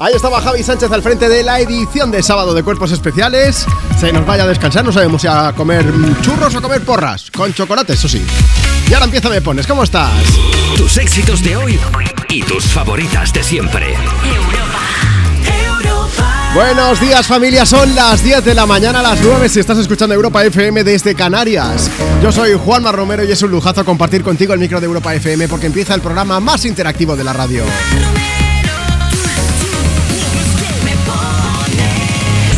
[0.00, 3.64] Ahí estaba Javi Sánchez al frente de la edición de sábado de Cuerpos Especiales.
[4.00, 5.84] Se nos vaya a descansar, no sabemos si a comer
[6.20, 7.30] churros o a comer porras.
[7.30, 8.24] Con chocolate, eso sí.
[8.88, 10.10] Y ahora empieza Me Pones, ¿cómo estás?
[10.76, 11.78] Tus éxitos de hoy
[12.28, 13.94] y tus favoritas de siempre.
[16.54, 20.44] Buenos días familia, son las 10 de la mañana, las 9 si estás escuchando Europa
[20.44, 21.90] FM desde Canarias.
[22.22, 25.48] Yo soy Juanma Romero y es un lujazo compartir contigo el micro de Europa FM
[25.48, 27.64] porque empieza el programa más interactivo de la radio.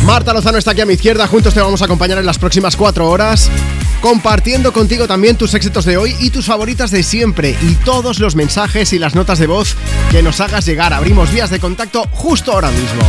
[0.07, 2.77] Marta Lozano está aquí a mi izquierda, juntos te vamos a acompañar en las próximas
[2.77, 3.51] cuatro horas,
[3.99, 8.33] compartiendo contigo también tus éxitos de hoy y tus favoritas de siempre y todos los
[8.33, 9.75] mensajes y las notas de voz
[10.09, 10.93] que nos hagas llegar.
[10.93, 13.01] Abrimos vías de contacto justo ahora mismo.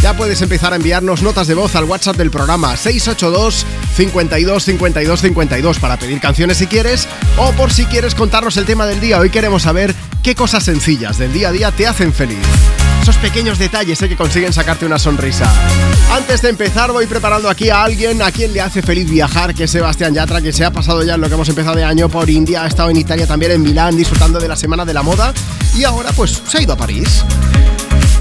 [0.00, 3.66] Ya puedes empezar a enviarnos notas de voz al WhatsApp del programa 682
[3.96, 8.86] 52 52 52 para pedir canciones si quieres o por si quieres contarnos el tema
[8.86, 9.18] del día.
[9.18, 12.38] Hoy queremos saber qué cosas sencillas del día a día te hacen feliz
[13.04, 15.44] esos pequeños detalles eh, que consiguen sacarte una sonrisa.
[16.10, 19.64] Antes de empezar voy preparando aquí a alguien a quien le hace feliz viajar, que
[19.64, 22.08] es Sebastián Yatra, que se ha pasado ya en lo que hemos empezado de año
[22.08, 25.02] por India, ha estado en Italia también, en Milán, disfrutando de la Semana de la
[25.02, 25.34] Moda
[25.76, 27.22] y ahora pues se ha ido a París.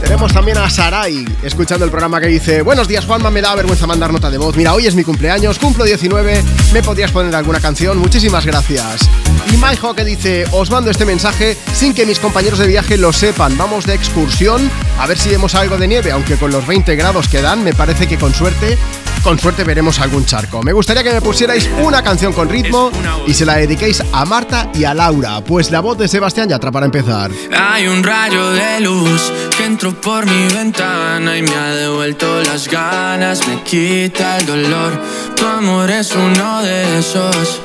[0.04, 3.88] Tenemos también a Sarai escuchando el programa que dice Buenos días Juanma, me da vergüenza
[3.88, 4.54] mandar nota de voz.
[4.58, 7.98] Mira, hoy es mi cumpleaños, cumplo 19 ¿Me podrías poner alguna canción?
[8.00, 9.10] Muchísimas gracias.
[9.50, 13.14] Y Maijo que dice Os mando este mensaje sin que mis compañeros de viaje lo
[13.14, 13.58] sepan.
[13.58, 17.30] Vamos de excursión A ver si vemos algo de nieve Aunque con los 20 grados
[17.30, 18.78] que dan Me parece que con suerte
[19.24, 20.62] con suerte veremos algún charco.
[20.62, 22.92] Me gustaría que me pusierais una canción con ritmo
[23.26, 26.72] y se la dediquéis a Marta y a Laura, pues la voz de Sebastián Yatra
[26.72, 27.32] para empezar.
[27.58, 32.68] Hay un rayo de luz que entró por mi ventana y me ha devuelto las
[32.68, 35.02] ganas, me quita el dolor.
[35.36, 37.62] Tu amor es uno de esos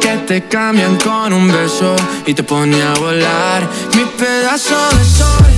[0.00, 3.68] que te cambian con un beso y te pone a volar.
[3.94, 5.57] Mi pedazo de sol.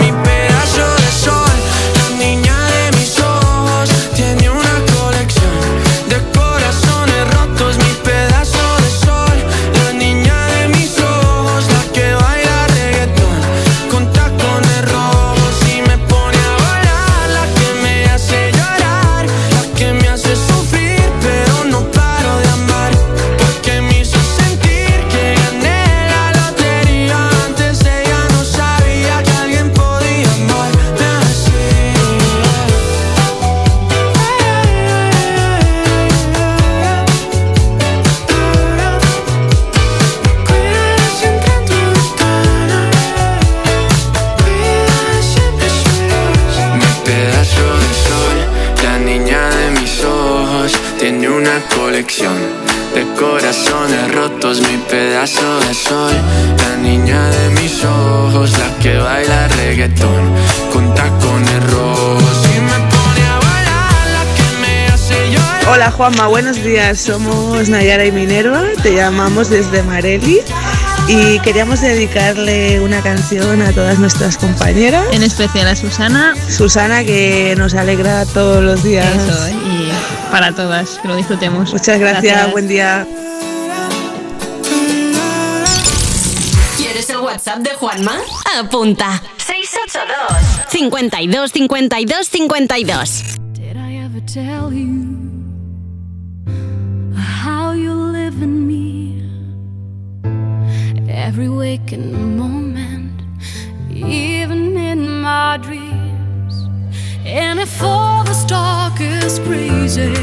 [65.95, 66.99] Juanma, buenos días.
[66.99, 70.39] Somos Nayara y Minerva, te llamamos desde Mareli
[71.07, 75.05] y queríamos dedicarle una canción a todas nuestras compañeras.
[75.11, 76.33] En especial a Susana.
[76.49, 79.13] Susana que nos alegra todos los días.
[79.15, 79.91] Eso, y
[80.31, 81.71] para todas, que lo disfrutemos.
[81.73, 83.05] Muchas gracias, buen día.
[86.77, 88.15] ¿Quieres el WhatsApp de Juanma?
[88.59, 89.21] Apunta.
[89.37, 93.23] 682 52 52 52
[93.53, 95.00] Did I ever tell you
[101.31, 103.21] every waking moment,
[103.89, 106.53] even in my dreams.
[107.23, 110.13] And if all the dark is crazy,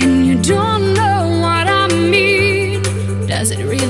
[0.00, 2.82] and you don't know what I mean,
[3.26, 3.81] does it really?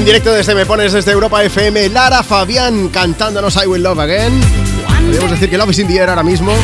[0.00, 4.40] En directo desde Me Pones desde Europa FM, Lara Fabián cantándonos I Will Love Again.
[5.02, 6.54] Podríamos decir que Love is in the air ahora mismo.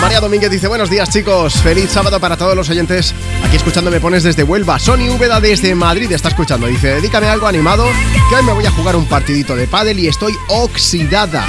[0.00, 3.14] María Domínguez dice, buenos días chicos, feliz sábado para todos los oyentes.
[3.44, 4.78] Aquí escuchando Me Pones desde Huelva.
[4.78, 6.66] Sony Úbeda desde Madrid está escuchando.
[6.66, 7.84] Dice, dedícame algo animado,
[8.30, 11.44] que hoy me voy a jugar un partidito de pádel y estoy oxidada.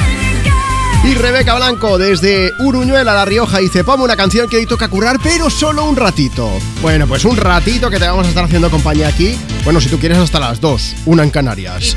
[1.03, 5.17] Y Rebeca Blanco desde Uruñuela, La Rioja, dice, ponme una canción que hoy toca currar,
[5.23, 6.51] pero solo un ratito.
[6.81, 9.37] Bueno, pues un ratito que te vamos a estar haciendo compañía aquí.
[9.63, 11.95] Bueno, si tú quieres hasta las dos, una en Canarias.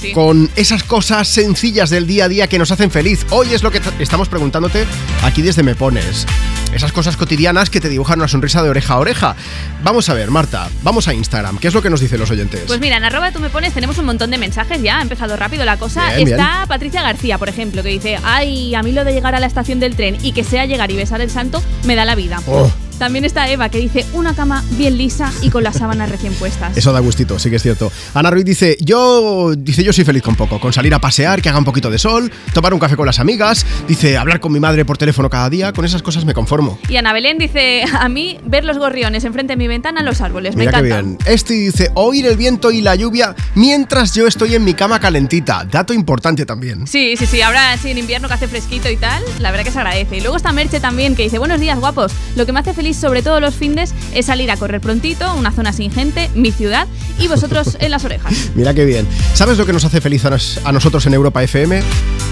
[0.00, 0.12] Sí.
[0.12, 3.26] Con esas cosas sencillas del día a día que nos hacen feliz.
[3.30, 4.86] Hoy es lo que estamos preguntándote
[5.22, 6.26] aquí desde Me Pones.
[6.74, 9.36] Esas cosas cotidianas que te dibujan una sonrisa de oreja a oreja.
[9.82, 11.58] Vamos a ver, Marta, vamos a Instagram.
[11.58, 12.62] ¿Qué es lo que nos dicen los oyentes?
[12.66, 15.36] Pues mira, en arroba tú me pones, tenemos un montón de mensajes ya, ha empezado
[15.36, 16.14] rápido la cosa.
[16.14, 19.40] Bien, Está Patricia García, por ejemplo, que dice, ay, a mí lo de llegar a
[19.40, 22.14] la estación del tren y que sea llegar y besar el santo me da la
[22.14, 22.40] vida.
[22.46, 22.70] Oh.
[23.00, 26.76] También está Eva, que dice, una cama bien lisa y con las sábanas recién puestas.
[26.76, 27.90] Eso da gustito, sí que es cierto.
[28.12, 31.48] Ana Ruiz dice, yo dice yo soy feliz con poco, con salir a pasear, que
[31.48, 34.60] haga un poquito de sol, tomar un café con las amigas, dice hablar con mi
[34.60, 36.78] madre por teléfono cada día, con esas cosas me conformo.
[36.90, 40.20] Y Ana Belén dice, a mí ver los gorriones enfrente de mi ventana en los
[40.20, 41.02] árboles, Mira me encanta.
[41.02, 41.18] bien.
[41.24, 45.64] Este dice, oír el viento y la lluvia mientras yo estoy en mi cama calentita.
[45.64, 46.86] Dato importante también.
[46.86, 49.70] Sí, sí, sí, ahora sí en invierno que hace fresquito y tal, la verdad que
[49.70, 50.18] se agradece.
[50.18, 52.89] Y luego está Merche también que dice, buenos días guapos, lo que me hace feliz
[52.94, 56.86] sobre todo los findes es salir a correr prontito, una zona sin gente, mi ciudad
[57.18, 58.32] y vosotros en las orejas.
[58.54, 59.06] Mira qué bien.
[59.34, 61.82] ¿Sabes lo que nos hace feliz a, nos- a nosotros en Europa FM?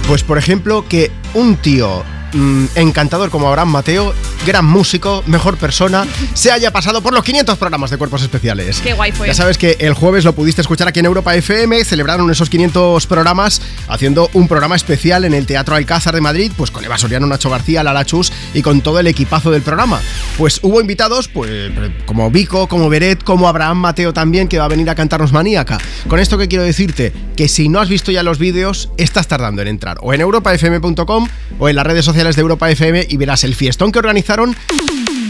[0.07, 4.15] Pues por ejemplo que un tío mm, encantador como Abraham Mateo,
[4.47, 8.81] gran músico, mejor persona, se haya pasado por los 500 programas de Cuerpos Especiales.
[8.81, 9.27] Qué guay fue.
[9.27, 13.07] Ya sabes que el jueves lo pudiste escuchar aquí en Europa FM, celebraron esos 500
[13.07, 17.27] programas haciendo un programa especial en el Teatro Alcázar de Madrid, pues con Eva Soriano,
[17.27, 20.01] Nacho García, Lala Chus y con todo el equipazo del programa.
[20.37, 21.73] Pues hubo invitados, pues
[22.07, 25.79] como Vico, como Beret, como Abraham Mateo también, que va a venir a cantarnos Maníaca.
[26.09, 29.63] Con esto que quiero decirte, que si no has visto ya los vídeos, estás tardando
[29.63, 33.45] en entrar o en europafm.com o en las redes sociales de Europa FM y verás
[33.45, 34.57] el fiestón que organizaron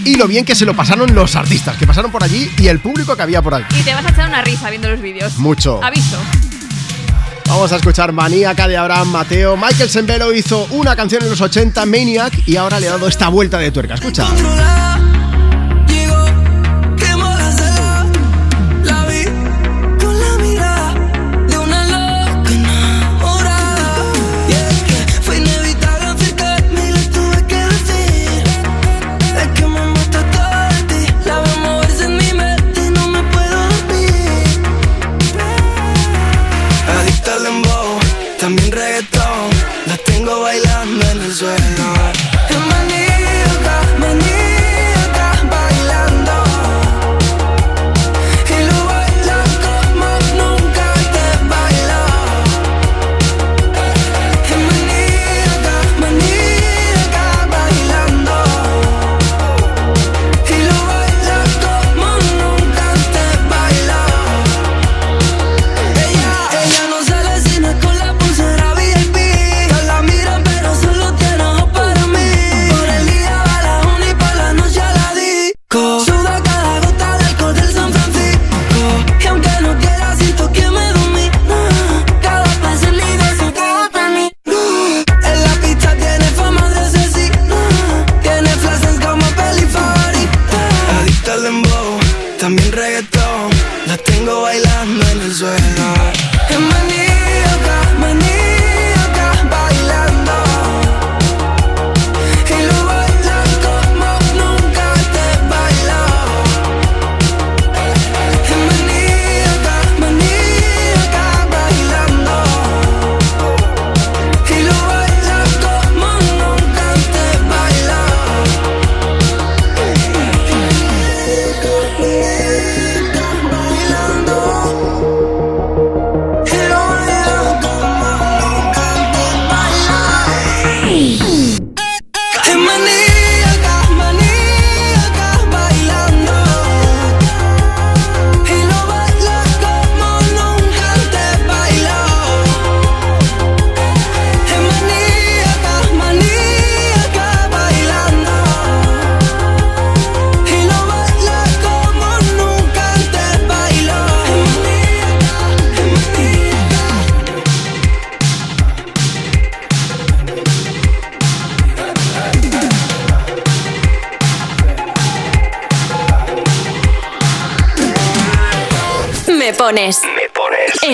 [0.04, 2.80] y lo bien que se lo pasaron los artistas que pasaron por allí y el
[2.80, 3.66] público que había por allí.
[3.78, 5.36] Y te vas a echar una risa viendo los vídeos.
[5.36, 5.84] Mucho.
[5.84, 6.18] Aviso.
[7.46, 9.56] Vamos a escuchar Maníaca de Abraham Mateo.
[9.56, 13.28] Michael Sembero hizo una canción en los 80, Maniac, y ahora le ha dado esta
[13.28, 13.94] vuelta de tuerca.
[13.94, 14.26] Escucha.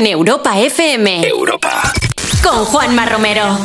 [0.05, 1.27] En Europa FM.
[1.27, 1.81] Europa.
[2.43, 3.57] Con Juanma Romero.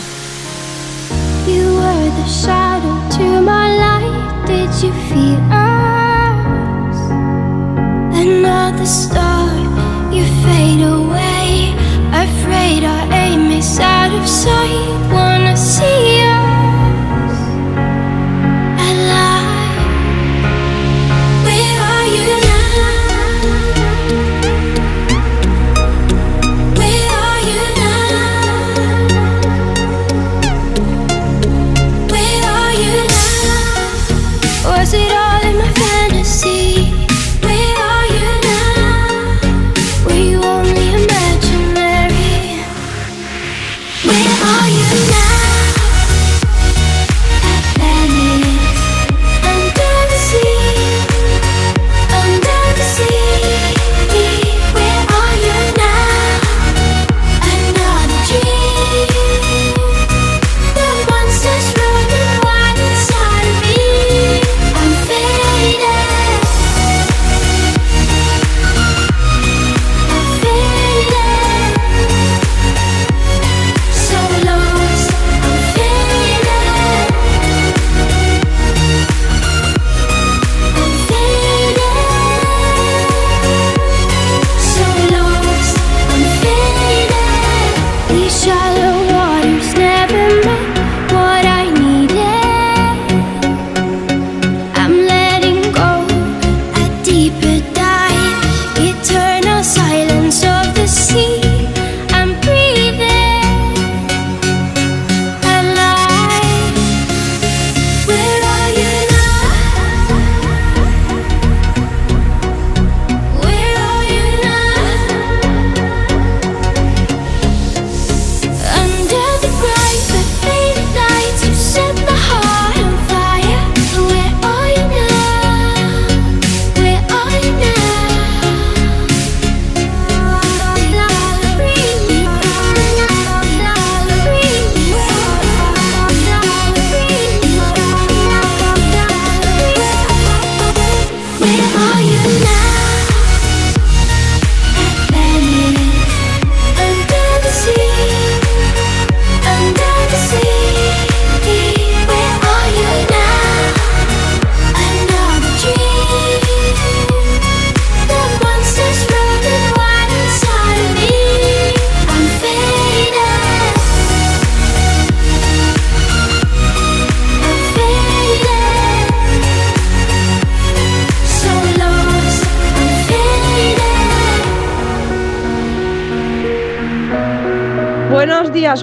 [1.45, 4.47] You were the shadow to my light.
[4.47, 6.95] Did you feel us?
[8.13, 9.49] Another star,
[10.13, 11.75] you fade away.
[12.13, 15.11] Afraid our aim is out of sight.
[15.11, 16.48] Wanna see us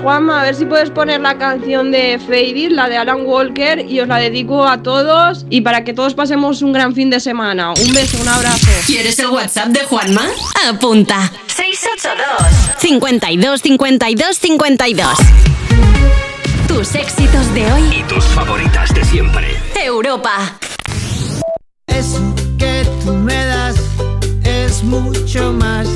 [0.06, 0.40] Juanma.
[0.40, 4.06] A ver si puedes poner la canción de Faded, la de Alan Walker, y os
[4.06, 7.72] la dedico a todos y para que todos pasemos un gran fin de semana.
[7.72, 8.68] Un beso, un abrazo.
[8.86, 10.22] ¿Quieres el WhatsApp de Juanma?
[10.68, 11.32] Apunta.
[11.48, 15.08] 682 52 52 52.
[16.68, 17.98] Tus éxitos de hoy.
[17.98, 19.56] Y tus favoritas de siempre.
[19.74, 20.56] Europa.
[21.88, 22.20] Eso
[22.56, 23.74] que tú me das
[24.44, 25.88] es mucho más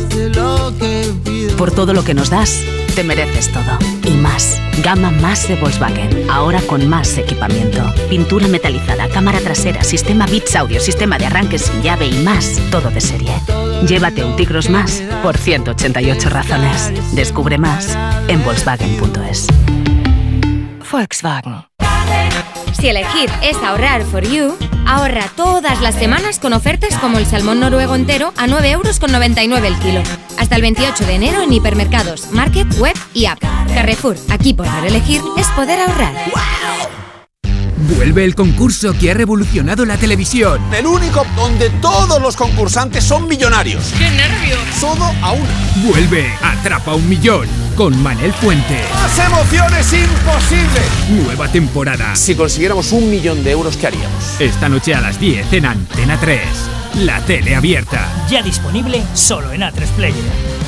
[1.60, 2.64] Por todo lo que nos das,
[2.94, 3.78] te mereces todo.
[4.06, 4.58] Y más.
[4.82, 6.30] Gama más de Volkswagen.
[6.30, 7.84] Ahora con más equipamiento.
[8.08, 12.58] Pintura metalizada, cámara trasera, sistema Bits Audio, sistema de arranque sin llave y más.
[12.70, 13.34] Todo de serie.
[13.86, 17.14] Llévate un Tigros más por 188 razones.
[17.14, 17.94] Descubre más
[18.28, 19.46] en Volkswagen.es.
[20.90, 21.69] Volkswagen.
[22.80, 24.56] Si elegir es ahorrar for you,
[24.86, 29.78] ahorra todas las semanas con ofertas como el salmón noruego entero a 9,99 euros el
[29.80, 30.02] kilo.
[30.38, 33.38] Hasta el 28 de enero en hipermercados, market, web y app.
[33.74, 36.14] Carrefour, aquí poder elegir es poder ahorrar.
[37.88, 40.60] Vuelve el concurso que ha revolucionado la televisión.
[40.74, 43.94] El único donde todos los concursantes son millonarios.
[43.96, 44.60] ¡Qué nervios!
[44.78, 45.48] Todo a una.
[45.86, 48.84] Vuelve Atrapa un Millón con Manel Fuente.
[48.92, 50.84] ¡Más emociones imposibles!
[51.08, 52.14] Nueva temporada.
[52.16, 54.40] Si consiguiéramos un millón de euros, ¿qué haríamos?
[54.40, 56.40] Esta noche a las 10 en Antena 3.
[56.96, 58.06] La tele abierta.
[58.28, 60.60] Ya disponible solo en A3 Player.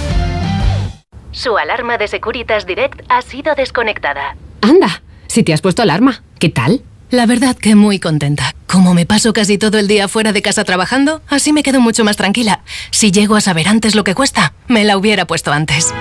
[1.31, 4.37] Su alarma de Securitas Direct ha sido desconectada.
[4.63, 6.83] Anda, si te has puesto alarma, ¿qué tal?
[7.13, 8.55] La verdad que muy contenta.
[8.67, 12.05] Como me paso casi todo el día fuera de casa trabajando, así me quedo mucho
[12.05, 12.63] más tranquila.
[12.91, 15.93] Si llego a saber antes lo que cuesta, me la hubiera puesto antes.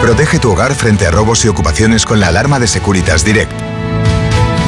[0.00, 3.52] Protege tu hogar frente a robos y ocupaciones con la alarma de Securitas Direct.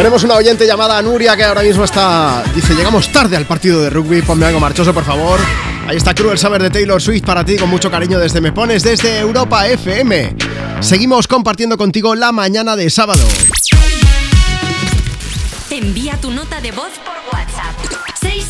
[0.00, 2.42] Tenemos una oyente llamada Nuria que ahora mismo está.
[2.54, 4.22] Dice: Llegamos tarde al partido de rugby.
[4.22, 5.38] Ponme algo marchoso, por favor.
[5.86, 8.82] Ahí está Cruel Summer de Taylor Swift para ti, con mucho cariño desde Me Pones,
[8.82, 10.36] desde Europa FM.
[10.80, 13.22] Seguimos compartiendo contigo la mañana de sábado.
[15.68, 17.39] Envía tu nota de voz por WhatsApp.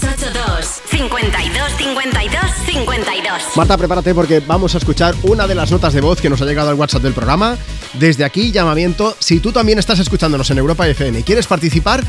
[0.00, 6.00] 682 52 52 52 Marta, prepárate porque vamos a escuchar una de las notas de
[6.00, 7.56] voz que nos ha llegado al WhatsApp del programa.
[7.94, 9.16] Desde aquí, llamamiento.
[9.18, 12.02] Si tú también estás escuchándonos en Europa FM y quieres participar,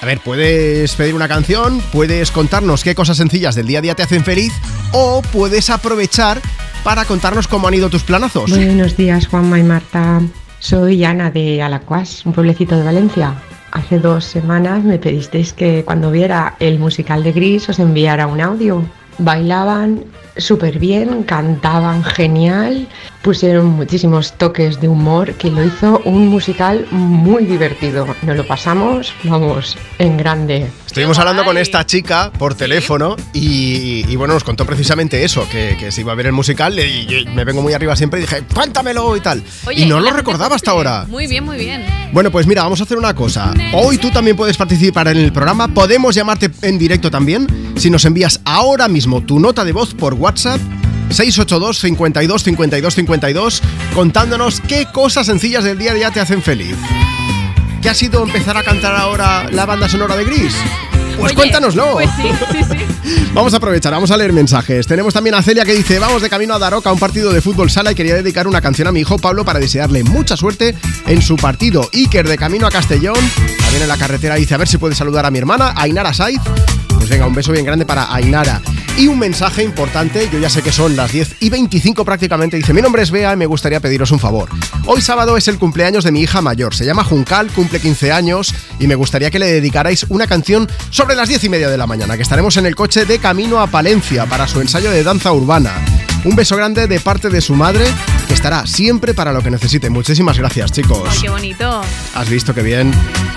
[0.00, 3.94] a ver, puedes pedir una canción, puedes contarnos qué cosas sencillas del día a día
[3.94, 4.52] te hacen feliz
[4.92, 6.40] o puedes aprovechar
[6.82, 8.50] para contarnos cómo han ido tus planazos.
[8.50, 10.20] Buenos días, Juanma y Marta.
[10.58, 13.34] Soy Ana de Alacuas, un pueblecito de Valencia.
[13.72, 18.42] Hace dos semanas me pedisteis que cuando viera el musical de Gris os enviara un
[18.42, 18.84] audio.
[19.16, 20.04] Bailaban
[20.36, 22.88] súper bien, cantaban genial,
[23.22, 28.06] pusieron muchísimos toques de humor que lo hizo un musical muy divertido.
[28.22, 30.70] Nos lo pasamos, vamos, en grande.
[30.86, 35.74] Estuvimos hablando con esta chica por teléfono y, y, bueno, nos contó precisamente eso, que,
[35.80, 38.24] que se iba a ver el musical y yo me vengo muy arriba siempre y
[38.24, 39.42] dije, cuéntamelo y tal.
[39.66, 41.06] Oye, y no lo recordaba hasta ahora.
[41.08, 41.86] Muy bien, muy bien.
[42.12, 43.54] Bueno, pues mira, vamos a hacer una cosa.
[43.72, 45.68] Hoy tú también puedes participar en el programa.
[45.68, 47.46] Podemos llamarte en directo también.
[47.76, 50.60] Si nos envías ahora mismo tu nota de voz por WhatsApp.
[51.10, 53.62] 682 52 52 52
[53.94, 56.76] contándonos qué cosas sencillas del día a día te hacen feliz.
[57.82, 60.54] ¿Qué ha sido empezar a cantar ahora la banda sonora de Gris?
[61.18, 61.92] Pues Oye, cuéntanoslo.
[61.94, 63.24] Pues sí, sí, sí.
[63.34, 64.86] Vamos a aprovechar, vamos a leer mensajes.
[64.86, 67.40] Tenemos también a Celia que dice, vamos de camino a Daroca a un partido de
[67.40, 70.74] fútbol sala y quería dedicar una canción a mi hijo Pablo para desearle mucha suerte
[71.06, 71.88] en su partido.
[71.92, 73.16] Iker de camino a Castellón,
[73.58, 76.40] también en la carretera dice, a ver si puede saludar a mi hermana, Ainara Saiz.
[76.88, 78.60] Pues venga, un beso bien grande para Ainara.
[78.96, 82.74] Y un mensaje importante, yo ya sé que son las 10 y 25 prácticamente, dice,
[82.74, 84.50] mi nombre es Bea y me gustaría pediros un favor.
[84.84, 88.54] Hoy sábado es el cumpleaños de mi hija mayor, se llama Juncal, cumple 15 años
[88.78, 91.86] y me gustaría que le dedicarais una canción sobre las 10 y media de la
[91.86, 95.32] mañana, que estaremos en el coche de camino a Palencia para su ensayo de danza
[95.32, 95.72] urbana.
[96.24, 97.84] Un beso grande de parte de su madre,
[98.28, 99.90] que estará siempre para lo que necesite.
[99.90, 101.08] Muchísimas gracias, chicos.
[101.10, 101.80] Ay, qué bonito.
[102.14, 102.92] Has visto que bien.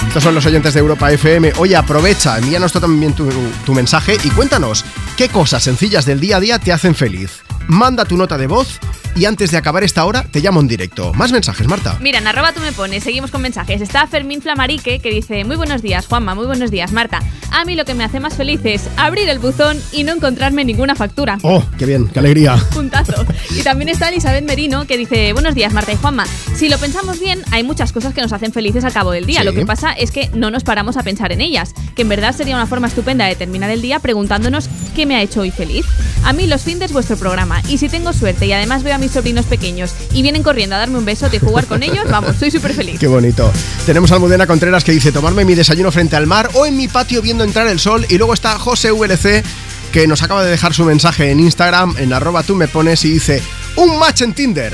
[0.07, 1.53] Estos son los oyentes de Europa FM.
[1.57, 3.27] Oye, aprovecha, envíanos tú también tu,
[3.65, 4.85] tu mensaje y cuéntanos
[5.15, 7.44] qué cosas sencillas del día a día te hacen feliz.
[7.67, 8.79] Manda tu nota de voz
[9.15, 11.13] y antes de acabar esta hora te llamo en directo.
[11.13, 11.97] Más mensajes, Marta.
[12.01, 13.81] Mira, en arroba tú me pones, seguimos con mensajes.
[13.81, 17.21] Está Fermín Flamarique que dice, muy buenos días Juanma, muy buenos días Marta.
[17.51, 20.65] A mí lo que me hace más feliz es abrir el buzón y no encontrarme
[20.65, 21.37] ninguna factura.
[21.43, 22.57] Oh, qué bien, qué alegría.
[22.73, 23.25] Puntazo.
[23.51, 26.25] Y también está Elizabeth Merino que dice, buenos días Marta y Juanma.
[26.53, 29.39] Si lo pensamos bien, hay muchas cosas que nos hacen felices al cabo del día.
[29.39, 29.45] Sí.
[29.45, 32.35] Lo que pasa es que no nos paramos a pensar en ellas, que en verdad
[32.35, 35.85] sería una forma estupenda de terminar el día preguntándonos qué me ha hecho hoy feliz.
[36.25, 39.11] A mí los fines vuestro programa y si tengo suerte y además veo a mis
[39.11, 42.51] sobrinos pequeños y vienen corriendo a darme un besote y jugar con ellos, vamos, soy
[42.51, 42.99] súper feliz.
[42.99, 43.51] Qué bonito.
[43.85, 46.87] Tenemos a Almudena Contreras que dice tomarme mi desayuno frente al mar o en mi
[46.87, 48.05] patio viendo entrar el sol.
[48.09, 49.43] Y luego está José VLC
[49.91, 53.11] que nos acaba de dejar su mensaje en Instagram, en arroba tú me pones y
[53.11, 53.41] dice
[53.77, 54.73] un match en Tinder.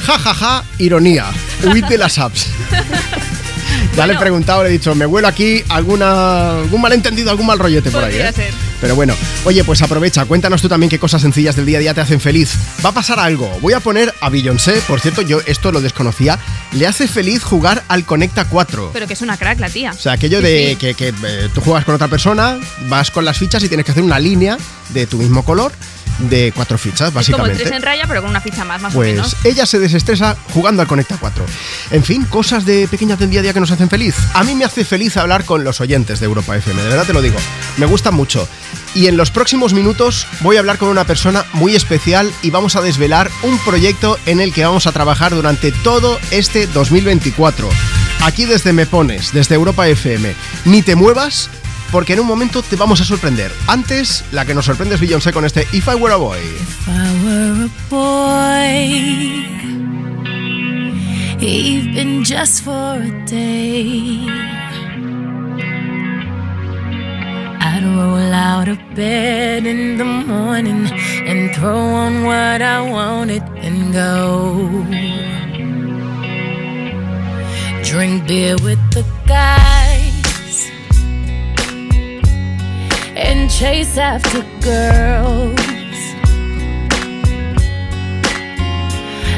[0.00, 1.26] Ja, ja, ja, ironía.
[1.64, 2.46] Huid de las apps.
[3.96, 7.58] Ya le he preguntado, le he dicho, me huelo aquí alguna, algún malentendido, algún mal
[7.58, 8.16] rollete por ahí.
[8.16, 8.32] ¿eh?
[8.34, 8.52] ser.
[8.80, 11.94] Pero bueno, oye, pues aprovecha, cuéntanos tú también qué cosas sencillas del día a día
[11.94, 12.54] te hacen feliz.
[12.84, 13.50] Va a pasar algo.
[13.60, 16.38] Voy a poner a Beyoncé, por cierto, yo esto lo desconocía.
[16.72, 18.90] Le hace feliz jugar al Conecta 4.
[18.92, 19.90] Pero que es una crack la tía.
[19.90, 20.76] O sea, aquello Sí, de sí.
[20.76, 23.92] que, que, eh, tú juegas con otra persona, vas con las fichas y tienes que
[23.92, 24.56] hacer una línea
[24.90, 25.72] de tu mismo color
[26.28, 27.62] de cuatro fichas, Es como el básicamente.
[27.64, 29.36] 3 en raya, pero con una ficha más, más o Pues menos.
[29.44, 31.44] ella se desestresa jugando al Conecta 4.
[31.92, 34.14] En fin, cosas de pequeñas del día a día que nos hacen feliz.
[34.34, 37.12] A mí me hace feliz hablar con los oyentes de Europa FM, de verdad te
[37.12, 37.38] lo digo.
[37.78, 38.48] Me gusta mucho.
[38.94, 42.74] Y en los próximos minutos voy a hablar con una persona muy especial y vamos
[42.76, 47.68] a desvelar un proyecto en el que vamos a trabajar durante todo este 2024.
[48.22, 50.34] Aquí desde Me Pones, desde Europa FM.
[50.64, 51.48] Ni te muevas
[51.92, 53.52] porque en un momento te vamos a sorprender.
[53.66, 56.38] Antes, la que nos sorprende es Beyoncé con este If I Were a Boy.
[56.38, 59.00] If I were a boy,
[61.40, 64.26] even just for a day,
[67.60, 70.88] I'd roll out of bed in the morning
[71.26, 74.84] and throw on what I wanted and go.
[77.82, 79.99] Drink beer with the guys
[83.20, 85.58] and chase after girls.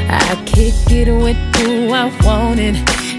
[0.09, 2.75] I kick it with who I wanted,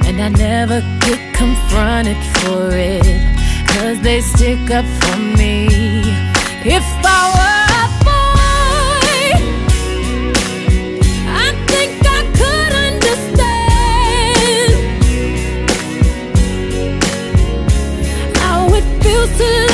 [0.07, 3.05] and I never get confronted for it.
[3.69, 5.67] Cause they stick up for me.
[6.65, 9.33] If I were a boy,
[11.29, 13.35] I think I could understand
[19.01, 19.74] taking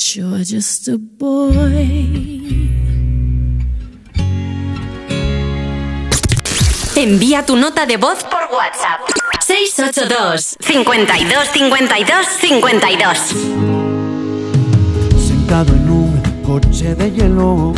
[0.00, 1.52] But you're just a boy.
[6.96, 9.00] Envía tu nota de voz por WhatsApp.
[9.46, 13.18] 682 52 52 52
[15.18, 17.74] Sentado en un coche de hielo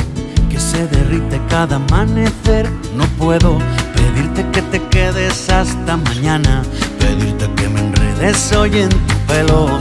[0.49, 2.71] que se derrite cada amanecer.
[2.95, 3.59] No puedo
[3.97, 6.63] pedirte que te quedes hasta mañana,
[7.01, 9.81] pedirte que me enredes hoy en tu pelo.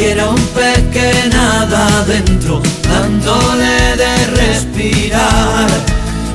[0.00, 5.68] quiero un pez que nada adentro, dándole de respirar,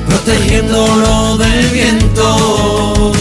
[0.06, 3.12] protegiéndolo del viento.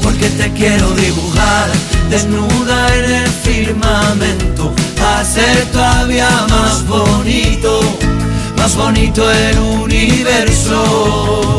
[0.00, 1.66] Porque te quiero dibujar
[2.10, 4.72] desnuda en el firmamento,
[5.18, 7.80] hacer todavía más bonito,
[8.56, 11.58] más bonito el universo.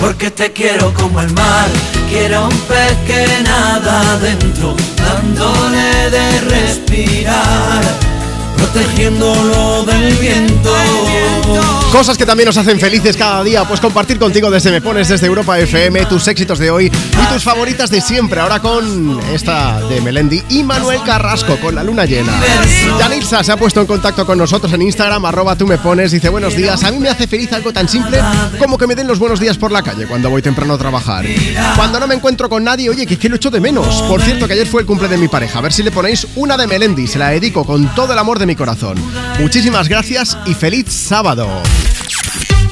[0.00, 1.68] Porque te quiero como el mar,
[2.08, 7.82] quiero un pez que nada adentro, dándole de respirar,
[8.58, 10.70] protegiéndolo del viento.
[11.92, 15.26] Cosas que también nos hacen felices cada día, pues compartir contigo desde Me Pones, desde
[15.26, 18.40] Europa FM, tus éxitos de hoy y tus favoritas de siempre.
[18.40, 22.32] Ahora con esta de Melendi y Manuel Carrasco, con la luna llena.
[22.98, 26.28] Yanitza se ha puesto en contacto con nosotros en Instagram, arroba tú me pones, dice
[26.28, 26.84] buenos días.
[26.84, 28.20] A mí me hace feliz algo tan simple
[28.58, 31.24] como que me den los buenos días por la calle cuando voy temprano a trabajar.
[31.74, 34.02] Cuando no me encuentro con nadie, oye, que es que lo echo de menos.
[34.02, 35.58] Por cierto, que ayer fue el cumple de mi pareja.
[35.58, 38.38] A ver si le ponéis una de Melendi, se la dedico con todo el amor
[38.38, 38.96] de mi corazón.
[39.38, 41.46] Muchísimas gracias y feliz sábado.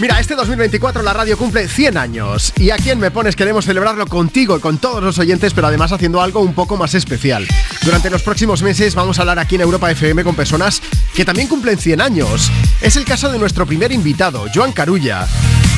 [0.01, 4.07] Mira, este 2024 la radio cumple 100 años y aquí en Me Pones queremos celebrarlo
[4.07, 7.47] contigo y con todos los oyentes, pero además haciendo algo un poco más especial.
[7.83, 10.81] Durante los próximos meses vamos a hablar aquí en Europa FM con personas
[11.15, 12.51] que también cumplen 100 años.
[12.81, 15.27] Es el caso de nuestro primer invitado, Joan Carulla.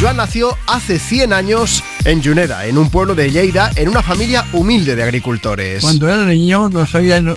[0.00, 4.46] Joan nació hace 100 años en Juneda, en un pueblo de Lleida, en una familia
[4.52, 5.82] humilde de agricultores.
[5.82, 7.36] Cuando era niño no sabía lo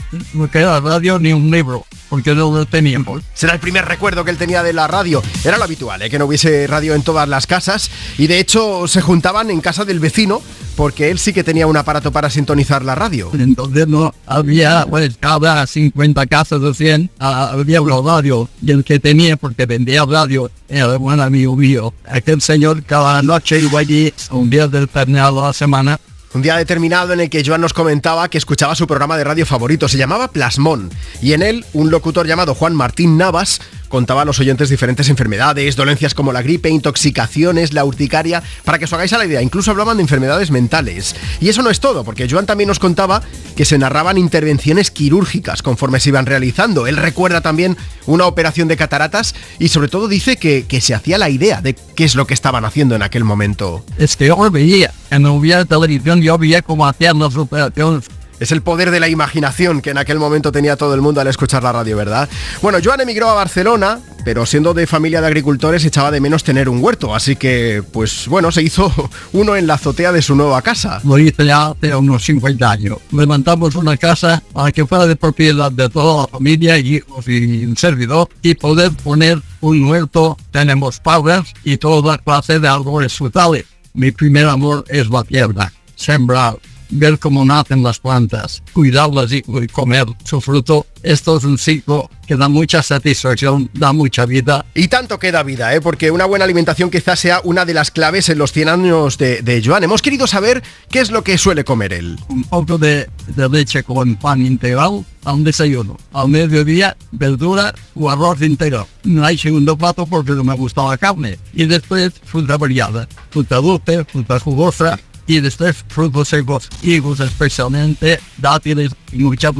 [0.52, 3.24] que era radio ni un libro, porque no lo teníamos.
[3.34, 5.24] Será el primer recuerdo que él tenía de la radio.
[5.44, 6.10] Era lo habitual, ¿eh?
[6.12, 9.84] que no hubiese radio en todas las casas y de hecho se juntaban en casa
[9.84, 10.44] del vecino
[10.82, 13.30] porque él sí que tenía un aparato para sintonizar la radio.
[13.38, 18.84] Entonces no había, pues cada 50 casas o 100 ah, había una radio y el
[18.84, 21.94] que tenía, porque vendía radio, era un amigo mío.
[22.10, 26.00] Aquel señor cada noche iba allí un día determinado a la semana
[26.34, 29.46] un día determinado en el que Joan nos comentaba que escuchaba su programa de radio
[29.46, 30.90] favorito, se llamaba Plasmón,
[31.22, 33.60] y en él un locutor llamado Juan Martín Navas
[33.92, 38.86] contaba a los oyentes diferentes enfermedades, dolencias como la gripe, intoxicaciones, la urticaria, para que
[38.86, 41.16] os hagáis a la idea, incluso hablaban de enfermedades mentales.
[41.40, 43.22] Y eso no es todo, porque Joan también nos contaba
[43.56, 46.88] que se narraban intervenciones quirúrgicas conforme se iban realizando.
[46.88, 47.78] Él recuerda también
[48.08, 51.76] una operación de cataratas y sobre todo dice que, que se hacía la idea de
[51.76, 53.86] qué es lo que estaban haciendo en aquel momento.
[53.98, 58.06] Es que yo veía, en no hubiera televisión, yo veía cómo hacían las operaciones
[58.42, 61.28] es el poder de la imaginación que en aquel momento tenía todo el mundo al
[61.28, 62.28] escuchar la radio, ¿verdad?
[62.64, 66.68] Bueno, Joan emigró a Barcelona, pero siendo de familia de agricultores echaba de menos tener
[66.68, 68.92] un huerto, así que, pues bueno, se hizo
[69.34, 71.00] uno en la azotea de su nueva casa.
[71.04, 72.98] Lo ya hace unos 50 años.
[73.12, 77.78] Levantamos una casa para que fuera de propiedad de toda la familia, hijos y un
[77.78, 80.36] servidor, y poder poner un huerto.
[80.50, 83.66] Tenemos paulas y toda clase de árboles frutales.
[83.94, 86.58] Mi primer amor es la tierra, sembrar,
[86.92, 90.86] ver cómo nacen las plantas, cuidarlas y, y comer su fruto.
[91.04, 94.66] Esto es un ciclo que da mucha satisfacción, da mucha vida.
[94.76, 95.82] Y tanto que da vida, ¿eh?
[95.82, 99.42] porque una buena alimentación quizás sea una de las claves en los 100 años de,
[99.42, 99.84] de Joan.
[99.84, 102.20] Hemos querido saber qué es lo que suele comer él.
[102.30, 105.98] Un poco de, de leche con pan integral a un desayuno.
[106.14, 108.86] Al mediodía, verdura o arroz integral.
[109.04, 111.38] No hay segundo plato porque no me gusta la carne.
[111.54, 113.08] Y después, fruta variada.
[113.30, 115.84] Fruta dulce, fruta jugosa, y después
[116.26, 119.54] secos, higos especialmente, dátiles y muchas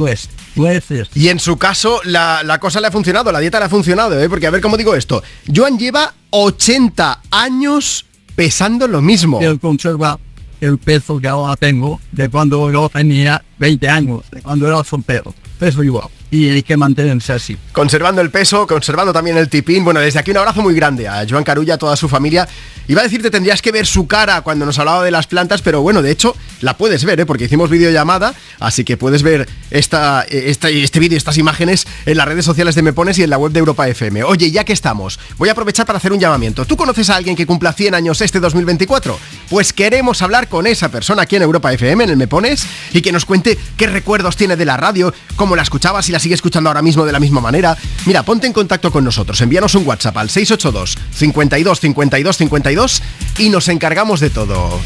[0.54, 1.08] nueces.
[1.14, 4.20] Y en su caso, la, la, cosa le ha funcionado, la dieta le ha funcionado,
[4.20, 4.28] ¿eh?
[4.28, 5.22] porque a ver cómo digo esto.
[5.54, 9.40] Joan lleva 80 años pesando lo mismo.
[9.40, 10.18] Él conserva
[10.60, 15.34] el peso que ahora tengo de cuando yo tenía 20 años, de cuando era soltero.
[15.58, 17.58] Peso igual y hay que mantenerse así.
[17.72, 19.84] Conservando el peso, conservando también el tipín.
[19.84, 22.48] Bueno, desde aquí un abrazo muy grande a Joan Carulla, a toda su familia.
[22.88, 25.82] Iba a decirte, tendrías que ver su cara cuando nos hablaba de las plantas, pero
[25.82, 27.26] bueno, de hecho, la puedes ver, ¿eh?
[27.26, 32.26] porque hicimos videollamada, así que puedes ver esta, esta, este vídeo, estas imágenes en las
[32.26, 34.24] redes sociales de Me Pones y en la web de Europa FM.
[34.24, 36.64] Oye, ya que estamos, voy a aprovechar para hacer un llamamiento.
[36.64, 39.18] ¿Tú conoces a alguien que cumpla 100 años este 2024?
[39.48, 43.02] Pues queremos hablar con esa persona aquí en Europa FM, en el Me Pones, y
[43.02, 46.36] que nos cuente qué recuerdos tiene de la radio, cómo la escuchabas y la sigue
[46.36, 49.86] escuchando ahora mismo de la misma manera, mira, ponte en contacto con nosotros, envíanos un
[49.86, 53.02] WhatsApp al 682 52 52 52
[53.38, 54.80] y nos encargamos de todo.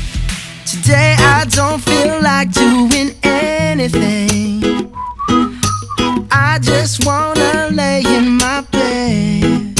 [0.64, 4.90] Today I don't feel like doing anything.
[6.32, 9.74] I just wanna lay in my bed.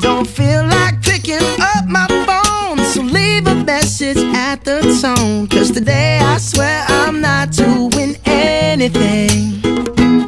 [0.00, 5.46] Don't feel like picking up my phone, so leave a message at the tone.
[5.48, 7.91] Cause today I swear I'm not doing
[8.82, 9.60] anything.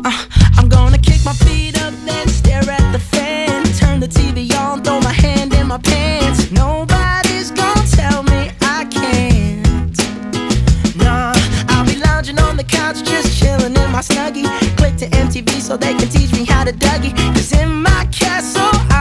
[0.04, 0.26] Uh,
[0.56, 3.64] I'm gonna kick my feet up, then stare at the fan.
[3.74, 6.52] Turn the TV on, throw my hand in my pants.
[6.52, 9.96] Nobody's gonna tell me I can't.
[10.96, 11.34] Nah,
[11.68, 14.46] I'll be lounging on the couch, just chilling in my snuggie.
[14.76, 17.12] Click to MTV so they can teach me how to Dougie.
[17.34, 18.93] Cause in my castle,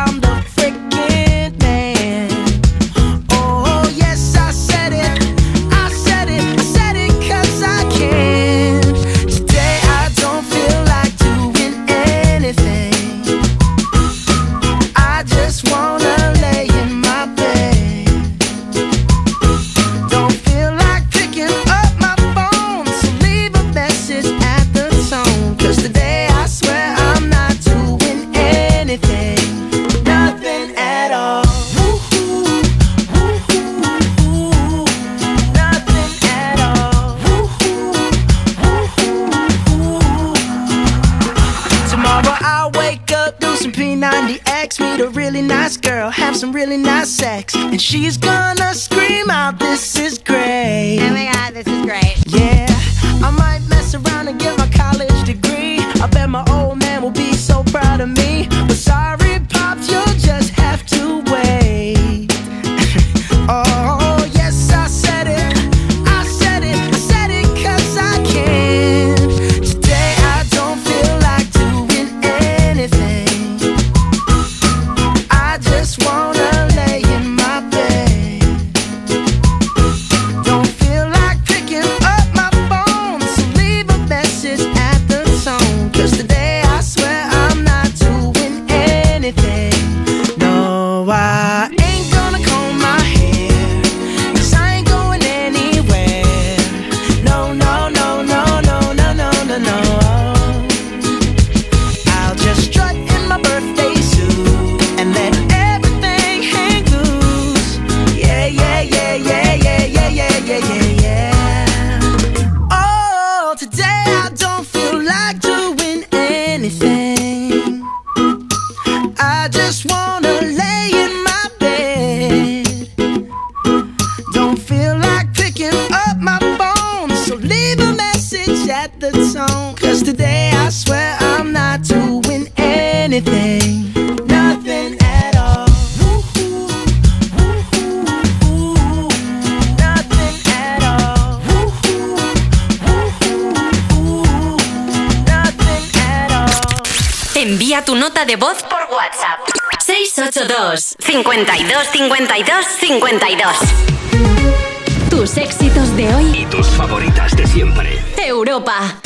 [152.99, 156.25] 52 52 Tus éxitos de hoy.
[156.41, 157.97] Y tus favoritas de siempre.
[158.23, 158.99] Europa.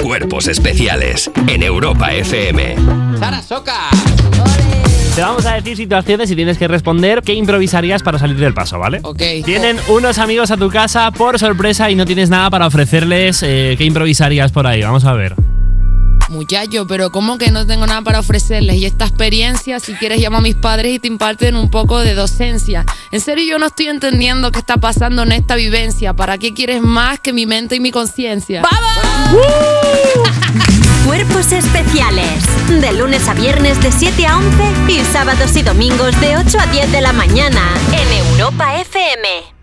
[0.00, 2.76] Cuerpos especiales en Europa FM.
[3.18, 3.90] Sara Soca.
[5.14, 8.78] Te vamos a decir situaciones y tienes que responder qué improvisarías para salir del paso,
[8.78, 9.00] ¿vale?
[9.02, 9.20] Ok.
[9.44, 13.42] Tienen unos amigos a tu casa por sorpresa y no tienes nada para ofrecerles.
[13.42, 14.82] eh, ¿Qué improvisarías por ahí?
[14.82, 15.34] Vamos a ver.
[16.42, 18.74] Muchacho, pero ¿cómo que no tengo nada para ofrecerles?
[18.74, 22.14] Y esta experiencia, si quieres, llama a mis padres y te imparten un poco de
[22.14, 22.84] docencia.
[23.12, 26.14] En serio, yo no estoy entendiendo qué está pasando en esta vivencia.
[26.14, 28.60] ¿Para qué quieres más que mi mente y mi conciencia?
[28.60, 29.36] ¡Vamos!
[31.06, 32.42] Cuerpos especiales.
[32.68, 36.66] De lunes a viernes de 7 a 11 y sábados y domingos de 8 a
[36.66, 37.62] 10 de la mañana
[37.92, 39.51] en Europa FM.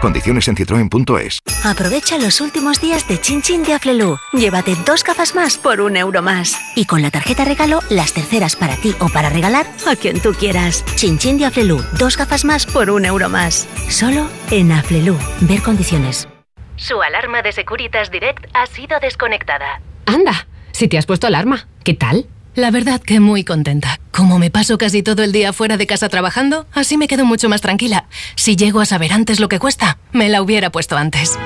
[0.00, 1.40] Condiciones en citroen.es.
[1.64, 4.16] Aprovecha los últimos días de Chin Chin de Aflelu.
[4.32, 6.56] Llévate dos gafas más por un euro más.
[6.76, 10.32] Y con la tarjeta regalo, las terceras para ti o para regalar a quien tú
[10.32, 10.84] quieras.
[10.94, 11.82] Chin Chin de Aflelu.
[11.98, 13.68] Dos gafas más por un euro más.
[13.88, 15.16] Solo en Aflelu.
[15.40, 16.28] Ver condiciones.
[16.76, 19.80] Su alarma de Securitas Direct ha sido desconectada.
[20.06, 22.26] Anda, si te has puesto alarma, ¿qué tal?
[22.58, 24.00] La verdad que muy contenta.
[24.10, 27.48] Como me paso casi todo el día fuera de casa trabajando, así me quedo mucho
[27.48, 28.06] más tranquila.
[28.34, 31.38] Si llego a saber antes lo que cuesta, me la hubiera puesto antes.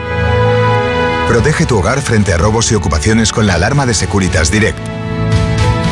[1.28, 4.78] Protege tu hogar frente a robos y ocupaciones con la alarma de Securitas Direct.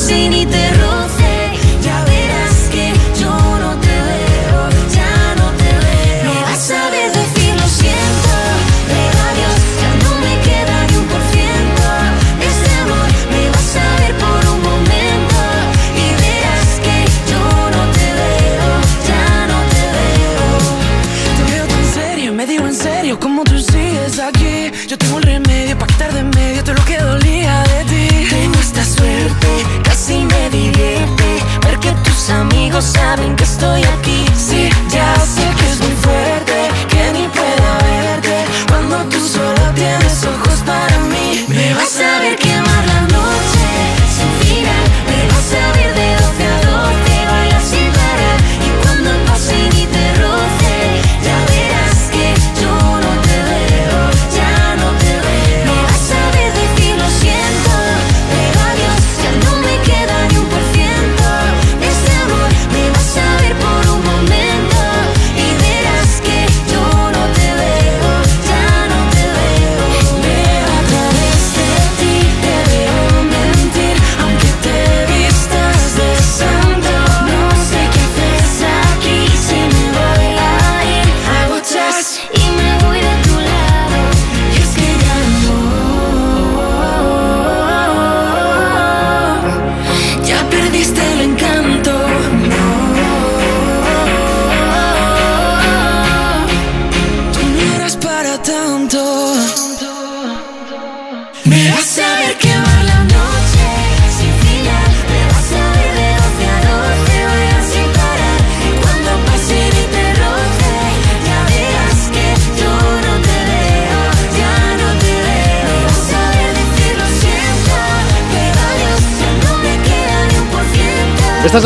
[0.10, 0.69] Cuando pase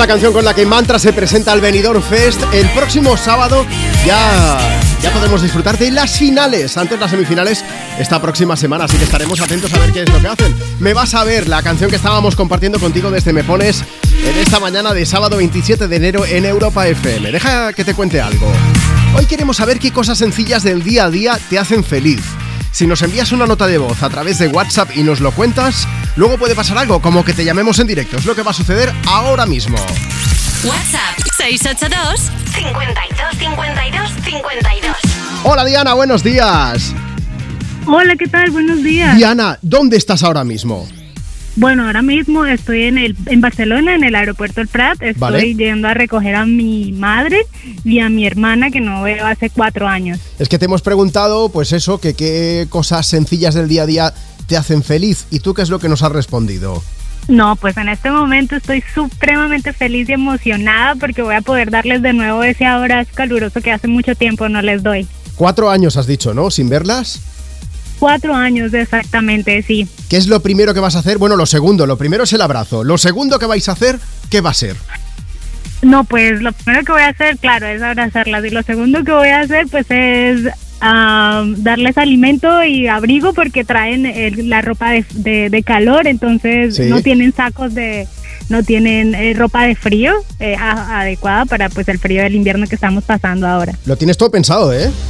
[0.03, 3.65] la canción con la que Mantra se presenta al Benidorm Fest el próximo sábado.
[4.05, 4.59] Ya,
[5.01, 7.63] ya podremos disfrutar de las finales, antes las semifinales,
[7.97, 8.83] esta próxima semana.
[8.83, 10.53] Así que estaremos atentos a ver qué es lo que hacen.
[10.79, 13.85] Me vas a ver la canción que estábamos compartiendo contigo desde Me Pones
[14.27, 17.31] en esta mañana de sábado 27 de enero en Europa FM.
[17.31, 18.51] Deja que te cuente algo.
[19.15, 22.19] Hoy queremos saber qué cosas sencillas del día a día te hacen feliz.
[22.73, 25.87] Si nos envías una nota de voz a través de WhatsApp y nos lo cuentas,
[26.15, 28.17] luego puede pasar algo, como que te llamemos en directo.
[28.17, 29.77] Es lo que va a suceder ahora mismo.
[30.63, 34.95] WhatsApp 682 52 52 52.
[35.43, 36.93] Hola Diana, buenos días.
[37.85, 38.49] Hola, ¿qué tal?
[38.51, 39.17] Buenos días.
[39.17, 40.87] Diana, ¿dónde estás ahora mismo?
[41.55, 44.93] Bueno, ahora mismo estoy en el en Barcelona, en el aeropuerto El Prat.
[45.01, 45.53] Estoy Vale.
[45.53, 47.45] yendo a recoger a mi madre
[47.83, 50.19] y a mi hermana que no veo hace cuatro años.
[50.39, 54.13] Es que te hemos preguntado, pues eso, que qué cosas sencillas del día a día
[54.53, 55.25] te hacen feliz.
[55.31, 56.83] ¿Y tú qué es lo que nos has respondido?
[57.27, 62.03] No, pues en este momento estoy supremamente feliz y emocionada porque voy a poder darles
[62.03, 65.07] de nuevo ese abrazo caluroso que hace mucho tiempo no les doy.
[65.37, 66.51] Cuatro años has dicho, ¿no?
[66.51, 67.19] Sin verlas.
[67.97, 69.87] Cuatro años exactamente, sí.
[70.07, 71.17] ¿Qué es lo primero que vas a hacer?
[71.17, 72.83] Bueno, lo segundo, lo primero es el abrazo.
[72.83, 73.97] Lo segundo que vais a hacer,
[74.29, 74.75] ¿qué va a ser?
[75.81, 78.45] No, pues lo primero que voy a hacer, claro, es abrazarlas.
[78.45, 80.47] Y lo segundo que voy a hacer, pues es
[80.85, 86.75] ah, darles alimento y abrigo porque traen el- la ropa de, de- de calor, entonces
[86.75, 86.83] Sí.
[86.83, 88.05] no tienen sacos de,
[88.49, 92.67] no tienen eh, ropa de frío eh, a- adecuada para pues el frío del invierno
[92.67, 93.73] que estamos pasando ahora.
[93.85, 94.91] Lo tienes todo pensado, ¿eh?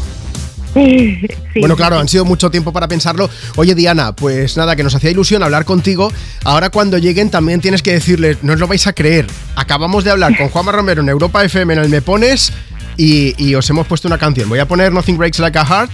[0.73, 1.19] Sí.
[1.59, 3.29] Bueno, claro, han sido mucho tiempo para pensarlo.
[3.57, 6.11] Oye, Diana, pues nada, que nos hacía ilusión hablar contigo.
[6.45, 9.27] Ahora cuando lleguen también tienes que decirles, no os lo vais a creer.
[9.55, 12.51] Acabamos de hablar con Juanma Romero en Europa FM en el Me Pones
[12.97, 14.49] y, y os hemos puesto una canción.
[14.49, 15.91] Voy a poner Nothing Breaks Like a Heart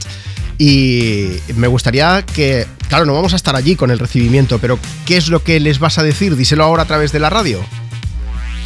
[0.58, 5.18] y me gustaría que, claro, no vamos a estar allí con el recibimiento, pero ¿qué
[5.18, 6.36] es lo que les vas a decir?
[6.36, 7.62] Díselo ahora a través de la radio.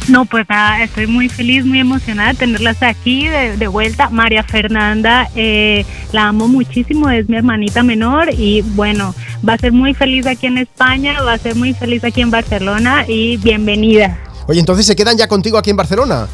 [0.06, 4.10] No, pues nada, estoy muy feliz, muy emocionada de tenerlas aquí de, de vuelta.
[4.10, 9.14] María Fernanda, eh, la amo muchísimo, es mi hermanita menor y bueno,
[9.48, 12.30] va a ser muy feliz aquí en España, va a ser muy feliz aquí en
[12.30, 14.18] Barcelona y bienvenida.
[14.46, 16.26] Oye, entonces se quedan ya contigo aquí en Barcelona.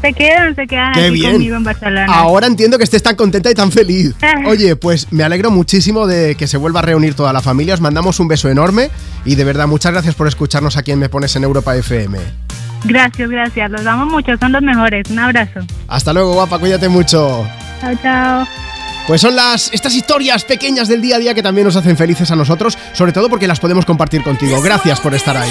[0.00, 1.32] Se quedan, se quedan Qué aquí bien.
[1.32, 2.06] conmigo en Barcelona.
[2.12, 4.14] Ahora entiendo que estés tan contenta y tan feliz.
[4.46, 7.74] Oye, pues me alegro muchísimo de que se vuelva a reunir toda la familia.
[7.74, 8.90] Os mandamos un beso enorme
[9.24, 12.18] y de verdad muchas gracias por escucharnos aquí en Me Pones en Europa FM.
[12.84, 15.08] Gracias, gracias, los amo mucho, son los mejores.
[15.10, 15.60] Un abrazo.
[15.88, 17.48] Hasta luego, guapa, cuídate mucho.
[17.80, 18.46] Chao, chao.
[19.06, 22.30] Pues son las estas historias pequeñas del día a día que también nos hacen felices
[22.30, 24.60] a nosotros, sobre todo porque las podemos compartir contigo.
[24.60, 25.50] Gracias por estar ahí.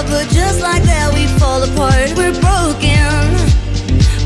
[0.00, 2.12] love, but just like that we fall apart.
[2.16, 3.10] We're broken,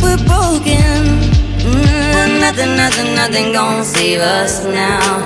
[0.03, 1.20] we're broken.
[1.64, 5.18] Mm, nothing, nothing, nothing gonna save us now.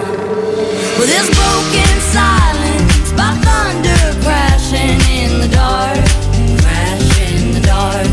[0.99, 5.99] With this broken silence, by thunder crashing in the dark,
[6.63, 8.09] crash in the dark.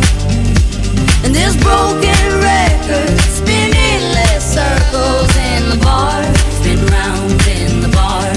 [1.24, 6.24] And this broken record spinning less circles in the bar,
[6.58, 8.28] spin round in the bar.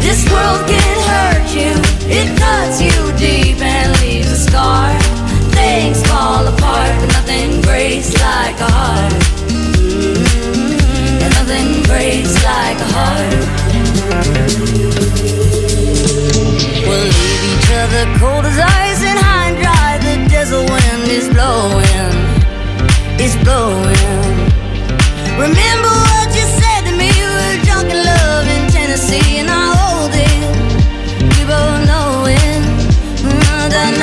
[0.00, 0.97] This world can
[2.20, 4.90] it cuts you deep and leaves a scar.
[5.58, 9.12] Things fall apart, but nothing breaks like a heart.
[9.50, 10.82] Mm,
[11.24, 13.32] and nothing breaks like a heart.
[16.88, 19.90] We'll leave each other cold as ice and high and dry.
[20.06, 22.16] The desert wind is blowing,
[23.22, 24.36] it's blowing.
[25.38, 25.87] Remember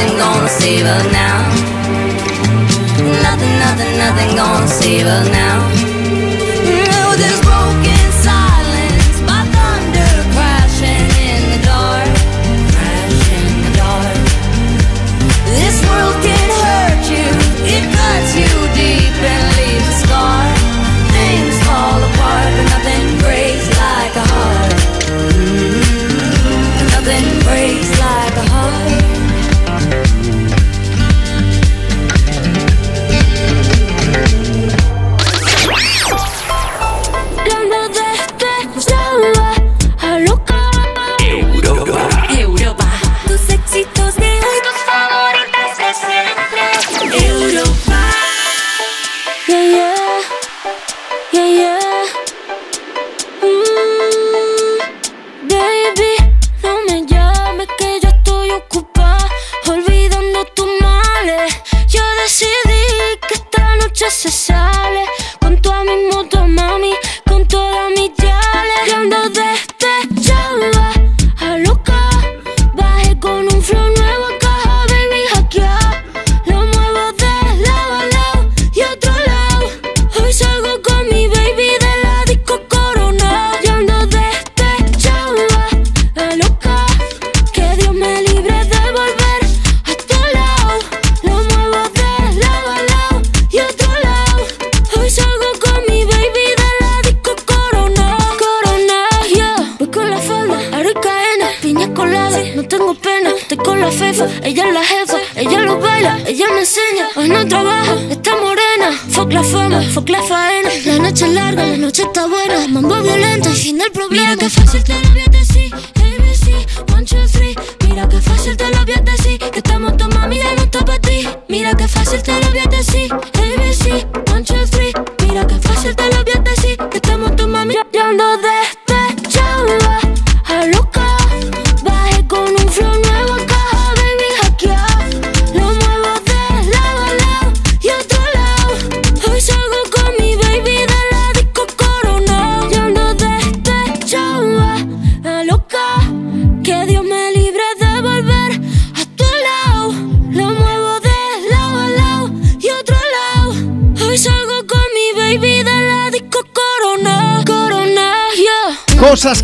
[0.00, 1.42] nothing, gonna save us now.
[3.22, 5.58] Nothing, nothing, nothing gonna save us now.
[6.90, 7.49] No, this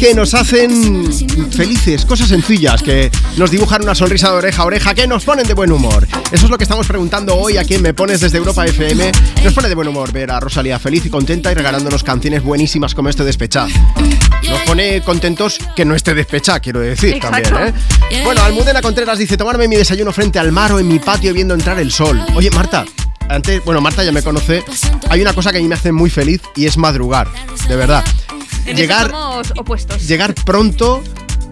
[0.06, 1.12] que nos hacen
[1.50, 5.48] felices, cosas sencillas que nos dibujan una sonrisa de oreja a oreja, que nos ponen
[5.48, 6.06] de buen humor.
[6.30, 9.10] Eso es lo que estamos preguntando hoy a quien me pones desde Europa FM.
[9.42, 12.94] Nos pone de buen humor ver a Rosalía feliz y contenta y regalándonos canciones buenísimas
[12.94, 13.66] como este despechá.
[14.48, 17.50] Nos pone contentos que no esté despechá, quiero decir Exacto.
[17.50, 17.74] también,
[18.12, 18.22] ¿eh?
[18.22, 21.52] Bueno, Almudena Contreras dice, tomarme mi desayuno frente al mar o en mi patio viendo
[21.52, 22.24] entrar el sol.
[22.36, 22.84] Oye, Marta,
[23.28, 24.62] antes, bueno, Marta ya me conoce,
[25.10, 27.26] hay una cosa que a mí me hace muy feliz y es madrugar,
[27.66, 28.04] de verdad.
[28.74, 29.12] Llegar,
[29.58, 30.06] opuestos.
[30.06, 31.02] llegar pronto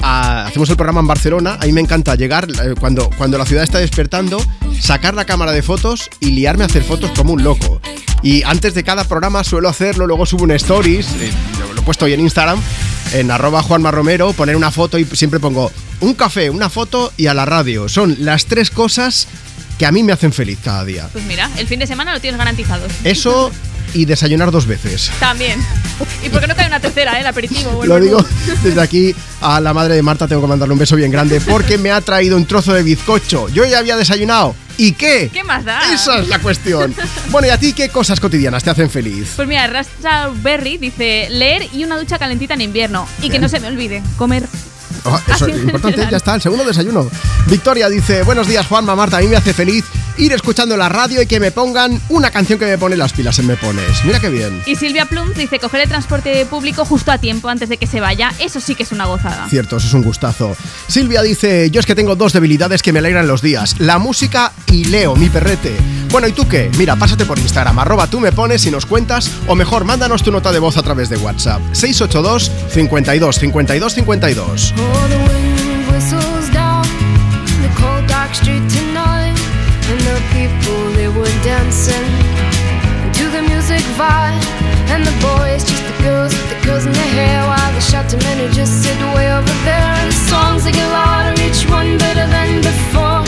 [0.02, 3.46] a- hacemos el programa en Barcelona a mí me encanta llegar eh, cuando, cuando la
[3.46, 4.42] ciudad está despertando
[4.80, 7.80] sacar la cámara de fotos y liarme a hacer fotos como un loco
[8.22, 11.30] y antes de cada programa suelo hacerlo luego subo un stories eh,
[11.60, 12.60] lo, lo he puesto hoy en Instagram
[13.12, 17.26] en arroba Juanma Romero poner una foto y siempre pongo un café, una foto y
[17.28, 19.26] a la radio son las tres cosas
[19.78, 22.20] que a mí me hacen feliz cada día Pues mira, el fin de semana lo
[22.20, 22.86] tienes garantizado.
[23.04, 23.50] eso
[23.94, 25.60] y desayunar dos veces También.
[26.24, 27.20] Y por qué no cae una tercera, ¿eh?
[27.20, 27.84] El aperitivo.
[27.84, 28.24] Lo digo
[28.62, 31.78] desde aquí a la madre de Marta, tengo que mandarle un beso bien grande porque
[31.78, 33.48] me ha traído un trozo de bizcocho.
[33.48, 34.54] Yo ya había desayunado.
[34.76, 35.30] ¿Y qué?
[35.32, 35.92] ¿Qué más da?
[35.92, 36.94] Esa es la cuestión.
[37.30, 39.32] Bueno, ¿y a ti qué cosas cotidianas te hacen feliz?
[39.36, 43.06] Pues mira, Rasta Berry dice leer y una ducha calentita en invierno.
[43.22, 44.48] Y que no se me olvide, comer.
[45.04, 47.08] Oh, eso Así es importante, ya está, el segundo desayuno.
[47.46, 49.84] Victoria dice, buenos días Juanma, Marta, a mí me hace feliz
[50.16, 53.38] ir escuchando la radio y que me pongan una canción que me pone las pilas
[53.38, 54.04] en Me Pones.
[54.04, 54.62] Mira qué bien.
[54.66, 58.00] Y Silvia Plum dice coger el transporte público justo a tiempo antes de que se
[58.00, 58.32] vaya.
[58.38, 59.48] Eso sí que es una gozada.
[59.48, 60.56] Cierto, eso es un gustazo.
[60.88, 64.52] Silvia dice, yo es que tengo dos debilidades que me alegran los días, la música
[64.70, 65.74] y Leo, mi perrete.
[66.10, 66.70] Bueno, ¿y tú qué?
[66.78, 70.30] Mira, pásate por Instagram, arroba tú me pones y nos cuentas, o mejor, mándanos tu
[70.30, 71.60] nota de voz a través de WhatsApp.
[71.72, 74.74] 682 52 52 52.
[80.32, 82.08] People they were dancing
[83.18, 84.44] to the music vibe,
[84.92, 88.20] and the boys just the girls with the girls in their hair, while the shouting
[88.20, 92.26] men just sit way over there, and the songs they get louder, each one better
[92.26, 93.24] than before.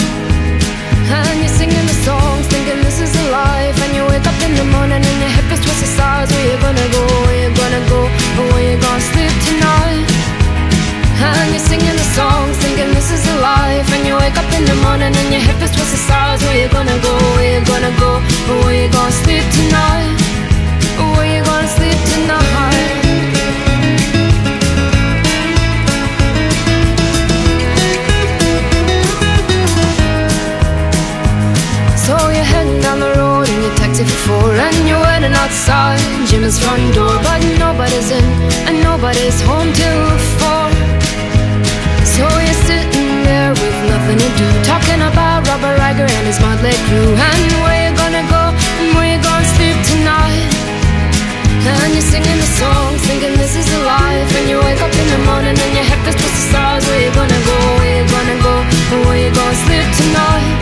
[1.06, 3.78] And you're singing the songs, thinking this is a life.
[3.84, 6.32] And you wake up in the morning and your hip is twisted sides.
[6.32, 7.02] Where you gonna go?
[7.26, 8.00] Where you gonna go?
[8.38, 10.15] Or where you gonna sleep tonight?
[11.18, 13.88] And you're singing the songs, thinking this is a life.
[13.94, 16.42] And you wake up in the morning and your hip is twisted sides.
[16.44, 17.14] Where you gonna go?
[17.36, 18.20] Where you gonna go?
[18.64, 20.12] Where you gonna sleep tonight?
[21.16, 22.46] Where you gonna sleep tonight?
[32.04, 35.98] So you're heading down the road in your taxi for And you're waiting outside
[36.28, 38.24] Jim's front door But nobody's in
[38.68, 40.65] and nobody's home till four
[44.06, 44.48] nothing to do.
[44.62, 47.10] Talking about Robert Riger and his motley crew.
[47.10, 48.54] And where you gonna go?
[48.78, 50.46] And where you gonna sleep tonight?
[51.66, 54.30] And you're singing the songs thinking this is a life.
[54.38, 56.86] And you wake up in the morning and your head feels twisted stars.
[56.86, 58.54] Where you gonna go, where you gonna go?
[58.94, 60.54] And where you gonna sleep tonight?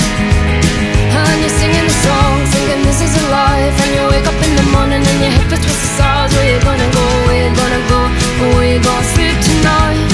[1.13, 3.77] And you're singing the song, thinking this is a life.
[3.85, 6.33] And you wake up in the morning and your hip is twisted stars.
[6.33, 8.01] Where you gonna go, where you gonna go?
[8.41, 10.14] Or where you gonna sleep tonight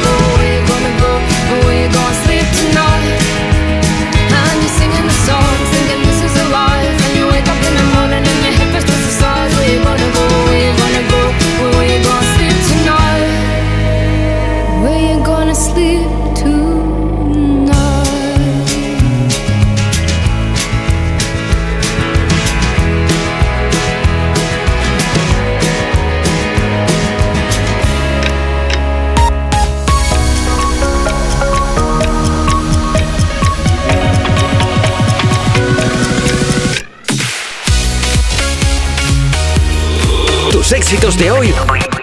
[40.73, 41.53] Éxitos de hoy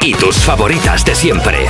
[0.00, 1.66] y tus favoritas de siempre.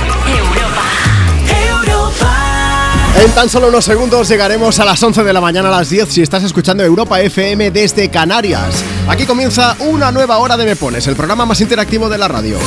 [3.23, 6.09] En tan solo unos segundos llegaremos a las 11 de la mañana a las 10
[6.09, 8.83] si estás escuchando Europa FM desde Canarias.
[9.07, 12.57] Aquí comienza una nueva hora de Me Pones, el programa más interactivo de la radio.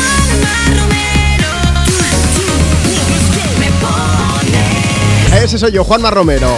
[5.43, 6.49] Ese soy yo, Juanma Romero.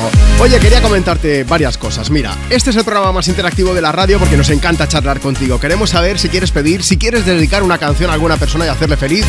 [0.40, 2.10] Oye, quería comentarte varias cosas.
[2.10, 5.58] Mira, este es el programa más interactivo de la radio porque nos encanta charlar contigo.
[5.58, 8.96] Queremos saber si quieres pedir, si quieres dedicar una canción a alguna persona y hacerle
[8.96, 9.24] feliz.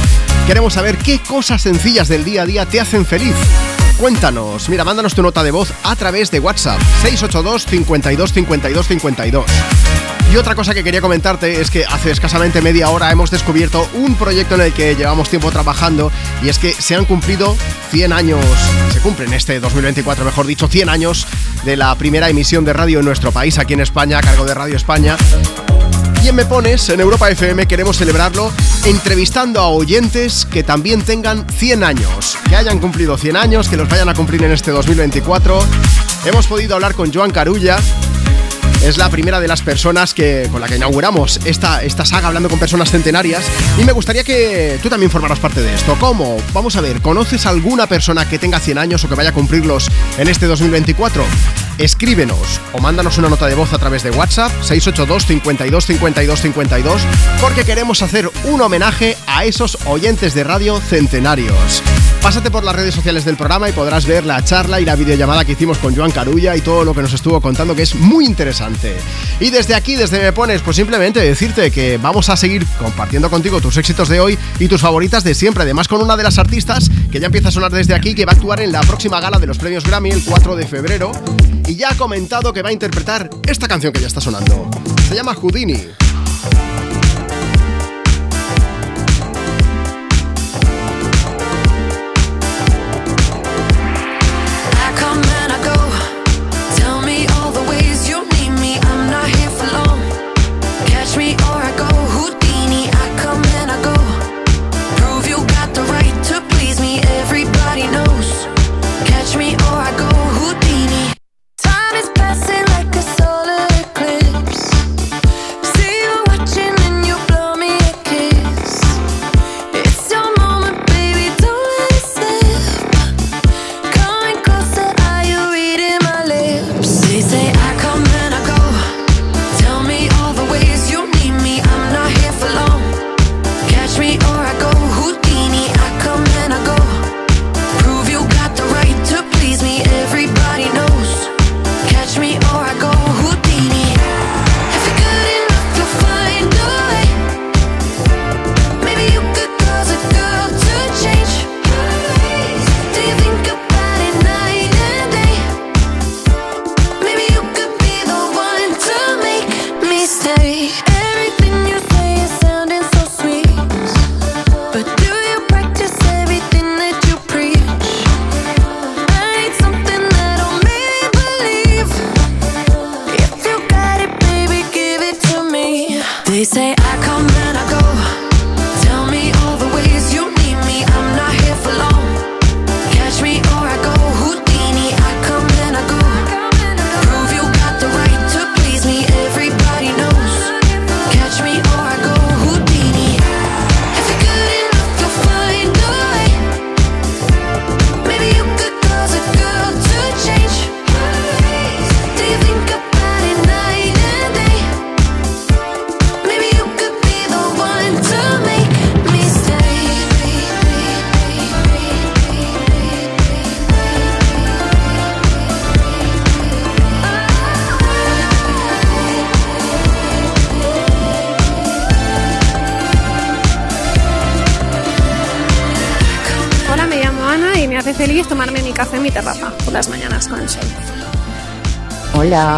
[0.47, 3.35] Queremos saber qué cosas sencillas del día a día te hacen feliz.
[3.97, 9.45] Cuéntanos, mira, mándanos tu nota de voz a través de WhatsApp 682 52 52 52.
[10.31, 14.15] Y otra cosa que quería comentarte es que hace escasamente media hora hemos descubierto un
[14.15, 16.11] proyecto en el que llevamos tiempo trabajando
[16.43, 17.55] y es que se han cumplido
[17.91, 18.43] 100 años,
[18.91, 21.27] se cumplen este 2024, mejor dicho, 100 años
[21.63, 24.53] de la primera emisión de radio en nuestro país, aquí en España, a cargo de
[24.53, 25.15] Radio España.
[26.23, 28.51] Y Me Pones, en Europa FM, queremos celebrarlo
[28.83, 33.87] entrevistando a oyentes que también tengan 100 años, que hayan cumplido 100 años, que los
[33.87, 35.59] vayan a cumplir en este 2024.
[36.25, 37.77] Hemos podido hablar con Joan Carulla,
[38.85, 42.49] es la primera de las personas que, con la que inauguramos esta, esta saga hablando
[42.49, 43.43] con personas centenarias
[43.79, 45.97] y me gustaría que tú también formaras parte de esto.
[45.99, 46.37] ¿Cómo?
[46.53, 49.89] Vamos a ver, ¿conoces alguna persona que tenga 100 años o que vaya a cumplirlos
[50.19, 51.23] en este 2024?
[51.79, 57.01] Escríbenos o mándanos una nota de voz a través de WhatsApp 682 52 52 52
[57.41, 61.81] porque queremos hacer un homenaje a esos oyentes de radio centenarios.
[62.21, 65.45] Pásate por las redes sociales del programa y podrás ver la charla y la videollamada
[65.45, 68.25] que hicimos con Joan Carulla y todo lo que nos estuvo contando que es muy
[68.25, 68.74] interesante.
[69.39, 73.61] Y desde aquí, desde Me Pones, pues simplemente decirte que vamos a seguir compartiendo contigo
[73.61, 75.63] tus éxitos de hoy y tus favoritas de siempre.
[75.63, 78.33] Además con una de las artistas que ya empieza a sonar desde aquí, que va
[78.33, 81.11] a actuar en la próxima gala de los premios Grammy el 4 de febrero
[81.67, 84.69] y ya ha comentado que va a interpretar esta canción que ya está sonando.
[85.07, 86.04] Se llama Houdini.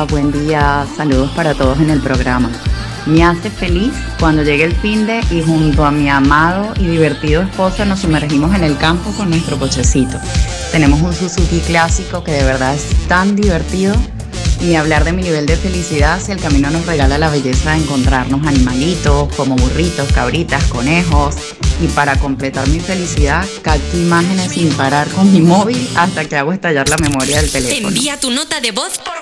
[0.09, 2.49] Buen día, saludos para todos en el programa.
[3.05, 7.41] Me hace feliz cuando llegue el fin de y junto a mi amado y divertido
[7.41, 10.17] esposo nos sumergimos en el campo con nuestro cochecito.
[10.71, 13.95] Tenemos un Suzuki clásico que de verdad es tan divertido
[14.61, 17.77] y hablar de mi nivel de felicidad si el camino nos regala la belleza de
[17.77, 21.35] encontrarnos animalitos como burritos, cabritas, conejos
[21.81, 26.53] y para completar mi felicidad capto imágenes sin parar con mi móvil hasta que hago
[26.53, 27.89] estallar la memoria del teléfono.
[27.89, 29.16] Envía tu nota de voz por.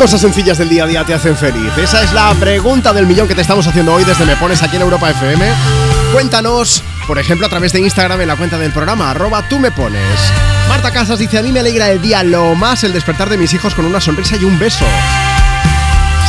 [0.00, 1.76] Cosas sencillas del día a día te hacen feliz?
[1.76, 4.76] Esa es la pregunta del millón que te estamos haciendo hoy desde Me Pones aquí
[4.76, 5.44] en Europa FM.
[6.14, 9.70] Cuéntanos, por ejemplo, a través de Instagram en la cuenta del programa, arroba tú me
[9.70, 10.02] pones.
[10.70, 13.52] Marta Casas dice, a mí me alegra el día lo más el despertar de mis
[13.52, 14.86] hijos con una sonrisa y un beso.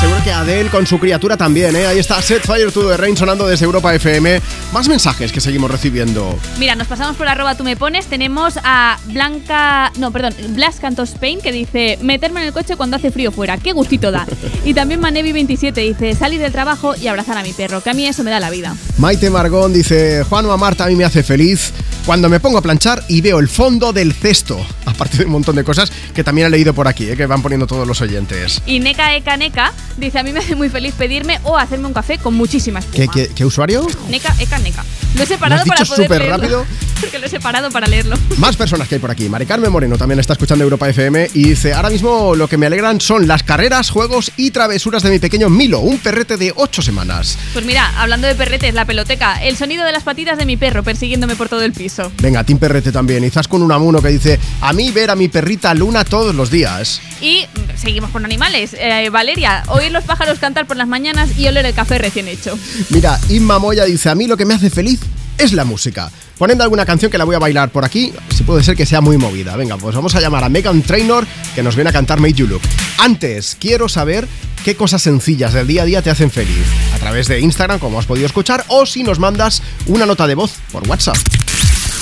[0.02, 1.86] Seguro que Adele con su criatura también, ¿eh?
[1.86, 4.41] Ahí está Set Fire to the Rain sonando desde Europa FM.
[4.73, 6.40] Más mensajes que seguimos recibiendo.
[6.57, 8.07] Mira, nos pasamos por arroba tú me pones.
[8.07, 9.91] Tenemos a Blanca.
[9.99, 13.60] No, perdón, Blas Cantos Spain que dice: Meterme en el coche cuando hace frío fuera.
[13.60, 14.26] ¡Qué gustito da!
[14.65, 18.07] y también Manevi27 dice: Salir del trabajo y abrazar a mi perro, que a mí
[18.07, 18.76] eso me da la vida.
[18.98, 21.73] Maite Margón dice, Juan o Marta a mí me hace feliz
[22.06, 24.60] cuando me pongo a planchar y veo el fondo del cesto.
[24.86, 27.15] Aparte de un montón de cosas que también he leído por aquí, ¿eh?
[27.18, 28.61] que van poniendo todos los oyentes.
[28.65, 31.94] Y Neka Eka Neka dice: A mí me hace muy feliz pedirme o hacerme un
[31.94, 32.95] café con muchísima espuma.
[32.95, 33.88] ¿Qué, qué, qué usuario?
[34.10, 34.84] Neka Eka Neka.
[35.15, 36.38] Lo he separado ¿Lo has para dicho poder súper leerlo.
[36.38, 36.65] rápido?
[37.02, 38.15] Porque lo he separado para leerlo.
[38.38, 39.28] Más personas que hay por aquí.
[39.28, 42.68] Mari Carmen Moreno también está escuchando Europa FM y dice, ahora mismo lo que me
[42.68, 46.82] alegran son las carreras, juegos y travesuras de mi pequeño Milo, un perrete de 8
[46.84, 47.38] semanas.
[47.53, 50.84] Pues mira, hablando de perretes, la peloteca, el sonido de las patitas de mi perro
[50.84, 51.90] persiguiéndome por todo el piso.
[52.22, 53.23] Venga, Tim Perrete también.
[53.23, 56.51] Y con un amuno que dice, a mí ver a mi perrita Luna todos los
[56.51, 57.01] días.
[57.22, 57.45] Y
[57.76, 58.76] seguimos con animales.
[58.77, 62.57] Eh, Valeria, oír los pájaros cantar por las mañanas y oler el café recién hecho.
[62.89, 64.99] Mira, Inma Moya dice, a mí lo que me hace feliz
[65.38, 66.11] es la música.
[66.38, 69.01] Poniendo alguna canción que la voy a bailar por aquí, si puede ser que sea
[69.01, 69.55] muy movida.
[69.55, 72.47] Venga, pues vamos a llamar a Megan Trainor, que nos viene a cantar Made You
[72.47, 72.61] Look.
[72.97, 74.27] Antes, quiero saber
[74.63, 76.65] qué cosas sencillas del día a día te hacen feliz.
[76.95, 80.35] A través de Instagram, como has podido escuchar, o si nos mandas una nota de
[80.35, 81.18] voz por WhatsApp.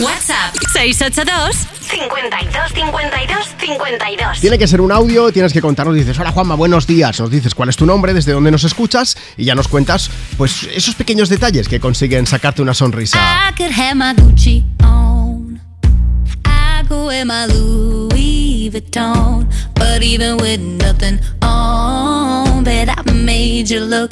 [0.01, 4.39] WhatsApp 682 52 52 52.
[4.39, 7.53] Tiene que ser un audio, tienes que contarnos, dices, hola Juanma, buenos días, nos dices
[7.53, 11.27] cuál es tu nombre, desde dónde nos escuchas y ya nos cuentas pues esos pequeños
[11.27, 13.17] detalles que consiguen sacarte una sonrisa.
[13.19, 15.59] I could have my Gucci on.
[16.45, 19.47] I could wear my Louis Vuitton.
[19.76, 24.11] But even with nothing on, bet I made you look.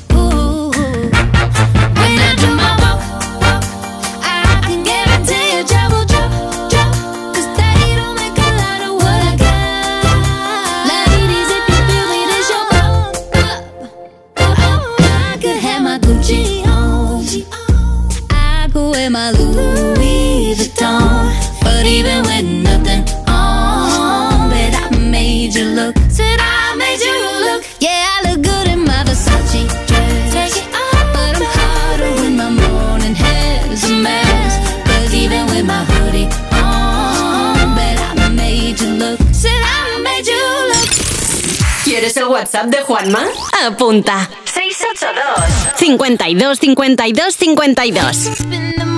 [42.01, 43.19] ¿Quieres el WhatsApp de Juanma?
[43.63, 44.27] Apunta.
[44.45, 48.45] 682 52 52 52.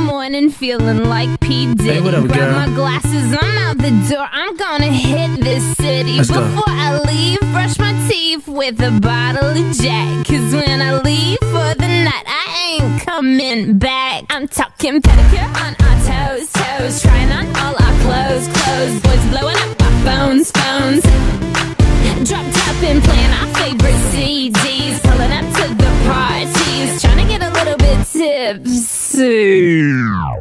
[0.06, 1.66] morning feeling like P.
[1.76, 1.96] Diddy.
[1.96, 2.54] Hey, what up, Grab girl?
[2.54, 4.26] my glasses, I'm out the door.
[4.32, 6.16] I'm gonna hit this city.
[6.16, 6.50] Let's go.
[6.66, 10.26] I leave, brush my teeth with a bottle of Jack.
[10.26, 14.24] Cause when I leave for the night, I ain't coming back.
[14.30, 17.02] I'm talking pedicure on our toes, toes.
[17.02, 19.02] Trying on all our clothes, clothes.
[19.02, 21.04] Boys blowing up our phones, phones.
[22.24, 25.02] Drop top and playing our favorite CDs.
[25.04, 27.02] Pulling up to the parties.
[27.02, 29.92] Trying to get a little bit tipsy.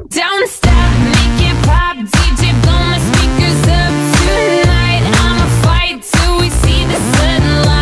[0.08, 1.96] Don't stop, make it pop.
[1.96, 3.92] DJ, blow my speakers up
[4.22, 5.02] tonight.
[5.26, 7.81] I'ma fight till we see the sunlight.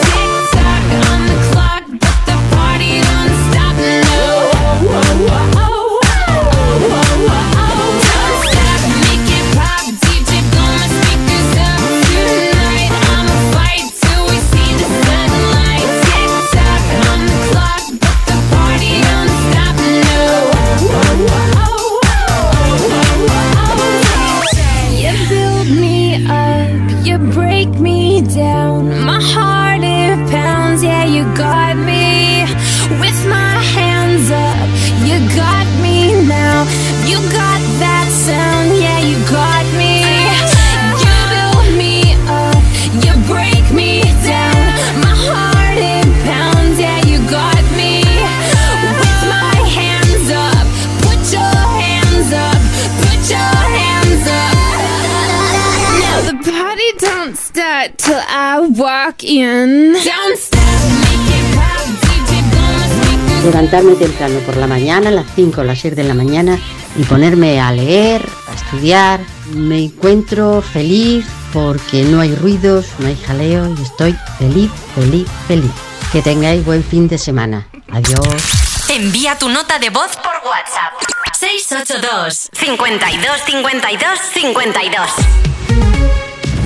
[58.01, 59.93] Till I walk in.
[59.93, 60.59] Don't stop,
[61.01, 63.45] make it pop, DJ blow my speakers.
[63.45, 66.57] Levantarme temprano por la mañana, a las 5 o las 6 de la mañana,
[66.95, 69.19] y ponerme a leer, a estudiar.
[69.53, 75.71] Me encuentro feliz porque no hay ruidos, no hay jaleo y estoy feliz, feliz, feliz.
[76.11, 77.67] Que tengáis buen fin de semana.
[77.91, 78.89] Adiós.
[78.89, 80.93] Envía tu nota de voz por WhatsApp.
[81.33, 85.50] 682 52 52 52.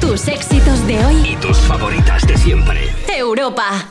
[0.05, 1.31] Tus éxitos de hoy.
[1.31, 2.93] Y tus favoritas de siempre.
[3.07, 3.89] Europa.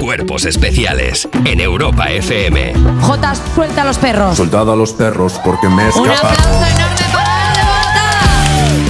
[0.00, 2.74] Cuerpos especiales en Europa FM.
[3.00, 4.36] Jotas, suelta a los perros.
[4.36, 7.54] Soldado a los perros porque me he Un aplauso enorme para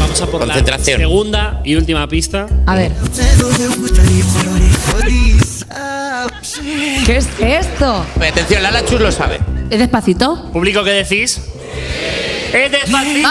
[0.00, 1.00] Vamos a por Concentración.
[1.02, 2.46] la segunda y última pista.
[2.66, 2.92] A ver.
[7.04, 8.06] ¿Qué es esto?
[8.16, 9.38] Atención, Lala Chus lo sabe.
[9.68, 10.50] ¿Es despacito?
[10.50, 11.42] ¿Público qué decís?
[12.54, 13.28] ¡Es despacito!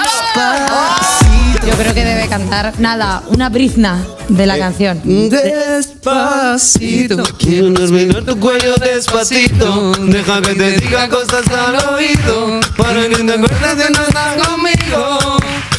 [1.65, 4.99] Yo creo que debe cantar, nada, una brizna de la canción.
[5.29, 9.93] Despacito, quiero terminar tu cuello despacito.
[9.93, 12.59] Deja que te diga cosas al oído.
[12.77, 15.37] Para que te acuerdes de no estar conmigo.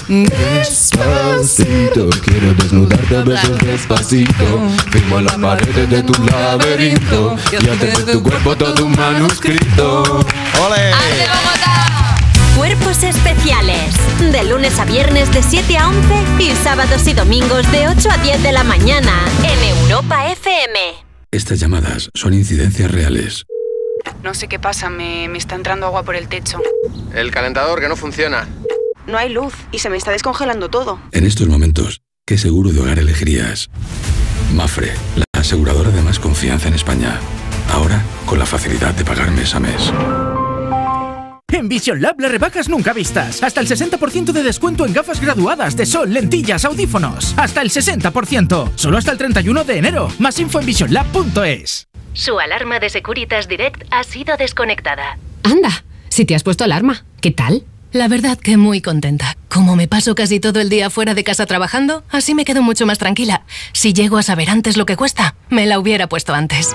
[0.09, 4.63] Despacito, quiero desnudarte a besos despacito.
[4.91, 7.37] Firmo las paredes de tu laberinto.
[7.53, 10.03] Y hacer de tu cuerpo todo un manuscrito.
[10.65, 10.93] ¡Ole!
[13.05, 13.95] Especiales.
[14.33, 18.19] De lunes a viernes de 7 a 11 y sábados y domingos de 8 a
[18.19, 20.79] 10 de la mañana en Europa FM.
[21.31, 23.45] Estas llamadas son incidencias reales.
[24.23, 26.61] No sé qué pasa, me, me está entrando agua por el techo.
[27.15, 28.49] El calentador que no funciona.
[29.07, 30.99] No hay luz y se me está descongelando todo.
[31.13, 33.69] En estos momentos, ¿qué seguro de hogar elegirías?
[34.55, 37.21] Mafre, la aseguradora de más confianza en España.
[37.71, 39.93] Ahora, con la facilidad de pagar mes a mes.
[41.55, 43.43] En Vision Lab las rebajas nunca vistas.
[43.43, 47.33] Hasta el 60% de descuento en gafas graduadas de sol, lentillas, audífonos.
[47.37, 48.73] Hasta el 60%.
[48.75, 50.09] Solo hasta el 31 de enero.
[50.19, 51.87] Más info en visionlab.es.
[52.13, 55.19] Su alarma de Securitas Direct ha sido desconectada.
[55.45, 57.65] Anda, si te has puesto alarma, ¿qué tal?
[57.93, 59.37] La verdad que muy contenta.
[59.49, 62.87] Como me paso casi todo el día fuera de casa trabajando, así me quedo mucho
[62.87, 63.45] más tranquila.
[63.73, 66.75] Si llego a saber antes lo que cuesta, me la hubiera puesto antes.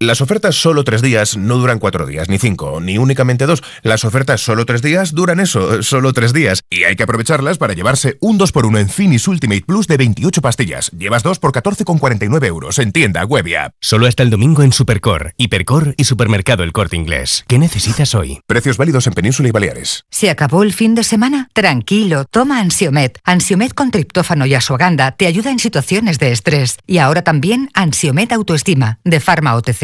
[0.00, 3.62] Las ofertas solo tres días no duran cuatro días, ni cinco, ni únicamente dos.
[3.82, 6.62] Las ofertas solo tres días duran eso, solo tres días.
[6.68, 10.90] Y hay que aprovecharlas para llevarse un 2x1 en Finis Ultimate Plus de 28 pastillas.
[10.90, 13.72] Llevas dos por 14,49 euros en tienda web y app.
[13.80, 17.44] Solo hasta el domingo en Supercor, Hipercor y Supermercado El Corte Inglés.
[17.46, 18.40] ¿Qué necesitas hoy?
[18.48, 20.04] Precios válidos en Península y Baleares.
[20.10, 21.48] ¿Se acabó el fin de semana?
[21.52, 23.20] Tranquilo, toma Ansiomet.
[23.24, 26.78] Ansiomet con triptófano y asuaganda te ayuda en situaciones de estrés.
[26.84, 29.83] Y ahora también Ansiomet Autoestima, de Pharma OTC.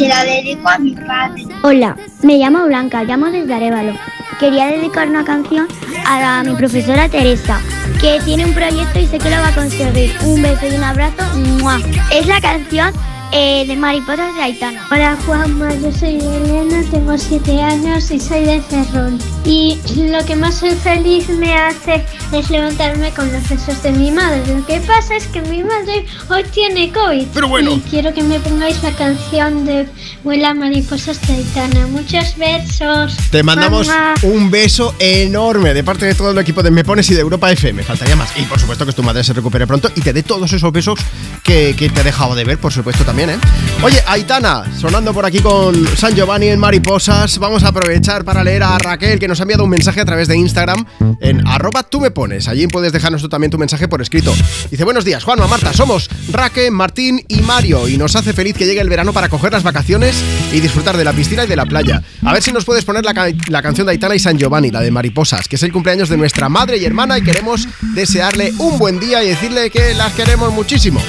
[0.00, 1.44] se la dedico a mi padre.
[1.62, 3.92] Hola, me llamo Blanca, llamo desde Arevalo.
[4.38, 5.68] Quería dedicar una canción
[6.06, 7.60] a la- mi profesora Teresa,
[8.00, 10.10] que tiene un proyecto y sé que lo va a conseguir.
[10.24, 11.22] Un beso y un abrazo.
[11.60, 11.78] ¡mua!
[12.10, 12.94] Es la canción
[13.32, 14.86] eh, de Mariposas de Aitana.
[14.90, 19.18] Hola Juanma, yo soy Elena, tengo 7 años y soy de Ferrol.
[19.44, 22.02] Y lo que más soy feliz me hace
[22.32, 24.42] es levantarme con los besos de mi madre.
[24.46, 27.26] Lo que pasa es que mi madre hoy tiene COVID.
[27.34, 27.72] Pero bueno.
[27.72, 29.88] Y quiero que me pongáis la canción de
[30.22, 31.86] Vuela Mariposas de Aitana.
[31.86, 33.16] Muchos besos.
[33.30, 33.88] Te mandamos
[34.22, 37.50] un beso enorme de parte de todo el equipo de Me Pones y de Europa
[37.50, 37.82] FM.
[37.84, 38.30] Faltaría más.
[38.36, 40.98] Y por supuesto que tu madre se recupere pronto y te dé todos esos besos
[41.42, 43.38] que, que te he dejado de ver, por supuesto también, ¿eh?
[43.82, 47.38] Oye, Aitana, sonando por aquí con San Giovanni en Mariposas.
[47.38, 50.28] Vamos a aprovechar para leer a Raquel que nos ha enviado un mensaje a través
[50.28, 50.84] de Instagram
[51.20, 52.46] en arroba tú me pones.
[52.46, 54.34] Allí puedes dejarnos tú también tu mensaje por escrito.
[54.70, 58.66] Dice, buenos días, Juanma, Marta, somos Raque, Martín y Mario y nos hace feliz que
[58.66, 60.09] llegue el verano para coger las vacaciones
[60.52, 62.02] y disfrutar de la piscina y de la playa.
[62.24, 64.80] A ver si nos puedes poner la, la canción de Aitana y San Giovanni, la
[64.80, 68.78] de Mariposas, que es el cumpleaños de nuestra madre y hermana y queremos desearle un
[68.78, 71.00] buen día y decirle que las queremos muchísimo.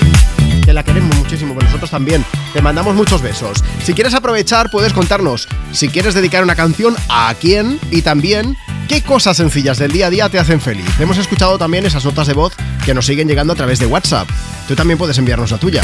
[0.64, 2.24] Que la queremos muchísimo, pues nosotros también.
[2.54, 3.64] Te mandamos muchos besos.
[3.84, 8.58] Si quieres aprovechar, puedes contarnos si quieres dedicar una canción a quién y también
[8.88, 10.86] qué cosas sencillas del día a día te hacen feliz.
[11.00, 12.54] Hemos escuchado también esas notas de voz
[12.86, 14.28] que nos siguen llegando a través de WhatsApp.
[14.68, 15.82] Tú también puedes enviarnos la tuya.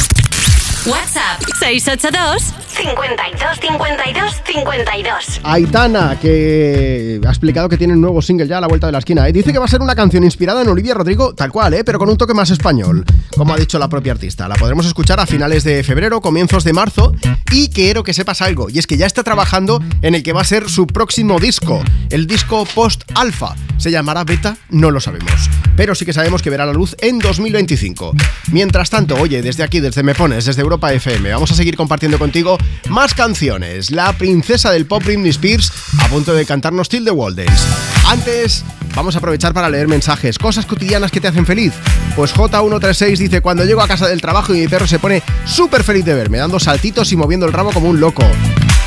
[0.88, 5.41] WhatsApp 682 52 52 52.
[5.43, 8.99] Aitana, que ha explicado que tiene un nuevo single ya a la vuelta de la
[8.99, 9.27] esquina.
[9.27, 9.34] ¿eh?
[9.34, 11.84] Dice que va a ser una canción inspirada en Olivia Rodrigo, tal cual, ¿eh?
[11.84, 13.03] pero con un toque más español,
[13.35, 14.47] como ha dicho la propia artista.
[14.47, 17.14] La podremos escuchar a finales de febrero, comienzos de marzo,
[17.51, 20.41] y quiero que sepas algo, y es que ya está trabajando en el que va
[20.41, 23.55] a ser su próximo disco, el disco post-alfa.
[23.77, 24.57] ¿Se llamará Beta?
[24.69, 28.14] No lo sabemos, pero sí que sabemos que verá la luz en 2025.
[28.51, 32.19] Mientras tanto, oye, desde aquí, desde Me Pones, desde Europa FM, vamos a seguir compartiendo
[32.19, 32.57] contigo
[32.89, 33.91] más canciones.
[33.91, 37.65] La princesa del pop Britney Spears a punto de cantarnos Till the Wall Dance.
[38.07, 38.63] Antes,
[38.95, 41.73] vamos a aprovechar para leer mensajes, cosas cotidianas que te hacen feliz.
[42.15, 45.83] Pues J136 dice, cuando llego a casa del trabajo y mi perro se pone súper
[45.83, 48.23] feliz de verme, dando saltitos y moviendo el rabo como un loco.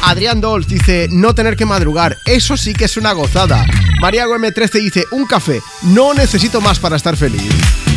[0.02, 3.66] Adrián Dolz dice, no tener que madrugar, eso sí que es una gozada.
[4.00, 7.52] María M13 dice, un café, no necesito más para estar feliz.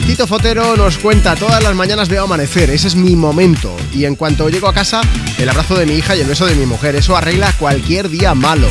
[0.05, 3.75] Tito Fotero nos cuenta, todas las mañanas veo amanecer, ese es mi momento.
[3.93, 5.01] Y en cuanto llego a casa,
[5.37, 8.33] el abrazo de mi hija y el beso de mi mujer, eso arregla cualquier día
[8.35, 8.67] malo.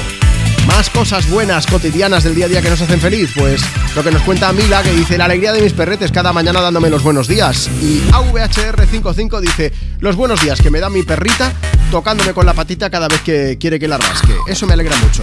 [0.67, 3.63] Más cosas buenas, cotidianas del día a día que nos hacen feliz, pues
[3.97, 6.91] lo que nos cuenta Mila, que dice la alegría de mis perretes cada mañana dándome
[6.91, 7.69] los buenos días.
[7.81, 11.53] Y AVHR55 dice los buenos días que me da mi perrita
[11.91, 14.35] tocándome con la patita cada vez que quiere que la rasque.
[14.47, 15.23] Eso me alegra mucho.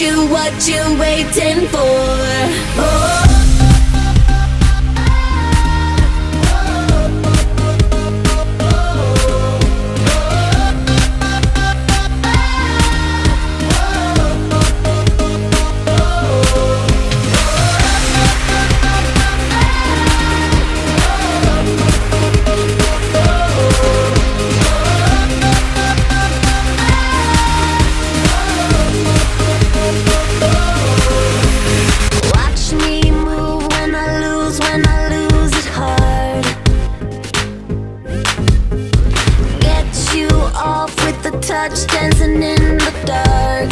[0.00, 1.78] you, what you waiting for?
[1.78, 3.45] Oh.
[43.16, 43.70] Dark.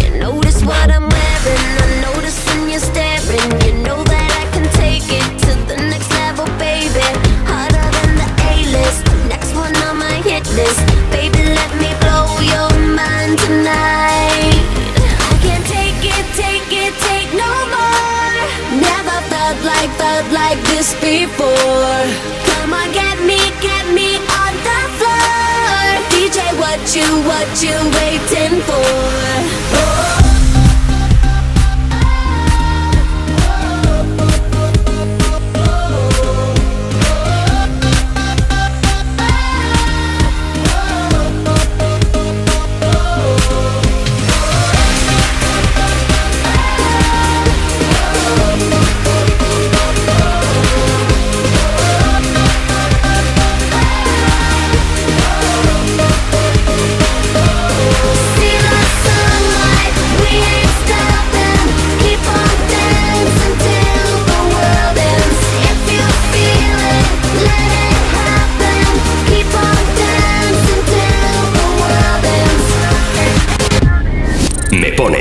[0.00, 3.50] You notice what I'm wearing, I notice when you're staring.
[3.66, 7.06] You know that I can take it to the next level, baby.
[7.50, 10.82] Harder than the A-list, next one on my hit list.
[11.10, 12.70] Baby, let me blow your
[13.00, 14.58] mind tonight.
[15.30, 18.34] I can't take it, take it, take no more.
[18.88, 22.47] Never felt like, felt like this before.
[26.94, 29.67] You, what you waiting for?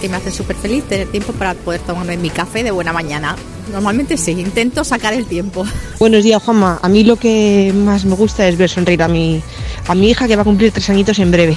[0.00, 3.36] que me hace súper feliz tener tiempo para poder tomarme mi café de buena mañana.
[3.72, 5.66] Normalmente sí, intento sacar el tiempo.
[5.98, 6.78] Buenos días, Juanma.
[6.82, 9.42] A mí lo que más me gusta es ver sonreír a mi,
[9.86, 11.56] a mi hija que va a cumplir tres añitos en breve.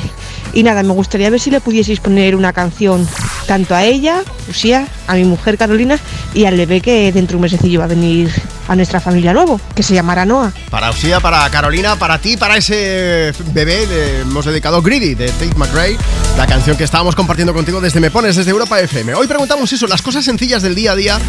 [0.54, 3.08] Y nada, me gustaría ver si le pudieseis poner una canción
[3.52, 6.00] tanto a ella, Lucía, a mi mujer Carolina
[6.34, 8.32] y al bebé que dentro de un mesecillo va a venir
[8.70, 10.54] a nuestra familia nuevo, que se llamará Noah.
[10.70, 15.54] Para Osía, para Carolina, para ti, para ese bebé, le hemos dedicado Greedy de Tate
[15.58, 15.98] McRae,
[16.38, 19.16] la canción que estábamos compartiendo contigo desde Me Pones, desde Europa FM.
[19.16, 21.20] Hoy preguntamos eso, las cosas sencillas del día a día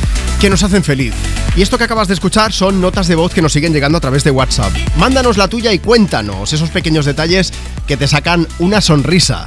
[0.41, 1.15] que nos hacen feliz.
[1.57, 4.01] Y esto que acabas de escuchar son notas de voz que nos siguen llegando a
[4.01, 4.73] través de WhatsApp.
[4.97, 7.53] Mándanos la tuya y cuéntanos esos pequeños detalles
[7.89, 9.45] que te sacan una sonrisa.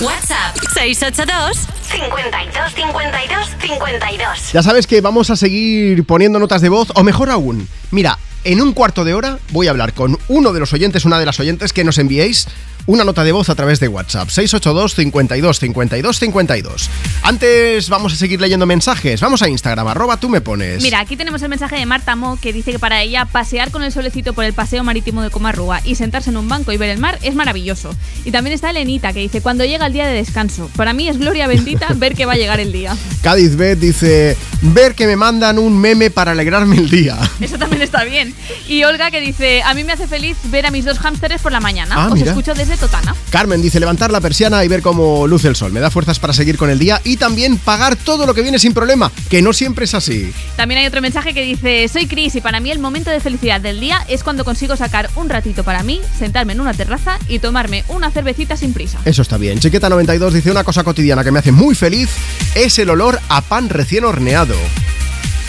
[0.00, 4.52] WhatsApp 682 52 52 52.
[4.52, 8.16] Ya sabes que vamos a seguir poniendo notas de voz, o mejor aún, mira,
[8.48, 11.26] en un cuarto de hora voy a hablar con uno de los oyentes, una de
[11.26, 12.48] las oyentes que nos enviéis
[12.88, 16.90] una nota de voz a través de WhatsApp 682 52 52 52.
[17.22, 19.20] Antes vamos a seguir leyendo mensajes.
[19.20, 20.82] Vamos a Instagram, arroba tú me pones.
[20.82, 23.82] Mira, aquí tenemos el mensaje de Marta Mo que dice que para ella pasear con
[23.82, 26.88] el solecito por el paseo marítimo de Comarrúa y sentarse en un banco y ver
[26.88, 27.94] el mar es maravilloso.
[28.24, 30.70] Y también está Elenita que dice cuando llega el día de descanso.
[30.74, 32.96] Para mí es gloria bendita ver que va a llegar el día.
[33.20, 37.18] Cádiz Bet dice, ver que me mandan un meme para alegrarme el día.
[37.38, 38.34] Eso también está bien.
[38.68, 41.52] Y Olga que dice, a mí me hace feliz ver a mis dos hámsteres por
[41.52, 41.94] la mañana.
[41.96, 42.30] Ah, Os mira.
[42.30, 43.14] escucho desde Totana.
[43.30, 45.72] Carmen dice levantar la persiana y ver cómo luce el sol.
[45.72, 48.58] Me da fuerzas para seguir con el día y también pagar todo lo que viene
[48.58, 50.32] sin problema, que no siempre es así.
[50.56, 53.60] También hay otro mensaje que dice, soy Cris y para mí el momento de felicidad
[53.60, 57.38] del día es cuando consigo sacar un ratito para mí, sentarme en una terraza y
[57.38, 58.98] tomarme una cervecita sin prisa.
[59.04, 59.58] Eso está bien.
[59.60, 62.08] Chiqueta 92 dice una cosa cotidiana que me hace muy feliz
[62.54, 64.54] es el olor a pan recién horneado.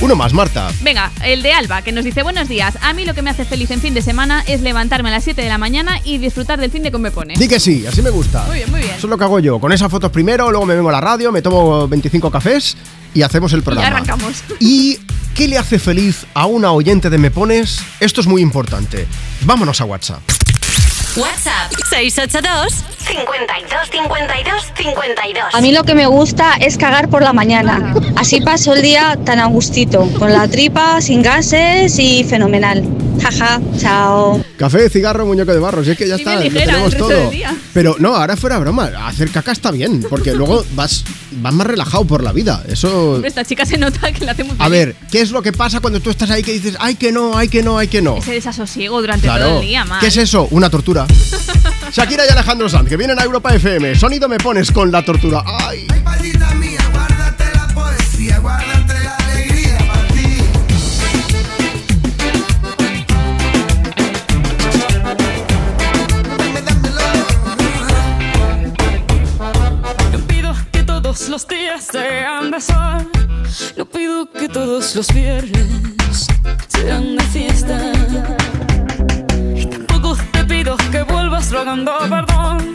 [0.02, 0.72] Uno más, Marta.
[0.82, 2.78] Venga, el de Alba, que nos dice buenos días.
[2.82, 5.26] A mí lo que me hace feliz en fin de semana es levantarme a las
[5.26, 7.34] 7 de la mañana y disfrutar del fin de que me pone.
[7.36, 8.46] Di que sí, así me gusta.
[8.46, 8.94] Muy bien, muy bien.
[8.96, 9.60] Eso es lo que hago yo.
[9.60, 12.78] Con esas fotos primero, luego me vengo a la radio, me tomo 25 cafés
[13.14, 13.88] y hacemos el Y programa.
[13.88, 14.42] arrancamos.
[14.62, 15.00] ¿Y
[15.36, 17.80] qué le hace feliz a una oyente de Me Pones?
[18.00, 19.06] Esto es muy importante.
[19.42, 20.22] Vámonos a WhatsApp.
[21.16, 25.56] WhatsApp 682 52 52 52.
[25.56, 27.96] A mí lo que me gusta es cagar por la mañana.
[28.16, 32.84] Así paso el día tan a gustito, con la tripa, sin gases y fenomenal.
[33.22, 34.44] Jaja, chao.
[34.58, 35.84] Café, cigarro, muñeco de barro.
[35.84, 37.32] Si es que ya Sí, está, lo tenemos todo.
[37.74, 38.92] Pero no, ahora fuera broma.
[39.06, 42.64] Hacer caca está bien, porque luego vas, vas más relajado por la vida.
[42.68, 43.14] Eso.
[43.14, 45.52] Hombre, esta chica se nota que la hace muy A ver, ¿qué es lo que
[45.52, 48.02] pasa cuando tú estás ahí que dices, ay que no, ay que no, ay que
[48.02, 48.18] no?
[48.18, 50.00] Ese desasosiego durante todo el día, man.
[50.00, 50.48] ¿Qué es eso?
[50.52, 51.06] Una tortura.
[51.92, 53.96] Shakira y Alejandro Sanz, que vienen a Europa FM.
[53.96, 55.44] Sonido me pones con la tortura.
[55.46, 55.88] ¡Ay!
[56.70, 56.89] poesía,
[71.12, 73.10] todos los días sean de sol.
[73.76, 76.28] No pido que todos los viernes
[76.68, 77.80] sean de fiesta.
[79.56, 82.72] Y tampoco te pido que vuelvas rogando perdón.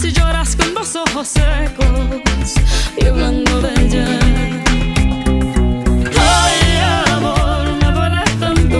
[0.00, 2.54] Si lloras con dos ojos secos
[2.96, 4.08] y hablando de ella.
[6.18, 8.78] Ay, amor, me duele tanto.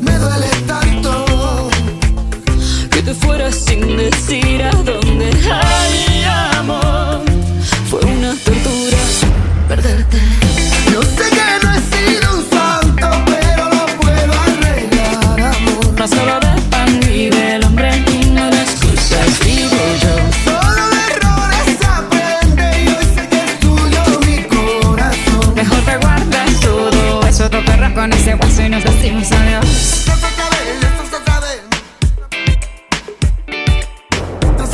[0.00, 1.70] Me duele tanto.
[2.90, 5.30] que te fueras sin decir a dónde.
[5.48, 5.91] Ay,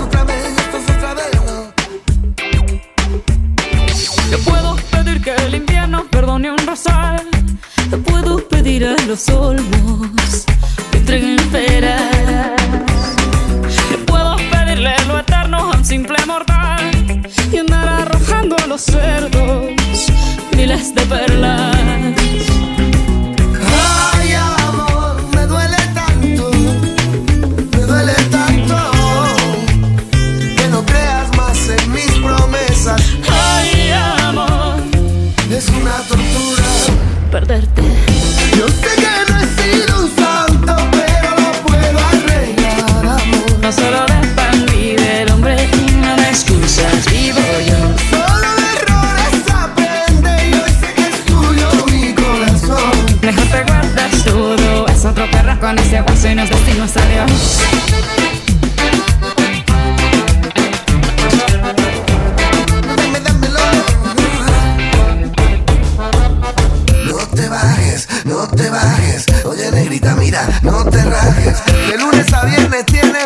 [0.03, 0.45] otra vez.
[4.31, 7.27] Yo puedo pedir que el invierno perdone un rosal.
[7.91, 10.45] Yo puedo pedir a los olmos
[10.91, 12.53] que entreguen peras.
[13.91, 16.91] Yo puedo pedirle lo eterno a un simple mortal
[17.51, 19.73] y andar arrojando a los cerdos
[20.55, 22.18] miles de perlas.
[56.21, 57.31] Con ese guaso y nos decimos adiós.
[67.07, 69.27] No te bajes, no te bajes.
[69.45, 71.59] Oye, negrita, mira, no te rajes.
[71.91, 73.18] De lunes a viernes tienes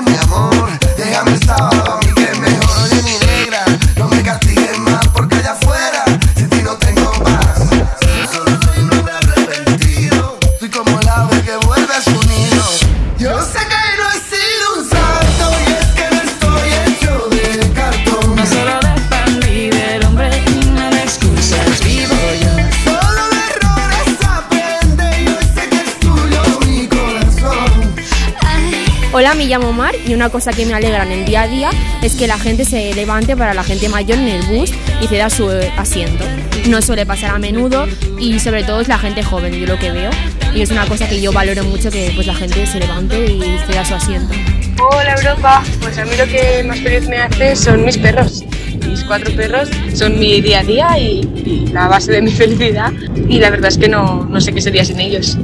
[29.53, 31.70] llamo Mar y una cosa que me alegra en el día a día
[32.01, 34.73] es que la gente se levante para la gente mayor en el bus
[35.03, 36.24] y ceda su eh, asiento.
[36.69, 37.87] No suele pasar a menudo
[38.19, 40.11] y sobre todo es la gente joven, yo lo que veo.
[40.55, 43.43] Y es una cosa que yo valoro mucho que pues la gente se levante y
[43.66, 44.35] ceda su asiento.
[44.79, 48.45] Hola Europa, pues a mí lo que más feliz me hace son mis perros.
[48.89, 52.91] Mis cuatro perros son mi día a día y, y la base de mi felicidad
[53.29, 55.37] y la verdad es que no, no sé qué sería sin ellos.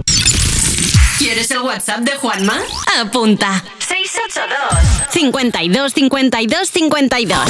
[1.19, 2.59] ¿Quieres el WhatsApp de Juanma?
[3.03, 3.63] Apunta.
[5.19, 7.41] 682 52 52 52.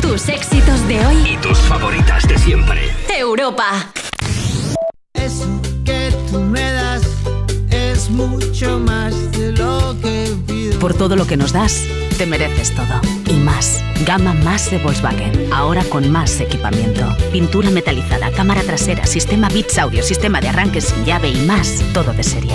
[0.00, 1.16] Tus éxitos de hoy.
[1.34, 2.80] Y tus favoritas de siempre.
[3.14, 3.92] Europa.
[5.12, 7.02] Eso que tú me das
[7.70, 10.78] es mucho más de lo que pido.
[10.78, 11.82] Por todo lo que nos das,
[12.16, 13.02] te mereces todo.
[13.28, 13.84] Y más.
[14.06, 15.52] Gama más de Volkswagen.
[15.52, 17.06] Ahora con más equipamiento.
[17.32, 21.82] Pintura metalizada, cámara trasera, sistema Bits Audio, sistema de arranque sin llave y más.
[21.92, 22.54] Todo de serie.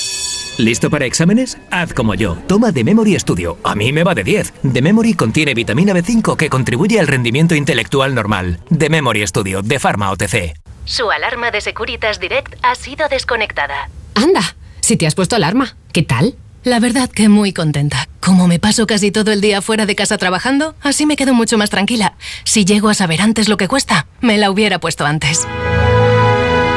[0.57, 1.57] ¿Listo para exámenes?
[1.71, 2.35] Haz como yo.
[2.47, 3.57] Toma The Memory Studio.
[3.63, 4.53] A mí me va de 10.
[4.73, 8.59] The Memory contiene vitamina B5 que contribuye al rendimiento intelectual normal.
[8.77, 10.53] The Memory Studio de Pharma OTC.
[10.85, 13.89] Su alarma de Securitas Direct ha sido desconectada.
[14.13, 16.35] Anda, si te has puesto alarma, ¿qué tal?
[16.63, 18.07] La verdad que muy contenta.
[18.19, 21.57] Como me paso casi todo el día fuera de casa trabajando, así me quedo mucho
[21.57, 22.13] más tranquila.
[22.43, 25.47] Si llego a saber antes lo que cuesta, me la hubiera puesto antes.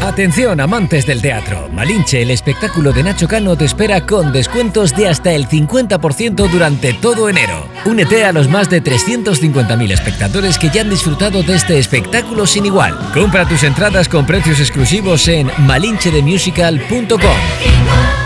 [0.00, 1.68] Atención amantes del teatro.
[1.72, 6.92] Malinche, el espectáculo de Nacho Cano te espera con descuentos de hasta el 50% durante
[6.94, 7.66] todo enero.
[7.84, 12.66] Únete a los más de 350.000 espectadores que ya han disfrutado de este espectáculo sin
[12.66, 12.96] igual.
[13.12, 18.25] Compra tus entradas con precios exclusivos en malinchedemusical.com.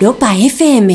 [0.00, 0.88] Europa FM.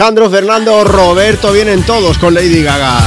[0.00, 2.98] Alejandro, Fernando, Roberto, vienen todos con Lady Gaga.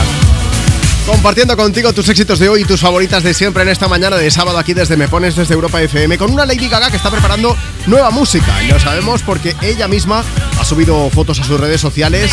[1.07, 4.29] Compartiendo contigo tus éxitos de hoy y tus favoritas de siempre en esta mañana de
[4.29, 7.57] sábado aquí desde Me Pones desde Europa FM con una Lady Gaga que está preparando
[7.87, 8.61] nueva música.
[8.61, 10.23] Y lo sabemos porque ella misma
[10.59, 12.31] ha subido fotos a sus redes sociales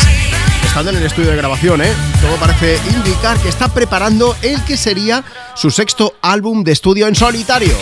[0.63, 1.91] estando en el estudio de grabación, ¿eh?
[2.21, 5.23] Todo parece indicar que está preparando el que sería
[5.55, 7.73] su sexto álbum de estudio en solitario.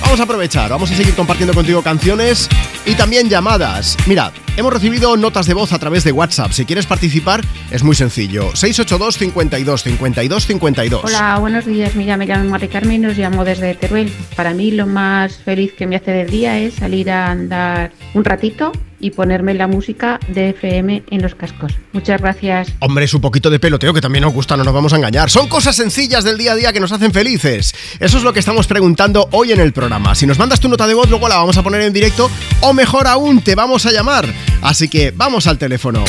[0.00, 2.48] Vamos a aprovechar, vamos a seguir compartiendo contigo canciones
[2.84, 3.96] y también llamadas.
[4.06, 6.52] Mira, hemos recibido notas de voz a través de WhatsApp.
[6.52, 8.54] Si quieres participar, es muy sencillo.
[8.54, 11.04] 682 52 52 52.
[11.04, 11.94] Hola, buenos días.
[11.94, 14.12] Mira, me llamo Mari Carmen y os llamo desde Teruel.
[14.36, 18.24] Para mí lo más feliz que me hace del día es salir a andar un
[18.24, 18.72] ratito
[19.02, 21.74] y ponerme la música de FM en los cascos.
[21.92, 22.68] Muchas gracias.
[22.78, 25.28] Hombre, es un poquito de peloteo que también nos gusta, no nos vamos a engañar.
[25.28, 27.74] Son cosas sencillas del día a día que nos hacen felices.
[27.98, 30.14] Eso es lo que estamos preguntando hoy en el programa.
[30.14, 32.30] Si nos mandas tu nota de voz, luego la vamos a poner en directo
[32.62, 34.26] o mejor aún, te vamos a llamar.
[34.62, 36.04] Así que vamos al teléfono.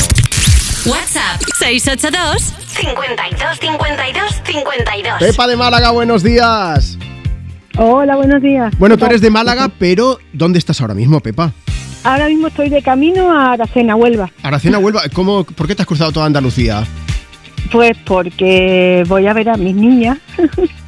[0.86, 5.18] WhatsApp 682 52 52 52.
[5.18, 6.98] Pepa de Málaga, buenos días.
[7.76, 8.72] Hola, buenos días.
[8.78, 11.52] Bueno, tú eres de Málaga, pero ¿dónde estás ahora mismo, Pepa?
[12.04, 14.30] Ahora mismo estoy de camino a Aracena, Huelva.
[14.42, 16.84] Aracena, Huelva, ¿cómo, ¿por qué te has cruzado toda Andalucía?
[17.72, 20.18] Pues porque voy a ver a mis niñas.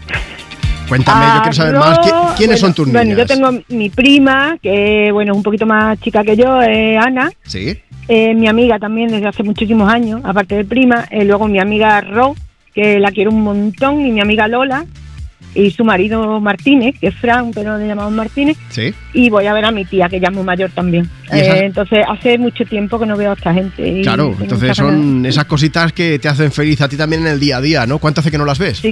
[0.89, 1.99] Cuéntame, yo quiero saber más.
[1.99, 3.05] ¿Qui- ¿Quiénes son tus niñas?
[3.05, 6.97] Bueno, yo tengo mi prima, que bueno, es un poquito más chica que yo, eh,
[6.97, 7.31] Ana.
[7.45, 7.77] Sí.
[8.09, 11.07] Eh, mi amiga también desde hace muchísimos años, aparte de prima.
[11.11, 12.37] Eh, luego mi amiga Ro,
[12.75, 14.85] que la quiero un montón, y mi amiga Lola.
[15.55, 18.59] Y su marido Martínez, que es Fran, pero le llamamos Martínez.
[18.69, 18.93] Sí.
[19.15, 21.09] Y voy a ver a mi tía, que ya es muy mayor también.
[21.33, 23.89] ¿Y esa- Eh, entonces, hace mucho tiempo que no veo a esta gente.
[23.89, 24.77] y Claro, entonces ganas.
[24.77, 27.87] son esas cositas que te hacen feliz a ti también en el día a día,
[27.87, 27.99] ¿no?
[27.99, 28.83] ¿Cuánto hace que no las ves?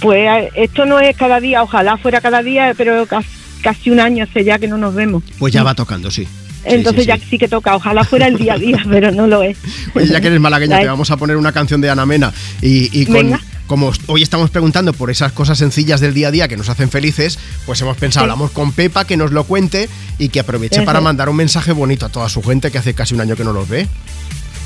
[0.00, 3.26] Pues esto no es cada día, ojalá fuera cada día, pero cas-
[3.62, 5.22] casi un año hace ya que no nos vemos.
[5.38, 6.26] Pues ya va tocando, sí.
[6.64, 9.56] Entonces ya sí que toca, ojalá fuera el día a día, pero no lo es.
[9.94, 12.32] Oye, ya que eres malagueña, te vamos a poner una canción de Ana Mena.
[12.60, 13.40] Y, y con, Venga.
[13.66, 16.90] como hoy estamos preguntando por esas cosas sencillas del día a día que nos hacen
[16.90, 19.88] felices, pues hemos pensado, hablamos con Pepa, que nos lo cuente
[20.18, 22.92] y que aproveche Eso para mandar un mensaje bonito a toda su gente que hace
[22.92, 23.86] casi un año que no los ve.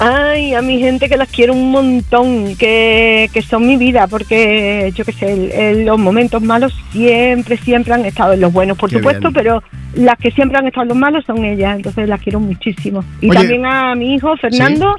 [0.05, 4.93] Ay, a mi gente que las quiero un montón, que, que son mi vida, porque
[4.97, 8.77] yo qué sé, el- el- los momentos malos siempre, siempre han estado en los buenos,
[8.77, 9.33] por Qué supuesto, bien.
[9.35, 9.63] pero
[9.95, 13.05] las que siempre han estado en los malos son ellas, entonces las quiero muchísimo.
[13.21, 13.39] Y Oye.
[13.39, 14.97] también a mi hijo Fernando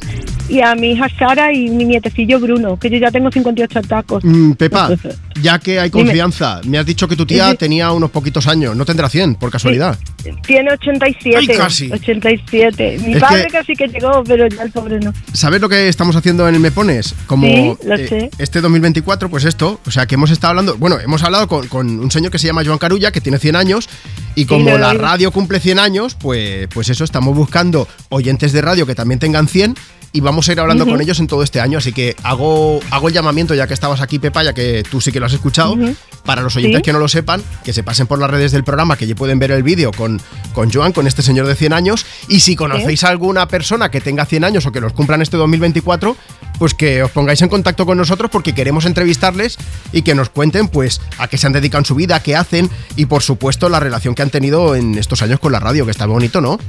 [0.49, 4.23] y a mi hija Sara y mi nietecillo Bruno, que yo ya tengo 58 tacos.
[4.23, 4.89] Mm, Pepa,
[5.41, 6.05] ya que hay Dime.
[6.05, 7.57] confianza, me has dicho que tu tía Sí.
[7.57, 9.97] tenía unos poquitos años, no tendrá 100, por casualidad.
[10.45, 11.37] Tiene 87.
[11.37, 11.91] Ay, casi.
[11.91, 12.97] 87.
[13.05, 15.13] Mi Es padre que- casi que llegó, pero ya el pobre no.
[15.33, 17.13] ¿Sabes lo que estamos haciendo en el Me Pones?
[17.27, 18.29] Como Sí, lo eh, sé.
[18.37, 21.99] este 2024, pues esto, o sea, que hemos estado hablando, bueno, hemos hablado con, con
[21.99, 23.89] un señor que se llama Joan Carulla, que tiene 100 años,
[24.35, 28.85] y como la radio cumple 100 años, pues, pues eso, estamos buscando oyentes de radio
[28.85, 29.75] que también tengan 100
[30.15, 33.07] y vamos a ir hablando con ellos en todo este año, así que hago, hago
[33.07, 35.75] el llamamiento, ya que estabas aquí, Pepa, ya que tú sí que lo has escuchado,
[36.23, 36.83] para los oyentes Sí.
[36.83, 39.39] que no lo sepan, que se pasen por las redes del programa, que ya pueden
[39.39, 40.21] ver el vídeo con,
[40.53, 44.01] con Joan, con este señor de 100 años, y si conocéis a alguna persona que
[44.01, 46.15] tenga 100 años o que los cumplan este 2024,
[46.59, 49.57] pues que os pongáis en contacto con nosotros porque queremos entrevistarles
[49.91, 52.69] y que nos cuenten pues a qué se han dedicado en su vida, qué hacen
[52.95, 55.91] y por supuesto la relación que han tenido en estos años con la radio, que
[55.91, 56.59] está bonito, ¿no?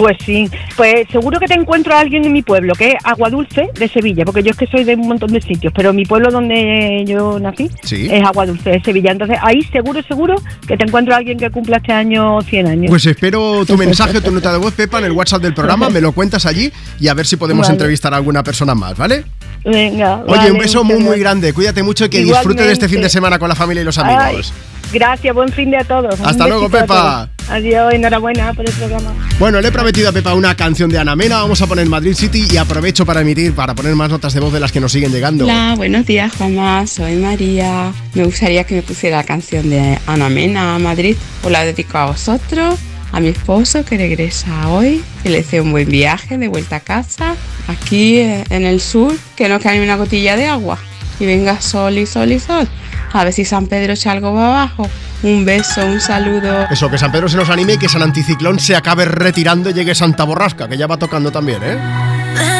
[0.00, 0.48] Pues sí,
[0.78, 3.86] pues seguro que te encuentro a alguien en mi pueblo, que es Agua Dulce de
[3.86, 7.04] Sevilla, porque yo es que soy de un montón de sitios, pero mi pueblo donde
[7.06, 8.08] yo nací Sí.
[8.10, 9.12] es Agua Dulce de Sevilla.
[9.12, 10.36] Entonces ahí seguro, seguro
[10.66, 12.86] que te encuentro a alguien que cumpla este año 100 años.
[12.88, 16.00] Pues espero tu mensaje tu nota de voz, Pepa, en el WhatsApp del programa, me
[16.00, 17.74] lo cuentas allí y a ver si podemos Vale.
[17.74, 19.24] entrevistar a alguna persona más, ¿vale?
[19.66, 20.22] Venga.
[20.26, 23.02] Oye, vale, un beso muy, muy grande, cuídate mucho y que disfrutes de este fin
[23.02, 23.10] de Igualmente.
[23.10, 24.22] semana con la familia y los amigos.
[24.24, 26.20] Ay, gracias, buen fin de a todos.
[26.20, 27.28] Hasta luego, Pepa.
[27.48, 29.12] Adiós, enhorabuena por el programa.
[29.40, 32.14] Bueno, le he prometido a Pepa una canción de Ana Mena, vamos a poner Madrid
[32.14, 34.92] City y aprovecho para emitir, para poner más notas de voz de las que nos
[34.92, 35.44] siguen llegando.
[35.44, 36.86] Hola, buenos días, Juanma.
[36.86, 37.92] Soy María.
[38.14, 41.16] Me gustaría que me pusiera la canción de Ana Mena, Madrid.
[41.42, 42.78] Os la dedico a vosotros,
[43.10, 45.02] a mi esposo que regresa hoy.
[45.24, 47.34] Que le deseo un buen viaje de vuelta a casa.
[47.66, 50.78] Aquí eh, en el sur, que no cae ni una gotilla de agua.
[51.18, 52.68] Y venga sol y sol y sol.
[53.12, 54.88] A ver si San Pedro echa algo para abajo.
[55.22, 56.66] Un beso, un saludo.
[56.70, 59.74] Eso, que San Pedro se nos anime y que San Anticiclón se acabe retirando y
[59.74, 62.59] llegue Santa Borrasca, que ya va tocando también, ¿eh?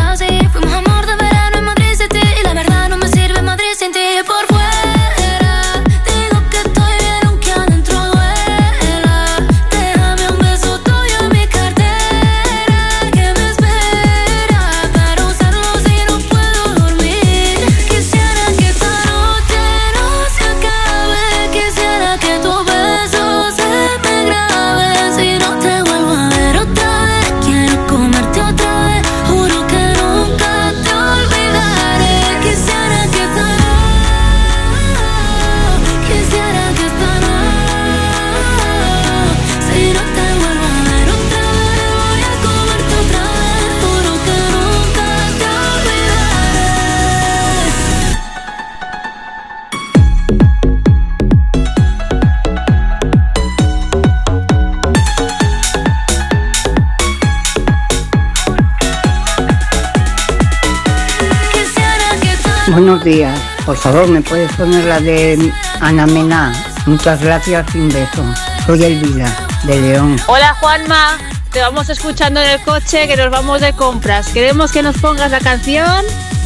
[62.71, 63.39] buenos días.
[63.65, 66.53] Por favor, ¿me puedes poner la de Ana Mena?
[66.85, 68.23] Muchas gracias y un beso.
[68.65, 70.17] Soy Elvira, de León.
[70.27, 71.17] Hola Juanma,
[71.51, 74.29] te vamos escuchando en el coche que nos vamos de compras.
[74.29, 76.03] Queremos que nos pongas la canción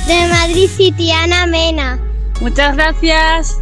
[0.08, 2.00] De Madrid City, Ana Mena.
[2.42, 3.58] Muchas gracias.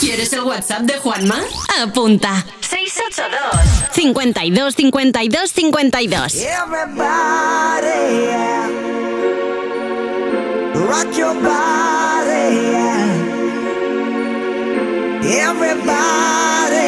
[0.00, 1.40] ¿Quieres el WhatsApp de Juanma?
[1.82, 2.44] Apunta.
[2.98, 6.44] 682 52 52 52.
[6.46, 8.68] Everybody, yeah.
[10.90, 12.58] rock your body.
[15.40, 16.87] Everybody,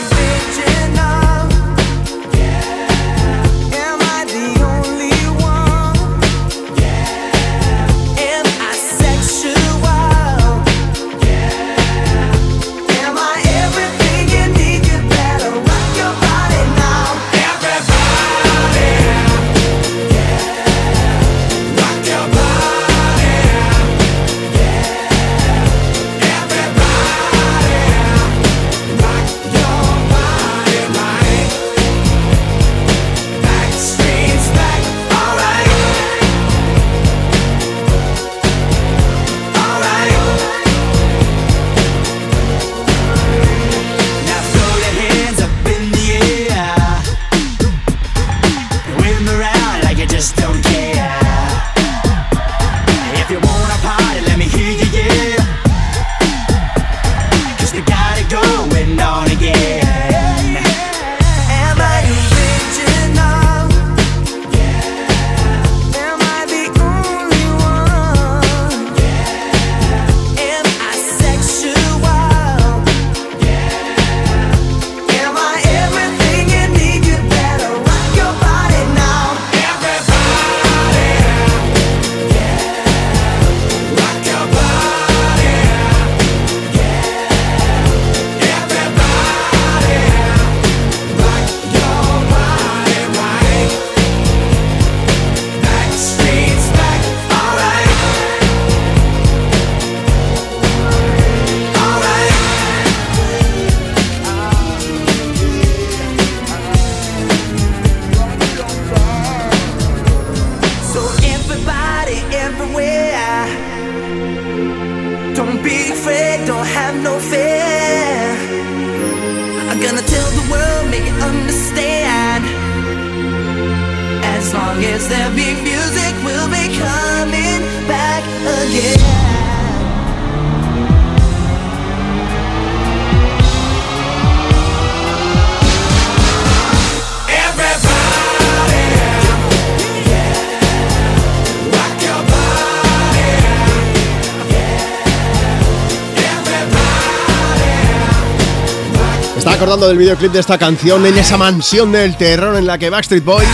[149.71, 153.47] Del videoclip de esta canción en esa mansión del terror en la que Backstreet Boys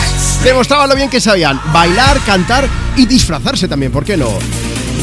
[0.43, 4.31] demostraban lo bien que sabían bailar, cantar y disfrazarse también, ¿por qué no?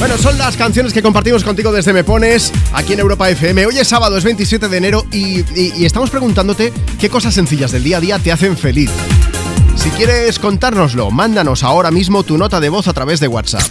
[0.00, 3.64] Bueno, son las canciones que compartimos contigo desde Me Pones aquí en Europa FM.
[3.64, 7.98] Hoy es sábado, es 27 de enero y estamos preguntándote qué cosas sencillas del día
[7.98, 8.90] a día te hacen feliz.
[9.76, 13.62] Si quieres contárnoslo, mándanos ahora mismo tu nota de voz a través de WhatsApp.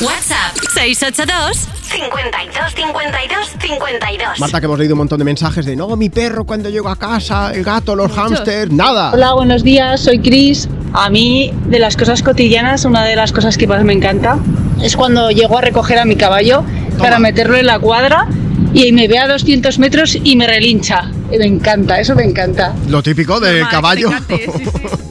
[0.00, 4.38] WhatsApp 682 52 52 52.
[4.38, 6.94] Marta, que hemos leído un montón de mensajes de no, mi perro cuando llego a
[6.94, 9.10] casa, el gato, los hámsters, nada.
[9.12, 10.68] Hola, buenos días, soy Cris.
[10.92, 14.38] A mí, de las cosas cotidianas, una de las cosas que más me encanta
[14.80, 16.62] es cuando llego a recoger a mi caballo
[16.98, 18.28] para meterlo en la cuadra
[18.72, 21.10] y me ve a 200 metros y me relincha.
[21.36, 22.72] Me encanta, eso me encanta.
[22.88, 24.10] Lo típico del caballo.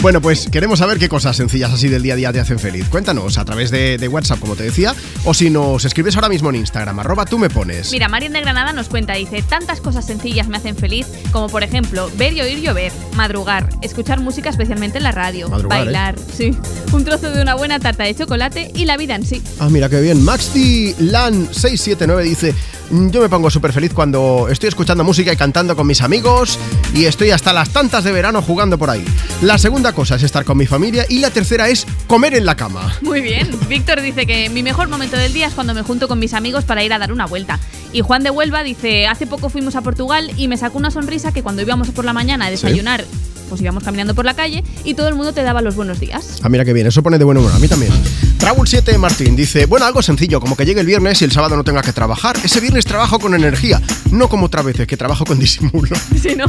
[0.00, 2.86] Bueno, pues queremos saber qué cosas sencillas así del día a día te hacen feliz.
[2.88, 4.94] Cuéntanos a través de, de WhatsApp, como te decía,
[5.24, 7.90] o si nos escribes ahora mismo en Instagram, arroba tú me pones.
[7.92, 11.62] Mira, Marian de Granada nos cuenta, dice, tantas cosas sencillas me hacen feliz, como por
[11.62, 15.84] ejemplo, ver y oír llover, madrugar, escuchar música especialmente en la radio, Madrugar, ¿eh?
[15.84, 16.56] bailar, sí,
[16.92, 19.42] un trozo de una buena tarta de chocolate y la vida en sí.
[19.58, 20.22] Ah, mira qué bien.
[20.24, 22.54] Maxi Lan679 dice:
[22.90, 26.58] "Mm, Yo me pongo súper feliz cuando estoy escuchando música y cantando con mis amigos
[26.94, 29.04] y estoy hasta las tantas de verano jugando por ahí.
[29.42, 32.56] La segunda cosa es estar con mi familia y la tercera es comer en la
[32.56, 32.96] cama.
[33.02, 33.50] Muy bien.
[33.68, 36.64] Víctor dice que mi mejor momento del día es cuando me junto con mis amigos
[36.64, 37.60] para ir a dar una vuelta.
[37.92, 41.32] Y Juan de Huelva dice, hace poco fuimos a Portugal y me sacó una sonrisa
[41.32, 43.04] que cuando íbamos por la mañana a desayunar,
[43.50, 46.40] pues íbamos caminando por la calle y todo el mundo te daba los buenos días.
[46.42, 47.92] Ah, mira qué bien, eso pone de buen humor, a mí también.
[48.40, 51.56] Raúl 7 Martín dice, bueno, algo sencillo, como que llegue el viernes y el sábado
[51.56, 52.38] no tenga que trabajar.
[52.42, 55.94] Ese viernes trabajo con energía, no como otras veces, que trabajo con disimulo.
[56.20, 56.46] Sí, ¿no?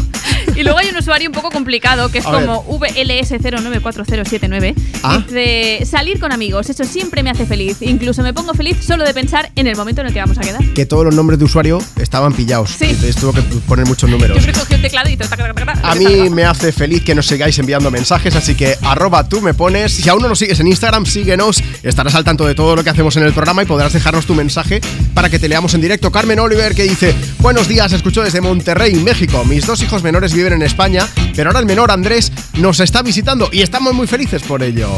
[0.56, 4.74] Y luego hay un usuario un poco complicado que es A como VLS094079.
[5.04, 5.24] Ah.
[5.28, 7.78] Dice, salir con amigos, eso siempre me hace feliz.
[7.82, 10.42] Incluso me pongo feliz solo de pensar en el momento en el que vamos a
[10.42, 10.64] quedar.
[10.74, 12.70] Que todos los nombres de usuario estaban pillados.
[12.72, 12.86] Sí.
[12.86, 14.38] Entonces tuvo que poner muchos números.
[14.42, 15.54] Siempre cogí el teclado y taca,
[15.84, 19.54] A mí me hace feliz que nos sigáis enviando mensajes, así que arroba tú me
[19.54, 19.92] pones.
[19.92, 21.62] Si aún no nos sigues en Instagram, síguenos.
[21.84, 24.36] Estarás al tanto de todo lo que hacemos en el programa y podrás dejarnos tu
[24.36, 24.82] mensaje
[25.14, 26.12] para que te leamos en directo.
[26.12, 29.44] Carmen Oliver que dice, buenos días, escucho desde Monterrey, México.
[29.46, 33.50] Mis dos hijos menores viven en España, pero ahora el menor Andrés nos está visitando
[33.52, 34.90] y estamos muy felices por ello.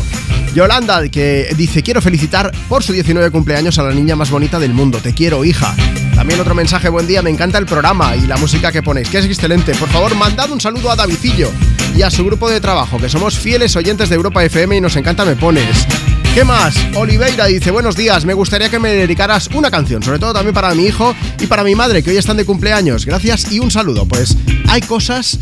[0.53, 4.73] Yolanda que dice, quiero felicitar por su 19 cumpleaños a la niña más bonita del
[4.73, 4.99] mundo.
[4.99, 5.75] Te quiero, hija.
[6.15, 9.17] También otro mensaje, buen día, me encanta el programa y la música que ponéis, que
[9.17, 9.73] es excelente.
[9.75, 11.49] Por favor, mandad un saludo a Davidillo
[11.95, 14.95] y a su grupo de trabajo, que somos fieles oyentes de Europa FM y nos
[14.95, 15.87] encanta Me Pones.
[16.33, 16.75] ¿Qué más?
[16.95, 20.73] Oliveira dice, buenos días, me gustaría que me dedicaras una canción, sobre todo también para
[20.73, 23.05] mi hijo y para mi madre, que hoy están de cumpleaños.
[23.05, 24.07] Gracias y un saludo.
[24.07, 24.35] Pues
[24.67, 25.37] hay cosas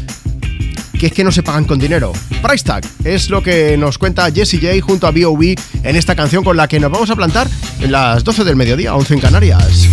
[1.00, 2.12] que es que no se pagan con dinero.
[2.44, 5.56] Price tag es lo que nos cuenta Jessie J junto a B.O.B.
[5.84, 7.48] en esta canción con la que nos vamos a plantar
[7.80, 9.88] en las 12 del mediodía, 11 en Canarias.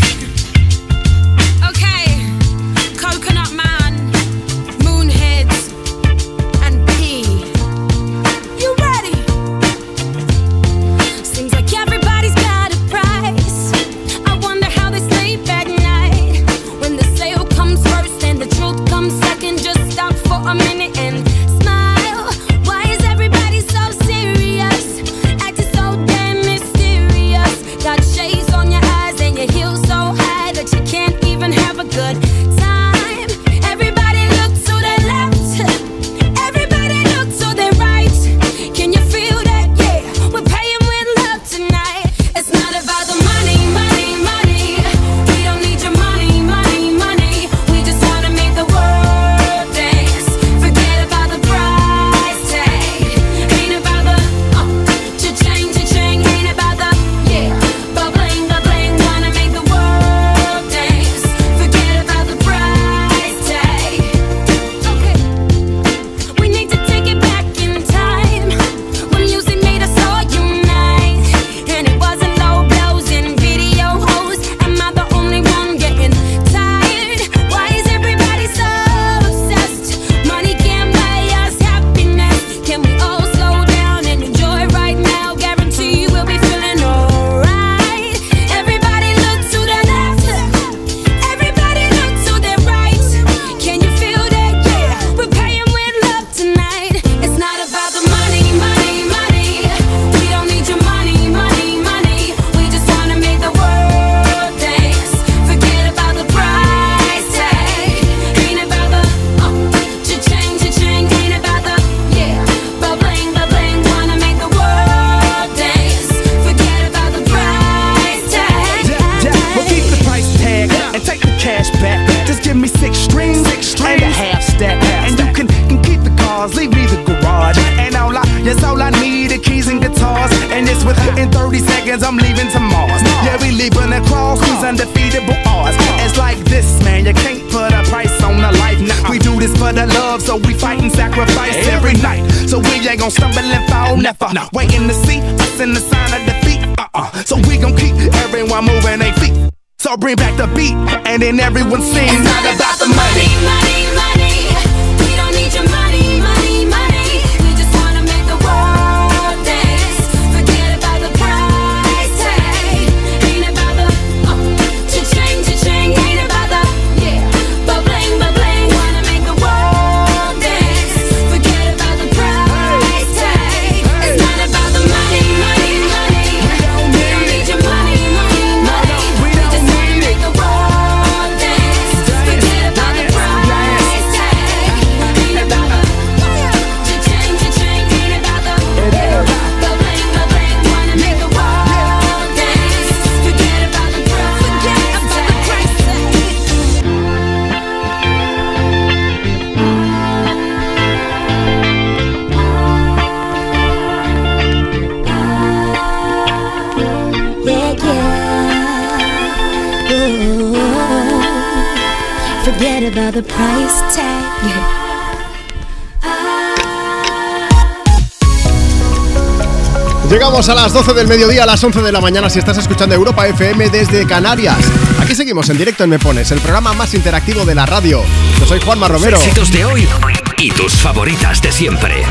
[220.39, 222.95] Llegamos a las 12 del mediodía, a las 11 de la mañana si estás escuchando
[222.95, 224.57] Europa FM desde Canarias.
[225.01, 228.05] Aquí seguimos en directo en Me Pones, el programa más interactivo de la radio.
[228.39, 229.17] Yo soy Juanma Romero.
[229.17, 229.89] Éxitos de hoy
[230.37, 232.05] y tus favoritas de siempre.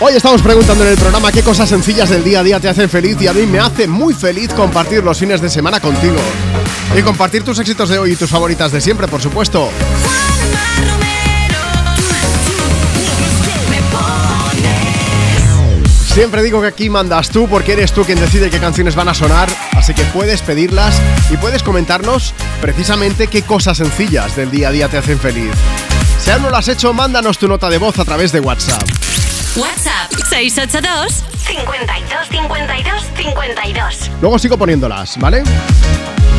[0.00, 2.88] Hoy estamos preguntando en el programa qué cosas sencillas del día a día te hacen
[2.88, 6.16] feliz y a mí me hace muy feliz compartir los fines de semana contigo.
[6.98, 9.68] Y compartir tus éxitos de hoy y tus favoritas de siempre, por supuesto.
[16.16, 19.12] Siempre digo que aquí mandas tú porque eres tú quien decide qué canciones van a
[19.12, 20.98] sonar, así que puedes pedirlas
[21.30, 22.32] y puedes comentarnos
[22.62, 25.52] precisamente qué cosas sencillas del día a día te hacen feliz.
[26.18, 28.82] Si aún no lo has hecho, mándanos tu nota de voz a través de WhatsApp.
[29.56, 34.10] WhatsApp 682 52 52 52.
[34.22, 35.42] Luego sigo poniéndolas, ¿vale?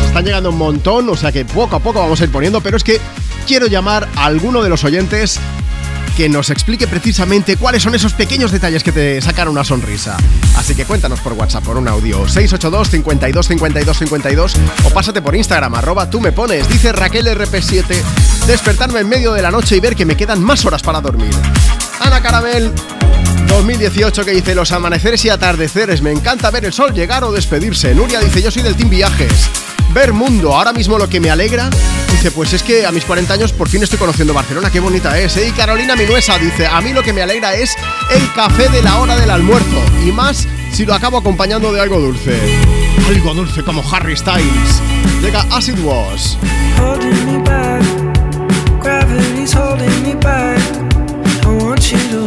[0.08, 2.78] Están llegando un montón, o sea que poco a poco vamos a ir poniendo, pero
[2.78, 3.00] es que
[3.46, 5.40] quiero llamar a alguno de los oyentes
[6.18, 10.18] que nos explique precisamente cuáles son esos pequeños detalles que te sacan una sonrisa.
[10.56, 14.54] Así que cuéntanos por WhatsApp, por un audio 682 52 52 52
[14.86, 16.68] o pásate por Instagram, arroba tú me pones.
[16.70, 18.02] Dice Raquel RP7,
[18.48, 21.36] despertarme en medio de la noche y ver que me quedan más horas para dormir.
[22.00, 22.72] Ana Caramel
[23.48, 27.94] 2018 que dice los amaneceres y atardeceres, me encanta ver el sol llegar o despedirse.
[27.96, 29.50] Nuria dice yo soy del Team Viajes.
[29.94, 31.70] Ver mundo, ahora mismo lo que me alegra,
[32.12, 35.18] dice pues es que a mis 40 años por fin estoy conociendo Barcelona, qué bonita
[35.18, 35.38] es.
[35.38, 35.48] ¿eh?
[35.48, 37.76] Y Carolina Minuesa dice a mí lo que me alegra es
[38.12, 42.00] el café de la hora del almuerzo y más si lo acabo acompañando de algo
[42.00, 42.38] dulce.
[43.08, 44.82] Algo dulce como Harry Styles.
[45.22, 46.38] Llega As It Was.
[46.78, 47.82] holding me back.
[48.82, 50.60] Gravity's holding me back.
[51.44, 52.27] I want you to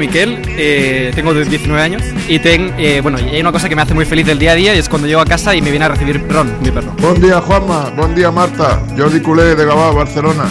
[0.00, 3.94] Miquel, eh, tengo 19 años y ten, eh, bueno, hay una cosa que me hace
[3.94, 5.84] muy feliz del día a día y es cuando llego a casa y me viene
[5.84, 6.92] a recibir Ron, mi perro.
[7.00, 10.44] Buen día Juanma, buen día Marta, Jordi Culé de Gabá, Barcelona.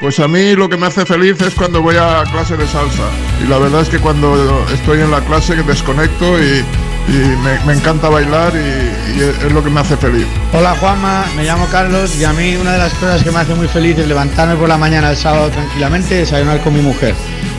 [0.00, 3.04] Pues a mí lo que me hace feliz es cuando voy a clase de salsa.
[3.42, 6.62] Y la verdad es que cuando estoy en la clase desconecto y,
[7.08, 10.26] y me, me encanta bailar y, y es lo que me hace feliz.
[10.52, 13.54] Hola Juanma, me llamo Carlos y a mí una de las cosas que me hace
[13.54, 17.14] muy feliz es levantarme por la mañana el sábado tranquilamente y desayunar con mi mujer.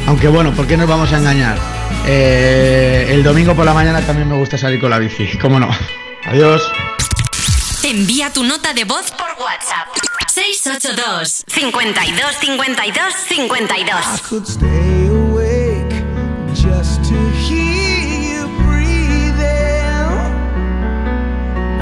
[0.07, 1.57] Aunque bueno, ¿por qué nos vamos a engañar?
[2.05, 5.69] Eh, el domingo por la mañana también me gusta salir con la bici, ¿cómo no?
[6.25, 6.61] Adiós.
[7.83, 9.87] Envía tu nota de voz por WhatsApp
[10.27, 15.26] 682 52 52 52.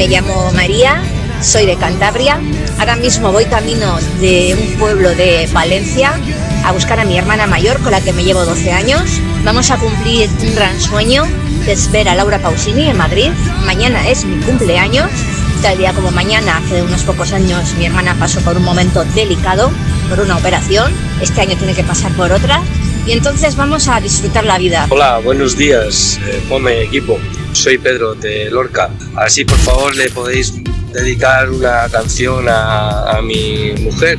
[0.00, 1.02] me llamo María,
[1.42, 2.40] soy de Cantabria.
[2.78, 6.18] Ahora mismo voy camino de un pueblo de Valencia
[6.64, 9.20] a buscar a mi hermana mayor con la que me llevo 12 años.
[9.44, 11.24] Vamos a cumplir un gran sueño,
[11.66, 13.28] que es ver a Laura Pausini en Madrid.
[13.66, 15.10] Mañana es mi cumpleaños.
[15.60, 19.70] Tal día como mañana, hace unos pocos años, mi hermana pasó por un momento delicado,
[20.08, 20.94] por una operación.
[21.20, 22.62] Este año tiene que pasar por otra.
[23.06, 24.86] Y entonces vamos a disfrutar la vida.
[24.88, 27.18] Hola, buenos días, eh, Pome equipo.
[27.60, 28.88] Soy Pedro de Lorca.
[29.16, 30.54] Así por favor le podéis
[30.94, 34.16] dedicar una canción a, mi mujer,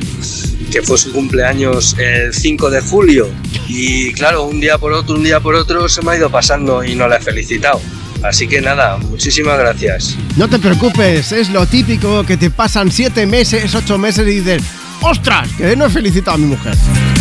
[0.70, 3.28] que fue su cumpleaños el 5 de julio.
[3.66, 6.84] Y claro, un día por otro, un día por otro se me ha ido pasando
[6.84, 7.80] y no la he felicitado.
[8.22, 10.16] Así que nada, muchísimas gracias.
[10.36, 14.62] No te preocupes, es lo típico que te pasan 7 meses, 8 meses y dices,
[15.00, 15.48] ¡ostras!
[15.58, 16.74] Que no he felicitado a mi mujer.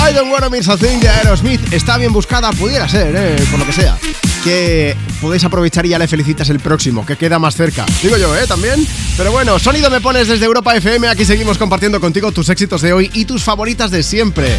[0.07, 3.60] I don't wanna miss a thing de Aerosmith está bien buscada, pudiera ser, eh, por
[3.60, 3.98] lo que sea.
[4.43, 7.85] Que podéis aprovechar y ya le felicitas el próximo, que queda más cerca.
[8.01, 8.47] Digo yo, ¿eh?
[8.47, 8.88] También.
[9.15, 11.07] Pero bueno, sonido me pones desde Europa FM.
[11.07, 14.57] Aquí seguimos compartiendo contigo tus éxitos de hoy y tus favoritas de siempre.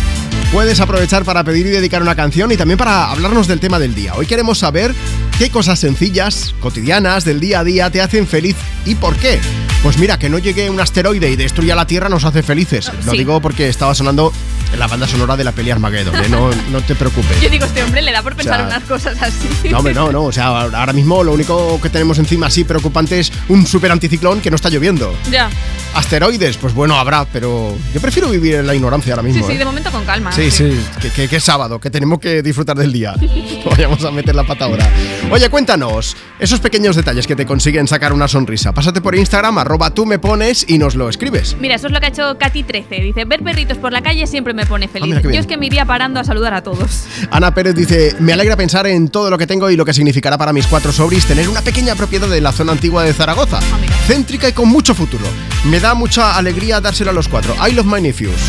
[0.52, 3.94] Puedes aprovechar para pedir y dedicar una canción y también para hablarnos del tema del
[3.94, 4.14] día.
[4.14, 4.94] Hoy queremos saber
[5.38, 8.54] qué cosas sencillas, cotidianas, del día a día te hacen feliz
[8.86, 9.40] y por qué.
[9.82, 12.88] Pues mira, que no llegue un asteroide y destruya la Tierra nos hace felices.
[13.04, 13.18] Lo Sí.
[13.18, 14.32] digo porque estaba sonando
[14.78, 16.14] la banda sonora de la peli Armageddon.
[16.16, 16.28] ¿eh?
[16.28, 17.40] No, no te preocupes.
[17.40, 19.48] Yo digo, este hombre le da por pensar sea, unas cosas así.
[19.70, 20.24] No, hombre, no, no.
[20.24, 24.40] O sea, ahora mismo lo único que tenemos encima así preocupante es un super anticiclón
[24.40, 25.14] que no está lloviendo.
[25.30, 25.48] Ya.
[25.94, 29.46] Asteroides, pues bueno, habrá, pero yo prefiero vivir en la ignorancia ahora Sí, mismo.
[29.46, 29.58] sí, ¿eh?
[29.58, 30.32] de momento con calma.
[30.32, 30.78] Sí, sí,
[31.14, 33.14] que, que- es sábado, que tenemos que disfrutar del día.
[33.70, 34.88] Vayamos a meter la pata ahora.
[35.30, 38.72] Oye, cuéntanos, esos pequeños detalles que te consiguen sacar una sonrisa.
[38.72, 41.56] Pásate por Instagram, arroba tú me pones y nos lo escribes.
[41.60, 43.02] Mira, eso es lo que ha hecho Katy13.
[43.02, 45.16] Dice, ver perritos por la calle siempre me pone feliz.
[45.16, 45.34] Ah, bien.
[45.34, 47.04] Yo es que me iría parando a saludar a todos.
[47.30, 50.38] Ana Pérez dice, me alegra pensar en todo lo que tengo y lo que significará
[50.38, 53.60] para mis cuatro sobris tener una pequeña propiedad en la zona antigua de Zaragoza.
[54.06, 55.24] Céntrica y con mucho futuro.
[55.64, 57.54] Me da mucha alegría dárselo a los cuatro.
[57.66, 58.40] I love my nephews.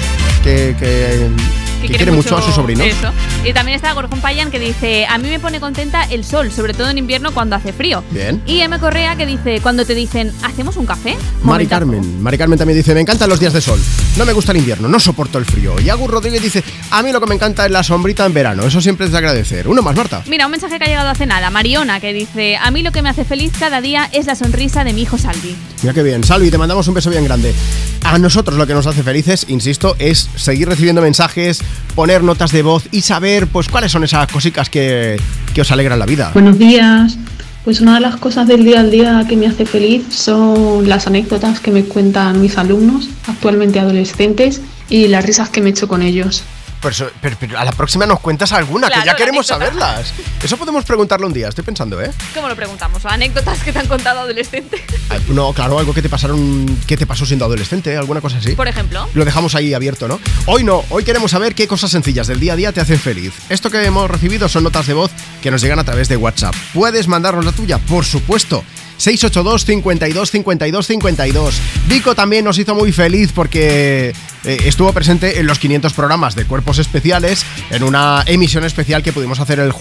[0.43, 1.29] Que, que,
[1.87, 2.85] que quiere mucho, a sus sobrinos.
[2.85, 3.11] Eso.
[3.43, 6.73] Y también está Gorjón Payan que dice, a mí me pone contenta el sol, sobre
[6.73, 8.03] todo en invierno cuando hace frío.
[8.11, 8.41] Bien.
[8.45, 8.77] Y M.
[8.79, 11.17] Correa que dice, cuando te dicen, ¿hacemos un café?
[11.43, 12.21] Mari Carmen.
[12.21, 13.79] Mari Carmen también dice, me encantan los días de sol.
[14.17, 15.75] No me gusta el invierno, no soporto el frío.
[15.79, 18.63] Y Agus Rodríguez dice, a mí lo que me encanta es la sombrita en verano.
[18.63, 19.67] Eso siempre es de agradecer.
[19.67, 20.23] Uno más, Marta.
[20.27, 21.49] Mira, un mensaje que ha llegado hace nada.
[21.49, 24.83] Mariona que dice, a mí lo que me hace feliz cada día es la sonrisa
[24.83, 25.55] de mi hijo Salvi.
[25.81, 26.23] Mira qué bien.
[26.23, 27.53] Salvi, te mandamos un beso bien grande.
[28.03, 31.61] A nosotros lo que nos hace felices, insisto, es seguir recibiendo mensajes,
[31.95, 35.19] poner notas de voz y saber pues cuáles son esas cositas que,
[35.53, 36.31] que os alegran la vida.
[36.33, 37.17] Buenos días.
[37.63, 41.07] Pues una de las cosas del día al día que me hace feliz son las
[41.07, 46.01] anécdotas que me cuentan mis alumnos, actualmente adolescentes, y las risas que me echo con
[46.01, 46.43] ellos.
[46.83, 50.13] Pero, pero a la próxima nos cuentas alguna, Claro, que ya queremos saberlas.
[50.43, 52.11] Eso podemos preguntarlo un día, estoy pensando, ¿eh?
[52.33, 53.05] ¿Cómo lo preguntamos?
[53.05, 54.81] ¿Anécdotas que te han contado adolescentes?
[55.09, 58.53] Ah, No, claro, algo que te pasaron, que te pasó siendo adolescente, alguna cosa así.
[58.53, 59.07] Por ejemplo.
[59.13, 60.19] Lo dejamos ahí abierto, ¿no?
[60.45, 63.33] Hoy no, hoy queremos saber qué cosas sencillas del día a día te hacen feliz.
[63.49, 65.11] Esto que hemos recibido son notas de voz
[65.41, 66.53] que nos llegan a través de WhatsApp.
[66.73, 67.77] ¿Puedes mandarnos la tuya?
[67.77, 68.63] Por supuesto.
[69.03, 71.61] 682 52 52 52.
[71.89, 74.13] Vico también nos hizo muy feliz porque
[74.45, 79.11] eh, estuvo presente en los 500 programas de Cuerpos Especiales, en una emisión especial que
[79.11, 79.73] pudimos hacer el,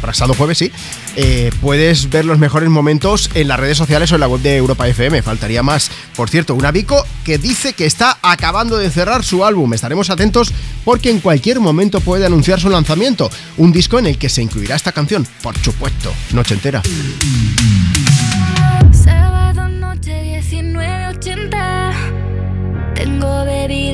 [0.00, 0.72] pasado jueves, sí.
[1.14, 4.56] Eh, puedes ver los mejores momentos en las redes sociales o en la web de
[4.56, 5.90] Europa FM, faltaría más.
[6.16, 9.74] Por cierto, una Vico que dice que está acabando de cerrar su álbum.
[9.74, 10.52] Estaremos atentos
[10.84, 14.74] porque en cualquier momento puede anunciar su lanzamiento, un disco en el que se incluirá
[14.74, 16.82] esta canción, por supuesto, noche entera.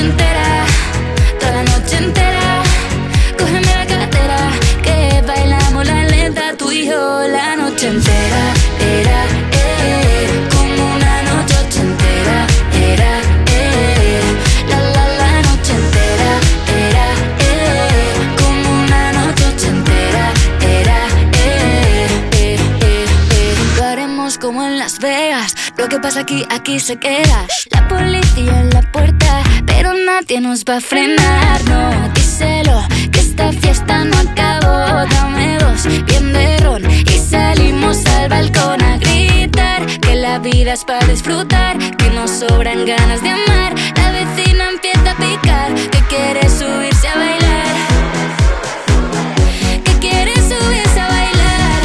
[0.00, 0.64] Noche ochentera,
[1.38, 2.62] toda la noche entera.
[3.38, 4.50] Cógeme la cartera,
[4.82, 8.42] que bailamos la lenta Tú y yo la noche entera.
[8.80, 12.46] Era, eh, como una noche ochentera.
[12.72, 13.20] Era,
[13.52, 14.22] eh,
[14.70, 16.32] la la la noche entera.
[16.86, 17.06] Era,
[17.44, 20.32] eh, como una noche ochentera.
[20.62, 20.98] Era,
[21.32, 23.54] eh, eh, eh, eh.
[23.76, 25.54] Lo haremos como en Las Vegas.
[25.76, 27.46] Lo que pasa aquí, aquí se queda.
[27.70, 33.52] La policía en la puerta Pero nadie nos va a frenar No, díselo Que esta
[33.52, 35.06] fiesta no acabó.
[35.10, 40.84] Dame dos, bien de ron Y salimos al balcón a gritar Que la vida es
[40.84, 43.74] para disfrutar Que nos sobran ganas de amar.
[43.96, 47.74] La vecina empieza a picar Que quiere subirse a bailar.
[49.84, 51.80] Que quiere subirse a bailar.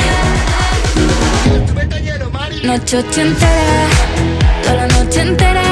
[2.64, 3.88] Noche ochentera,
[4.64, 5.65] toda la noche entera.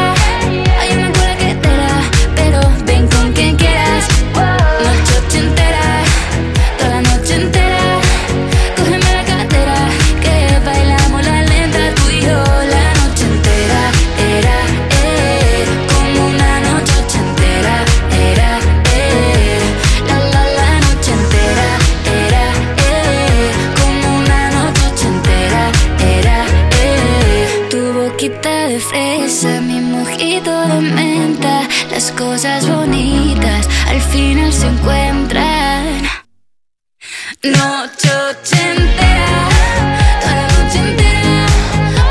[37.46, 39.50] Noche ochentera,
[40.22, 41.46] toda la noche entera.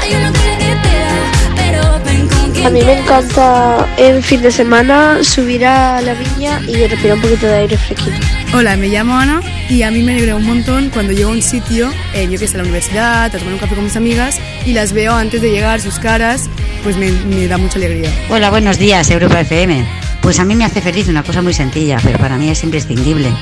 [0.03, 4.23] Hay una cola que te da, pero ven con quien A mí me encanta en
[4.23, 8.15] fin de semana subir a la viña y respirar un poquito de aire fresquito.
[8.53, 9.41] Hola, me llamo Ana
[9.71, 12.47] y a mí me alegra un montón cuando llego a un sitio, eh, yo que
[12.47, 15.41] sé, a la universidad, a tomar un café con mis amigas y las veo antes
[15.41, 16.51] de llegar, sus caras,
[16.83, 18.11] pues me, me da mucha alegría.
[18.29, 20.02] Hola, buenos días, Europa FM.
[20.23, 23.37] Pues a mí me hace feliz una cosa muy sencilla, pero para mí es imprescindible.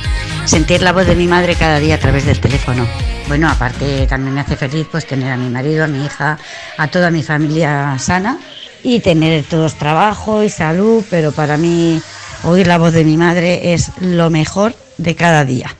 [0.46, 2.88] Sentir la voz de mi madre cada día a través del teléfono.
[3.28, 6.38] Bueno, aparte también me hace feliz pues tener a mi marido, a mi hija,
[6.78, 8.38] a toda mi familia sana
[8.82, 12.00] y tener todos trabajo y salud, pero para mí
[12.44, 15.76] oír la voz de mi madre es lo mejor de cada día.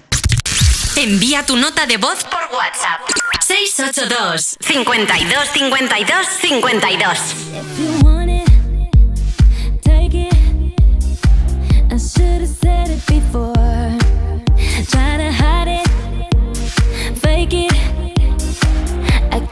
[0.96, 3.00] Envía tu nota de voz por WhatsApp.
[3.40, 8.19] 682 52 52 52.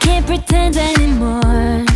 [0.09, 1.88] Can't pretend anymore.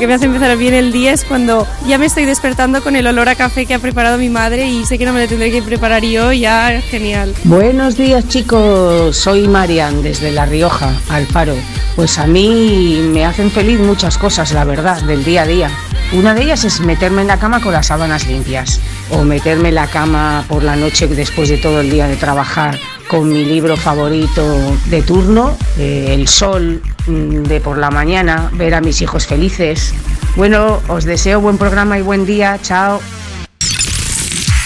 [0.00, 2.82] Irati, lo que me hace empezar bien el día es cuando ya me estoy despertando
[2.82, 5.20] con el olor a café que ha preparado mi madre y sé que no me
[5.20, 7.34] lo tendré que preparar yo, ya genial.
[7.44, 11.54] Buenos días chicos, soy Marian desde La Rioja, Alfaro.
[11.96, 15.70] Pues a mí me hacen feliz muchas cosas, la verdad, del día a día.
[16.12, 18.80] Una de ellas es meterme en la cama con las sábanas limpias
[19.10, 22.78] o meterme en la cama por la noche después de todo el día de trabajar
[23.06, 26.80] con mi libro favorito de turno, eh, El Sol
[27.10, 29.92] de por la mañana, ver a mis hijos felices.
[30.36, 32.58] Bueno, os deseo buen programa y buen día.
[32.62, 33.00] Chao.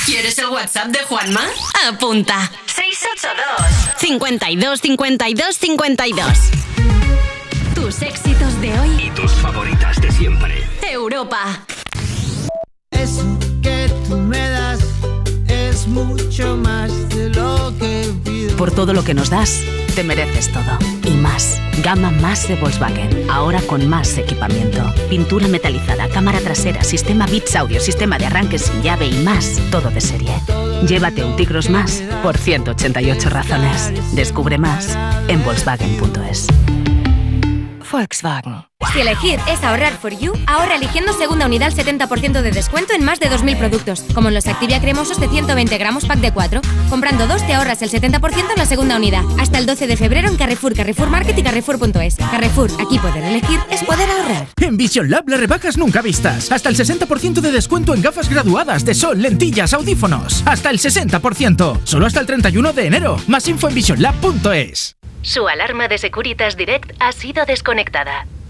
[0.04, 1.40] ¿Quieres el WhatsApp de Juanma?
[1.88, 2.50] Apunta.
[2.66, 6.26] 682 52 52 52.
[7.74, 9.06] Tus éxitos de hoy.
[9.06, 10.62] Y tus favoritas de siempre.
[10.82, 11.64] Europa.
[12.90, 14.80] Eso que tú me das
[15.48, 18.56] es mucho más de lo que pido.
[18.56, 19.62] Por todo lo que nos das,
[19.94, 20.78] te mereces todo.
[21.04, 21.60] Y más.
[21.82, 23.30] Gama más de Volkswagen.
[23.30, 24.92] Ahora con más equipamiento.
[25.08, 29.60] Pintura metalizada, cámara trasera, sistema Beats Audio, sistema de arranque sin llave y más.
[29.70, 30.32] Todo de serie.
[30.86, 33.92] Llévate un Tigros más por 188 razones.
[34.14, 34.96] Descubre más
[35.28, 36.46] en Volkswagen.es.
[37.90, 38.73] Volkswagen.
[38.94, 43.04] Si elegir es ahorrar for you, ahorra eligiendo segunda unidad al 70% de descuento en
[43.04, 46.60] más de 2.000 productos, como en los Activia cremosos de 120 gramos pack de 4.
[46.90, 49.24] Comprando dos te ahorras el 70% en la segunda unidad.
[49.40, 52.14] Hasta el 12 de febrero en Carrefour, Carrefour Market y Carrefour.es.
[52.14, 54.46] Carrefour, aquí poder elegir es poder ahorrar.
[54.60, 56.52] En Vision Lab las rebajas nunca vistas.
[56.52, 60.44] Hasta el 60% de descuento en gafas graduadas de sol, lentillas, audífonos.
[60.46, 61.80] Hasta el 60%.
[61.82, 63.16] Solo hasta el 31 de enero.
[63.26, 64.94] Más info en visionlab.es.
[65.22, 68.26] Su alarma de Securitas Direct ha sido desconectada.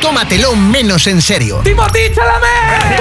[0.00, 1.60] Tómatelo menos en serio.
[1.64, 3.00] ¡Timothy Chalamet!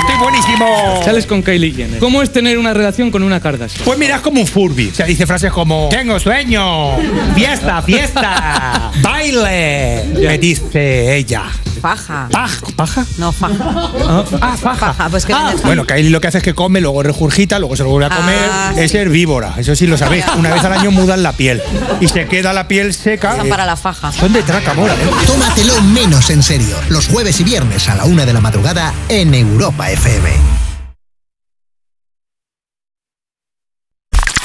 [0.00, 1.00] Estoy buenísimo.
[1.04, 1.98] Sales con Kylie Jenner.
[1.98, 3.84] ¿Cómo es tener una relación con una Kardashian?
[3.84, 4.88] Pues mira, es como un Furby.
[4.90, 6.96] O sea, dice frases como Tengo sueño.
[7.34, 8.92] Fiesta, fiesta.
[9.02, 10.04] Baile.
[10.14, 11.44] Me dice ella.
[11.82, 12.28] Faja.
[12.30, 12.60] ¿Paja?
[12.76, 13.04] ¿Paja?
[13.18, 13.56] No, faja.
[13.60, 14.94] Ah, ah, faja.
[14.94, 17.74] Faja, pues que Ah, bueno, Kylie lo que hace es que come, luego regurgita, luego
[17.74, 18.38] se lo vuelve a comer.
[18.52, 20.24] Ah, es herbívora, eso sí lo sabéis.
[20.38, 21.60] Una vez al año mudan la piel.
[22.00, 23.36] Y se queda la piel seca.
[23.36, 24.12] Son Eh, para la faja.
[24.12, 25.10] Son de traca, mola, ¿eh?
[25.26, 26.76] Tómatelo menos en serio.
[26.88, 30.30] Los jueves y viernes a la una de la madrugada en Europa FM.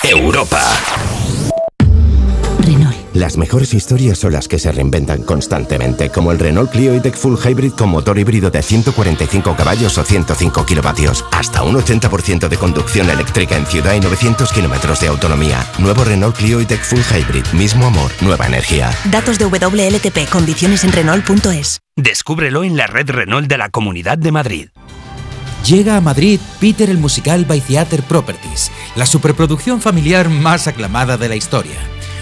[0.04, 0.62] Europa.
[3.18, 7.40] Las mejores historias son las que se reinventan constantemente, como el Renault Clio E-Tech Full
[7.44, 11.26] Hybrid con motor híbrido de 145 caballos o 105 kilovatios.
[11.32, 15.66] Hasta un 80% de conducción eléctrica en ciudad y 900 kilómetros de autonomía.
[15.80, 17.48] Nuevo Renault Clio E-Tech Full Hybrid.
[17.54, 18.92] Mismo amor, nueva energía.
[19.06, 21.80] Datos de WLTP, condiciones en Renault.es.
[21.96, 24.70] Descúbrelo en la red Renault de la Comunidad de Madrid.
[25.66, 31.30] Llega a Madrid Peter el musical by Theater Properties, la superproducción familiar más aclamada de
[31.30, 31.78] la historia.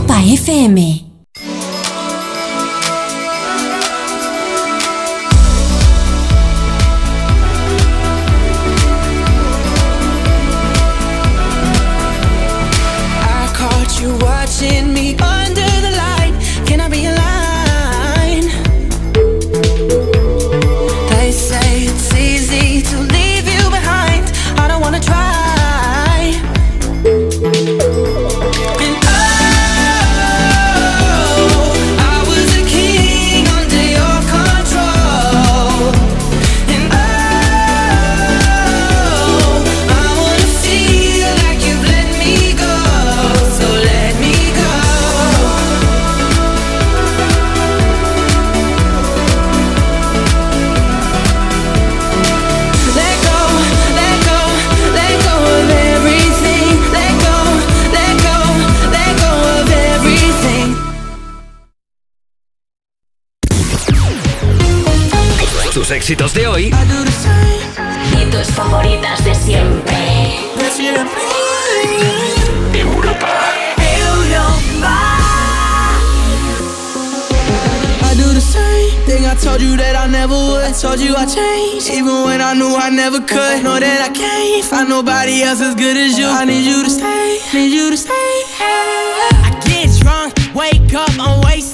[0.00, 1.09] Europa FM.
[65.90, 69.96] Tus éxitos de hoy Y tus favoritas de siempre.
[70.56, 71.20] De siempre.
[78.02, 80.62] I do the same thing I told you that I never would.
[80.62, 83.64] I told you I changed, even when I knew I never could.
[83.64, 86.28] Know that I can't find nobody else as good as you.
[86.28, 88.12] I need you to stay, need you to stay.
[88.60, 91.69] I get drunk, wake up, I'm wasted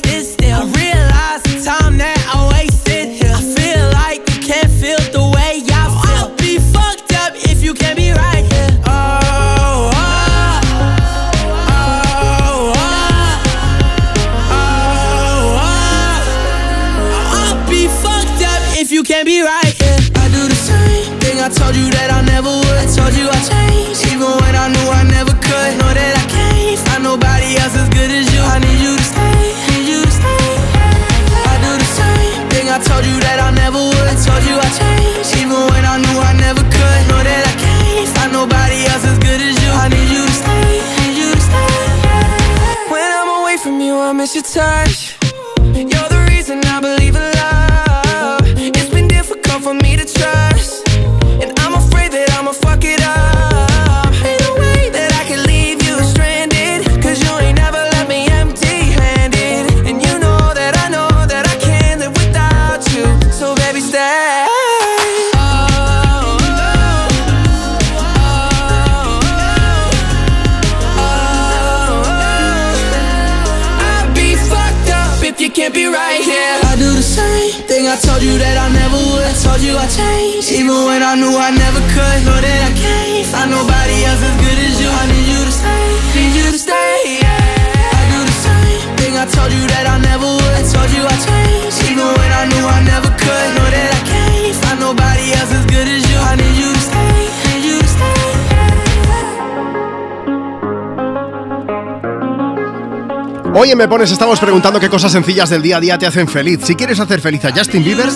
[103.77, 106.61] en Me Pones estamos preguntando qué cosas sencillas del día a día te hacen feliz.
[106.65, 108.09] Si quieres hacer feliz a Justin Bieber,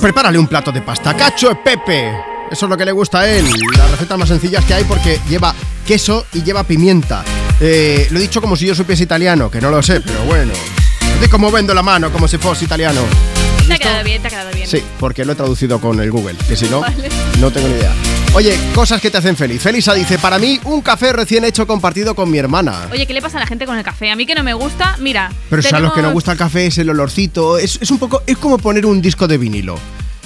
[0.00, 1.14] prepárale un plato de pasta.
[1.14, 2.10] Cacho pepe.
[2.50, 3.44] Eso es lo que le gusta a él.
[3.76, 5.54] Las recetas más sencillas que hay porque lleva
[5.86, 7.22] queso y lleva pimienta.
[7.60, 10.54] Eh, lo he dicho como si yo supiese italiano, que no lo sé, pero bueno.
[11.20, 13.02] De cómo vendo la mano, como si fuese italiano.
[13.66, 14.66] Te ha quedado bien, te ha quedado bien.
[14.66, 17.10] Sí, porque lo he traducido con el Google, que si no, Vale.
[17.40, 17.92] no tengo ni idea.
[18.36, 19.62] Oye, cosas que te hacen feliz.
[19.62, 22.86] Felisa dice, para mí, un café recién hecho compartido con mi hermana.
[22.92, 24.10] Oye, ¿qué le pasa a la gente con el café?
[24.10, 25.32] A mí que no me gusta, mira.
[25.48, 27.90] Pero si a los que nos tenemos- gusta el café es el olorcito, es, es
[27.90, 29.78] un poco, es como poner un disco de vinilo.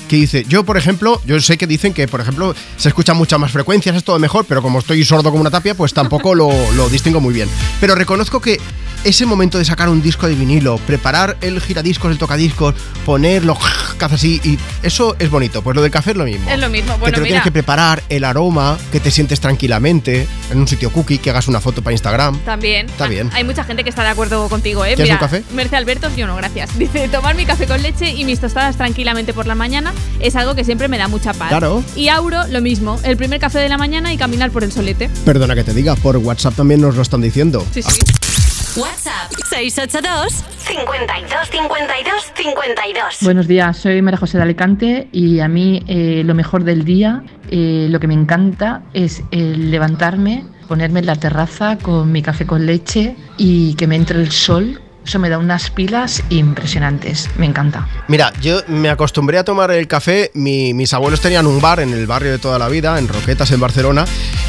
[0.08, 3.38] Que dice, yo por ejemplo, yo sé que dicen que por ejemplo se escuchan muchas
[3.38, 6.50] más frecuencias, es todo mejor, pero como estoy sordo como una tapia, pues tampoco lo,
[6.72, 7.48] lo distingo muy bien.
[7.80, 8.58] Pero reconozco que
[9.04, 13.56] ese momento de sacar un disco de vinilo, preparar el giradiscos, el tocadiscos, ponerlo,
[13.98, 15.62] que hace así, y eso es bonito.
[15.62, 16.50] Pues lo del café es lo mismo.
[16.50, 16.94] Es lo mismo.
[16.94, 17.34] que Bueno, te lo mira.
[17.34, 21.48] tienes que preparar, el aroma, que te sientes tranquilamente, en un sitio cookie, que hagas
[21.48, 22.38] una foto para Instagram.
[22.40, 22.86] También.
[22.86, 23.30] Está bien.
[23.32, 24.94] Hay mucha gente que está de acuerdo contigo, ¿eh?
[24.94, 25.42] ¿Quieres Mira, un café?
[25.54, 26.78] Merce Albertos, yo no, gracias.
[26.78, 30.54] Dice, tomar mi café con leche y mis tostadas tranquilamente por la mañana es algo
[30.54, 31.48] que siempre me da mucha paz.
[31.48, 31.82] Claro.
[31.96, 32.98] Y Auro, lo mismo.
[33.02, 35.08] El primer café de la mañana y caminar por el solete.
[35.24, 37.64] Perdona que te diga, por WhatsApp también nos lo están diciendo.
[37.72, 38.00] Sí, sí.
[38.76, 43.04] WhatsApp 682 52 52 52.
[43.22, 47.22] Buenos días, soy María José de Alicante y a mí eh, lo mejor del día,
[47.50, 52.46] eh, lo que me encanta es el levantarme, ponerme en la terraza con mi café
[52.46, 54.80] con leche y que me entre el sol.
[55.04, 57.88] Eso me da unas pilas impresionantes, me encanta.
[58.06, 60.30] Mira, yo me acostumbré a tomar el café.
[60.34, 63.50] mi- mis abuelos tenían un bar en el barrio de toda la vida, en Roquetas,
[63.50, 64.04] en Barcelona.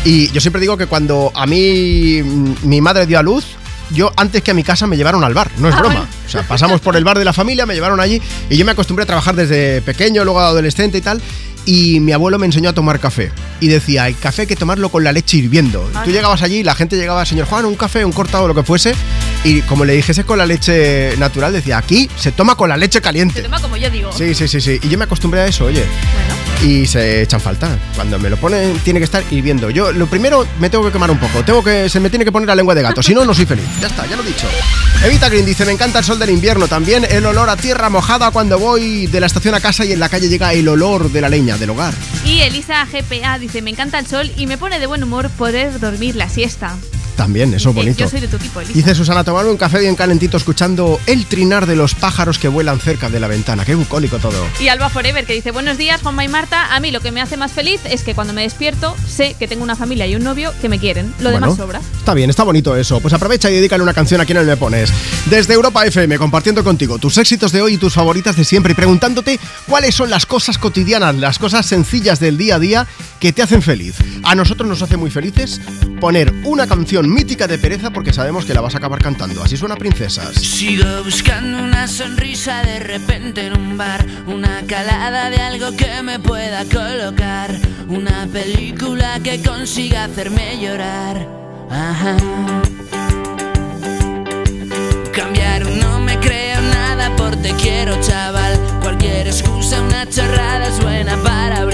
[0.06, 2.22] Y yo siempre digo que cuando a mí
[2.64, 3.56] mi madre dio a luz,
[3.94, 5.96] yo antes que a mi casa me llevaron al bar, no es Ah, broma.
[5.96, 6.10] bueno.
[6.26, 8.72] O sea, pasamos por el bar de la familia, me llevaron allí y yo me
[8.72, 11.22] acostumbré a trabajar desde pequeño, luego adolescente y tal.
[11.64, 13.32] Y mi abuelo me enseñó a tomar café.
[13.60, 15.88] Y decía, el café hay que tomarlo con la leche hirviendo.
[15.94, 16.02] Ah.
[16.04, 18.64] Tú llegabas allí y la gente llegaba, señor Juan, un café, un cortado, lo que
[18.64, 18.96] fuese.
[19.44, 23.00] Y como le dijese con la leche natural, decía, aquí se toma con la leche
[23.00, 23.36] caliente.
[23.36, 24.12] Se toma como yo digo.
[24.12, 24.80] Sí, sí, sí, sí.
[24.82, 25.86] Y yo me acostumbré a eso, oye.
[26.64, 27.78] Y se echan falta.
[27.96, 29.70] Cuando me lo ponen, tiene que estar hirviendo.
[29.72, 31.44] Yo, lo primero, me tengo que quemar un poco.
[31.44, 33.02] Tengo que, se me tiene que poner la lengua de gato.
[33.02, 33.66] Si no, no soy feliz.
[33.80, 34.48] Ya está, ya lo he dicho.
[35.04, 36.68] Evita Green dice: Me encanta el sol del invierno.
[36.68, 40.00] También el olor a tierra mojada cuando voy de la estación a casa y en
[40.00, 41.94] la calle llega el olor de la leña del hogar.
[42.26, 45.80] Y Elisa GPA dice, me encanta el sol y me pone de buen humor poder
[45.80, 46.78] dormir la siesta.
[47.22, 48.00] También, eso es bonito.
[48.00, 48.74] Yo soy de tu equipo, Elisa.
[48.74, 52.80] Dice Susana, tomarme un café bien calentito escuchando el trinar de los pájaros que vuelan
[52.80, 53.64] cerca de la ventana.
[53.64, 54.44] Qué bucólico todo.
[54.60, 57.22] Y Alba Forever que dice, buenos días Juanma y Marta, a mí lo que me
[57.22, 60.24] hace más feliz es que cuando me despierto sé que tengo una familia y un
[60.24, 61.14] novio que me quieren.
[61.20, 61.80] Lo Bueno, demás sobra.
[62.00, 63.00] Está bien, está bonito eso.
[63.02, 64.92] Pues aprovecha y dedícale una canción a quien Me Pones.
[65.30, 68.76] Desde Europa FM, compartiendo contigo tus éxitos de hoy y tus favoritas de siempre y
[68.76, 72.88] preguntándote cuáles son las cosas cotidianas, las cosas sencillas del día a día
[73.20, 73.94] que te hacen feliz.
[74.24, 75.62] A nosotros nos hace muy felices
[76.00, 79.44] poner una canción mítica de pereza porque sabemos que la vas a acabar cantando.
[79.44, 80.34] Así suena Princesas.
[80.36, 86.20] Sigo buscando una sonrisa de repente en un bar, una calada de algo que me
[86.20, 87.56] pueda colocar,
[87.88, 91.28] una película que consiga hacerme llorar.
[91.70, 92.18] Ajá.
[95.14, 101.18] Cambiar no me creo nada por te quiero chaval, cualquier excusa, una chorrada es buena
[101.18, 101.71] para brindar,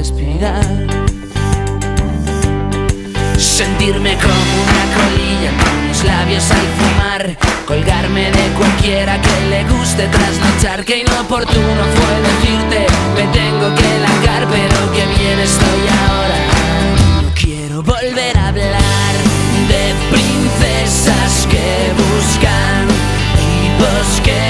[0.00, 0.64] respirar.
[3.36, 10.06] Sentirme como una colilla con los labios al fumar Colgarme de cualquiera que le guste
[10.06, 16.38] trasnochar Que inoportuno fue decirte me tengo que largar Pero que bien estoy ahora
[17.22, 19.14] No quiero volver a hablar
[19.68, 22.86] de princesas que buscan
[23.36, 24.40] Tipos que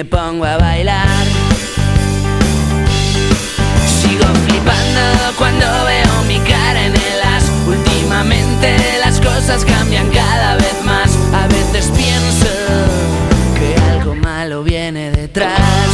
[0.00, 1.26] me pongo a bailar.
[4.00, 5.02] Sigo flipando
[5.36, 7.44] cuando veo mi cara en el as.
[7.68, 11.10] Últimamente las cosas cambian cada vez más.
[11.34, 12.48] A veces pienso
[13.58, 15.90] que algo malo viene detrás.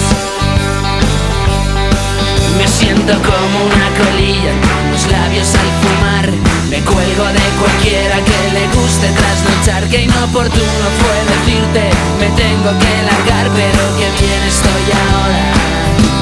[2.58, 6.30] Me siento como una colilla con los labios al fumar.
[6.70, 8.35] Me cuelgo de cualquiera que
[8.66, 9.84] le guste trasnochar.
[9.88, 15.44] Que inoportuno fue decirte me tengo que largar, pero que bien estoy ahora.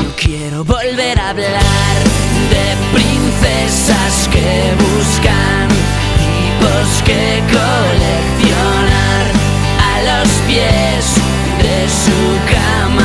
[0.03, 1.97] No quiero volver a hablar
[2.51, 5.69] de princesas que buscan
[6.19, 9.25] tipos que coleccionar
[9.91, 11.05] a los pies
[11.63, 12.21] de su
[12.53, 13.04] cama.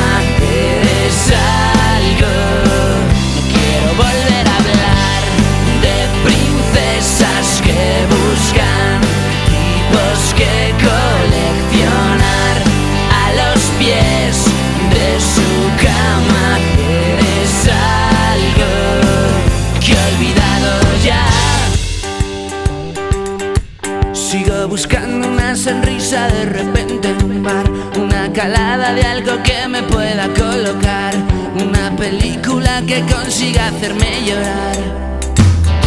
[28.40, 31.14] Calada de algo que me pueda colocar,
[31.62, 34.78] una película que consiga hacerme llorar.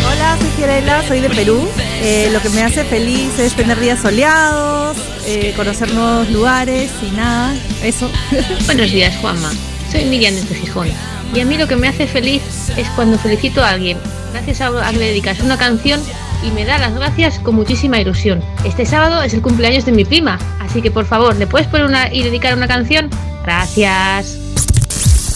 [0.07, 1.67] Hola, soy Fiorella, soy de Perú.
[2.03, 7.17] Eh, lo que me hace feliz es tener días soleados, eh, conocer nuevos lugares y
[7.17, 8.11] nada, eso.
[8.67, 9.51] Buenos días, Juanma.
[9.91, 10.89] Soy Miriam desde Gijón.
[11.35, 12.43] Y a mí lo que me hace feliz
[12.77, 13.97] es cuando felicito a alguien,
[14.35, 16.03] gracias a, a que le dedicas una canción
[16.43, 18.43] y me da las gracias con muchísima ilusión.
[18.65, 21.87] Este sábado es el cumpleaños de mi prima, así que por favor, ¿le puedes poner
[21.87, 23.11] una y dedicar una canción?
[23.45, 24.37] Gracias.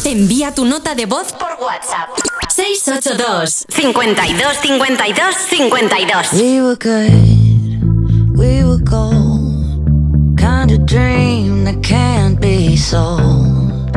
[0.05, 2.11] Envía tu nota de voz por WhatsApp.
[2.49, 10.39] 682 52 52 52 We were good, we were gold.
[10.39, 13.91] Kind of dream that can't be sold.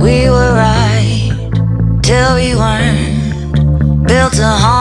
[0.00, 1.30] We were right
[2.02, 3.20] till we weren't.
[4.06, 4.79] Built a home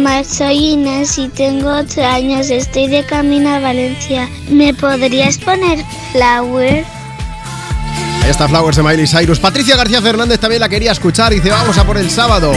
[0.00, 4.28] Juanma, soy Inés y tengo 8 años, estoy de camino a Valencia.
[4.48, 6.84] ¿Me podrías poner Flower?
[8.22, 9.38] Ahí está Flowers de Miley Cyrus.
[9.38, 12.52] Patricia García Fernández también la quería escuchar y dice, vamos a por el sábado.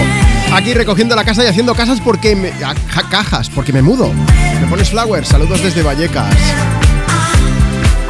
[0.53, 2.51] Aquí recogiendo la casa y haciendo casas porque me,
[3.09, 4.13] cajas, porque me mudo.
[4.61, 6.35] Me pones Flowers, saludos desde Vallecas.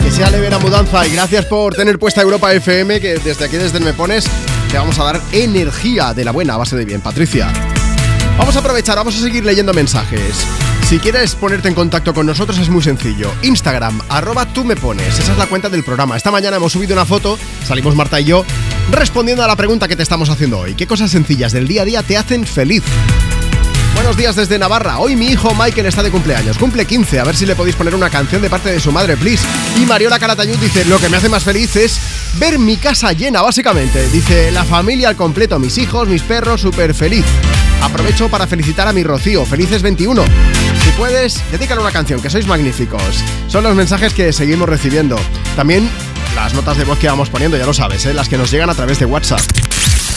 [0.04, 3.58] Que sea leve la mudanza y gracias por tener puesta Europa FM, que desde aquí,
[3.58, 4.26] desde Me Pones,
[4.70, 7.02] te vamos a dar energía de la buena a base de bien.
[7.02, 7.52] Patricia.
[8.38, 10.46] Vamos a aprovechar, vamos a seguir leyendo mensajes.
[10.90, 13.32] Si quieres ponerte en contacto con nosotros es muy sencillo.
[13.42, 15.20] Instagram, arroba tú me pones.
[15.20, 16.18] Esa es la cuenta del programa.
[16.18, 18.44] Esta mañana hemos subido una foto, salimos Marta y yo,
[18.92, 20.74] respondiendo a la pregunta que te estamos haciendo hoy.
[20.74, 22.84] ¿Qué cosas sencillas del día a día te hacen feliz?
[23.96, 24.98] Buenos días desde Navarra.
[24.98, 26.58] Hoy mi hijo Michael está de cumpleaños.
[26.58, 27.20] Cumple 15.
[27.20, 29.46] A ver si le podéis poner una canción de parte de su madre, please.
[29.80, 32.00] Y Mariola Calatayud dice, lo que me hace más feliz es
[32.40, 34.10] ver mi casa llena, básicamente.
[34.10, 37.26] Dice, la familia al completo, mis hijos, mis perros, súper feliz.
[37.84, 39.46] Aprovecho para felicitar a mi Rocío.
[39.46, 40.24] Felices 21.
[40.24, 43.24] Si puedes, dedícale una canción, que sois magníficos.
[43.48, 45.18] Son los mensajes que seguimos recibiendo.
[45.58, 45.90] También
[46.34, 48.14] las notas de voz que vamos poniendo, ya lo sabes, ¿eh?
[48.14, 49.42] las que nos llegan a través de WhatsApp.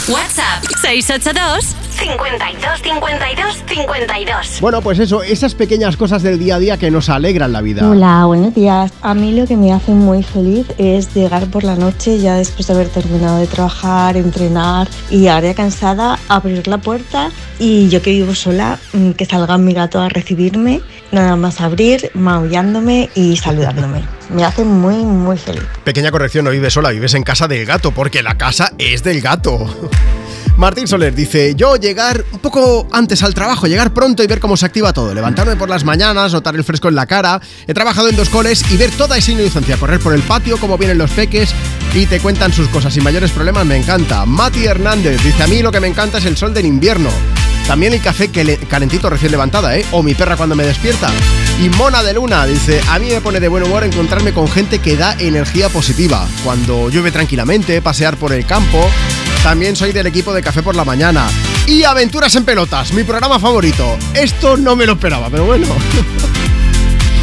[0.08, 4.60] WhatsApp 682 52 52 52.
[4.60, 7.90] Bueno, pues eso, esas pequeñas cosas del día a día que nos alegran la vida.
[7.90, 8.92] Hola, buenos días.
[9.02, 12.68] A mí lo que me hace muy feliz es llegar por la noche ya después
[12.68, 18.00] de haber terminado de trabajar, entrenar y ahora ya cansada, abrir la puerta y yo
[18.00, 23.36] que vivo sola, mm, que salga mi gato a recibirme, nada más abrir, maullándome y
[23.36, 24.04] saludándome.
[24.30, 25.62] Me hace muy, muy feliz.
[25.84, 29.20] Pequeña corrección, no vives sola, vives en casa del gato, porque la casa es del
[29.20, 29.66] gato.
[30.56, 34.56] Martín Soler dice, yo llegar un poco antes al trabajo, llegar pronto y ver cómo
[34.56, 38.08] se activa todo, levantarme por las mañanas, notar el fresco en la cara, he trabajado
[38.08, 41.10] en dos coles y ver toda esa inocencia, correr por el patio, cómo vienen los
[41.10, 41.54] peques
[41.92, 44.24] y te cuentan sus cosas sin mayores problemas, me encanta.
[44.24, 47.10] Mati Hernández dice, a mí lo que me encanta es el sol del invierno.
[47.66, 48.30] También el café
[48.68, 49.84] calentito recién levantada, ¿eh?
[49.90, 51.10] O mi perra cuando me despierta.
[51.60, 54.78] Y Mona de Luna dice, a mí me pone de buen humor encontrarme con gente
[54.78, 56.28] que da energía positiva.
[56.44, 58.88] Cuando llueve tranquilamente, pasear por el campo.
[59.42, 61.28] También soy del equipo de Café por la Mañana.
[61.66, 63.96] Y Aventuras en Pelotas, mi programa favorito.
[64.14, 65.66] Esto no me lo esperaba, pero bueno.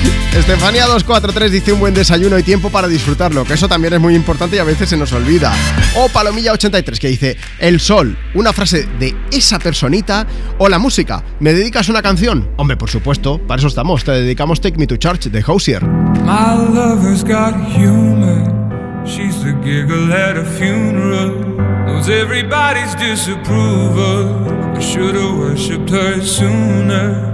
[0.38, 4.15] Estefanía 243 dice un buen desayuno y tiempo para disfrutarlo, que eso también es muy
[4.15, 5.53] importante y a veces se nos olvida.
[5.95, 10.25] O Palomilla 83 que dice, el sol, una frase de esa personita
[10.57, 12.49] o la música, ¿me dedicas una canción?
[12.57, 15.83] Hombre, por supuesto, para eso estamos, te dedicamos Take Me to Church de Hosier.
[15.83, 16.23] Humor.
[20.57, 21.53] Funeral.
[22.09, 24.75] Everybody's disapproval.
[24.75, 27.33] I should've worshipped her sooner.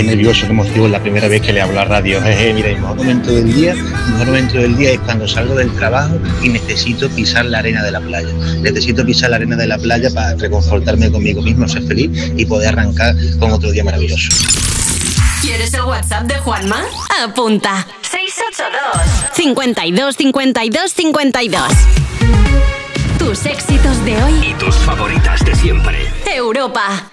[0.00, 2.22] Qué nervioso, qué emoción, la primera vez que le hablo a radio.
[2.22, 5.54] Jeje, mira, el mejor momento del día, el mejor momento del día es cuando salgo
[5.54, 8.32] del trabajo y necesito pisar la arena de la playa.
[8.62, 12.70] Necesito pisar la arena de la playa para reconfortarme conmigo mismo, ser feliz y poder
[12.70, 14.30] arrancar con otro día maravilloso.
[15.42, 16.82] ¿Quieres el WhatsApp de Juanma?
[17.22, 17.86] Apunta.
[18.00, 21.62] 682 52 52 52.
[23.18, 24.32] Tus éxitos de hoy.
[24.50, 25.98] Y tus favoritas de siempre.
[26.34, 27.09] Europa.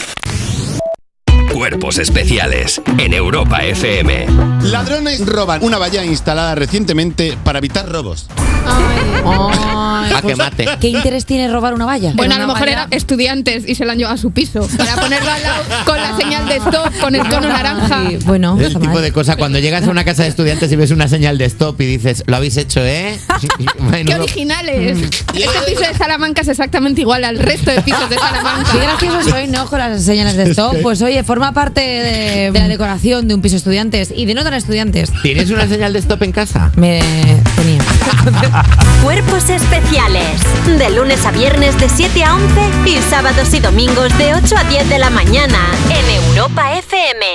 [1.69, 4.25] Cuerpos especiales en Europa FM.
[4.61, 8.27] Ladrones roban una valla instalada recientemente para evitar robos.
[8.65, 10.65] A que mate.
[10.79, 12.13] ¿Qué interés tiene robar una valla?
[12.15, 14.65] Bueno, a lo mejor valla- eran estudiantes y se la han llevado a su piso
[14.77, 18.03] para ponerlo al lado con señal de stop, con el cono naranja.
[18.25, 21.07] bueno, el tipo de cosa cuando llegas a una casa de estudiantes y ves una
[21.07, 23.17] señal de stop y dices, lo habéis hecho, ¿eh?
[24.05, 24.97] ¡Qué originales!
[25.33, 28.71] Este piso de Salamanca es exactamente igual al resto de pisos de Salamanca.
[28.71, 29.65] Qué gracioso soy, ¿no?
[29.67, 30.75] Con las señales de stop.
[30.81, 34.33] Pues oye, forma parte de, de la decoración de un piso de estudiantes y de
[34.33, 35.11] no tan estudiantes.
[35.21, 36.71] ¿Tienes una señal de stop en casa?
[36.75, 36.99] Me
[39.03, 40.41] Cuerpos especiales.
[40.65, 44.63] De lunes a viernes de 7 a 11 y sábados y domingos de 8 a
[44.63, 47.25] 10 de la mañana en Europa FM.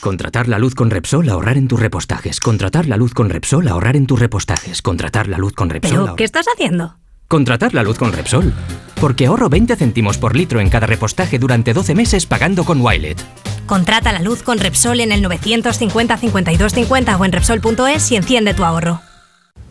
[0.00, 2.40] Contratar la luz con Repsol, ahorrar en tus repostajes.
[2.40, 4.82] Contratar la luz con Repsol, ahorrar en tus repostajes.
[4.82, 5.90] Contratar la luz con Repsol.
[5.92, 6.96] ¿Pero ahor- qué estás haciendo?
[7.28, 8.52] Contratar la luz con Repsol.
[9.00, 13.20] Porque ahorro 20 céntimos por litro en cada repostaje durante 12 meses pagando con Wilet.
[13.66, 18.54] Contrata la luz con Repsol en el 950 52 50 o en Repsol.es y enciende
[18.54, 19.00] tu ahorro.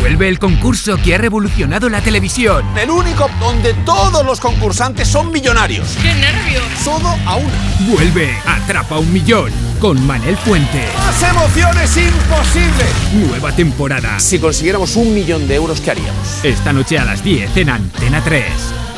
[0.00, 2.64] Vuelve el concurso que ha revolucionado la televisión.
[2.76, 5.96] El único donde todos los concursantes son millonarios.
[6.02, 6.64] ¡Qué nervios!
[6.84, 7.52] Todo a una.
[7.88, 10.84] Vuelve Atrapa un Millón con Manel Fuente.
[10.96, 12.84] ¡Más emociones imposible!
[13.28, 14.18] Nueva temporada.
[14.18, 16.44] Si consiguiéramos un millón de euros, ¿qué haríamos?
[16.44, 18.44] Esta noche a las 10 en Antena 3.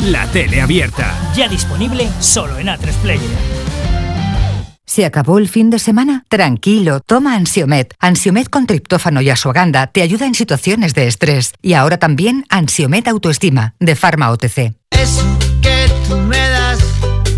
[0.07, 1.15] La tele abierta.
[1.35, 3.80] Ya disponible solo en A3 Player.
[4.91, 6.25] ¿Se acabó el fin de semana?
[6.29, 7.95] Tranquilo, toma Ansiomet.
[8.01, 11.53] Ansiomet con triptófano y asuaganda te ayuda en situaciones de estrés.
[11.63, 14.75] Y ahora también Ansiomet Autoestima, de Pharma OTC.
[14.91, 16.81] Eso que tú me das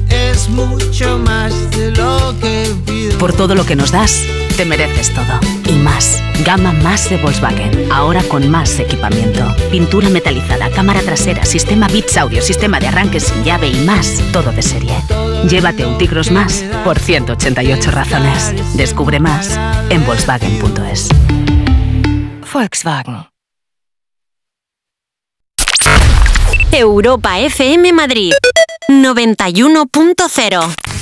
[0.08, 3.18] es mucho más de lo que pido.
[3.18, 4.22] Por todo lo que nos das,
[4.52, 5.40] te mereces todo.
[5.68, 6.22] Y más.
[6.44, 7.90] Gama más de Volkswagen.
[7.92, 9.54] Ahora con más equipamiento.
[9.70, 14.20] Pintura metalizada, cámara trasera, sistema Bits Audio, sistema de arranque sin llave y más.
[14.32, 14.94] Todo de serie.
[15.48, 18.76] Llévate un Tigros más por 188 razones.
[18.76, 19.58] Descubre más
[19.90, 21.08] en Volkswagen.es.
[22.52, 23.26] Volkswagen.
[26.72, 28.32] Europa FM Madrid
[28.88, 31.01] 91.0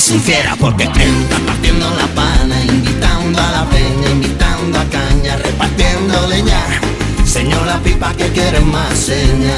[0.00, 5.36] Eres un fiera porque entras partiendo la pana, invitando a la peña, invitando a caña,
[5.36, 6.80] repartiendo leña.
[7.26, 9.54] Señor la pipa que quiere más seña.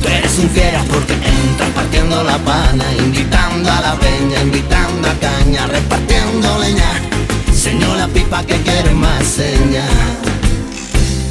[0.00, 5.14] Tú eres un fiera porque entras partiendo la pana, invitando a la peña, invitando a
[5.14, 6.92] caña, repartiendo leña.
[7.52, 9.86] Señor la pipa que quiere más seña.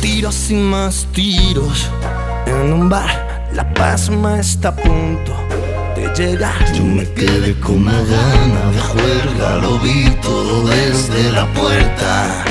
[0.01, 1.90] Tiros y más tiros
[2.45, 5.44] en un bar, la pasma está a punto
[6.74, 12.45] Yo me quedé con una gana de juerga, lo vi todo desde la puerta.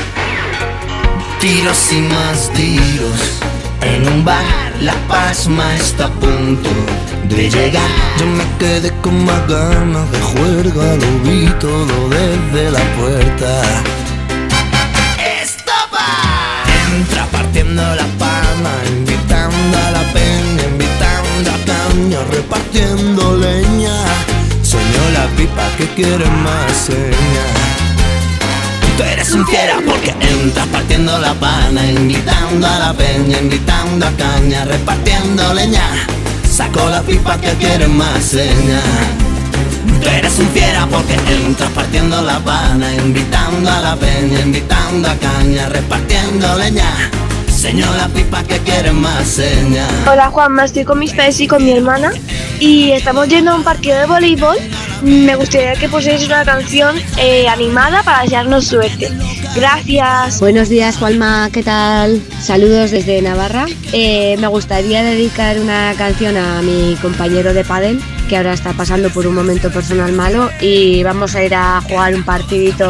[1.41, 3.41] Tiros y más tiros
[3.81, 4.44] en un bar,
[4.83, 6.68] la pasma está a punto
[7.28, 7.89] de llegar.
[8.18, 13.62] Yo me quedé con más ganas de juerga, lo vi todo desde la puerta.
[25.44, 27.44] Señor la pipa que quiere más seña.
[28.97, 34.10] Tú eres un fiera porque entras partiendo la pana, invitando a la peña, invitando a
[34.12, 36.06] caña, repartiendo leña.
[36.50, 38.81] Saco la pipa que quiere más seña.
[40.02, 45.16] Tú eres un fiera porque entras partiendo la pana, invitando a la peña, invitando a
[45.16, 47.10] caña, repartiendo leña.
[47.55, 49.86] Señor la pipa que quiere más seña.
[50.10, 52.12] Hola Juanma, estoy con mis padres y con mi hermana
[52.60, 54.56] y estamos yendo a un partido de voleibol.
[55.05, 59.10] Me gustaría que pusierais una canción eh, animada para desearnos suerte.
[59.55, 60.41] Gracias.
[60.41, 62.23] Buenos días, Juanma, ¿qué tal?
[62.41, 63.66] Saludos desde Navarra.
[63.92, 68.00] Eh, me gustaría dedicar una canción a mi compañero de pádel,
[68.31, 72.15] que ahora está pasando por un momento personal malo y vamos a ir a jugar
[72.15, 72.86] un partidito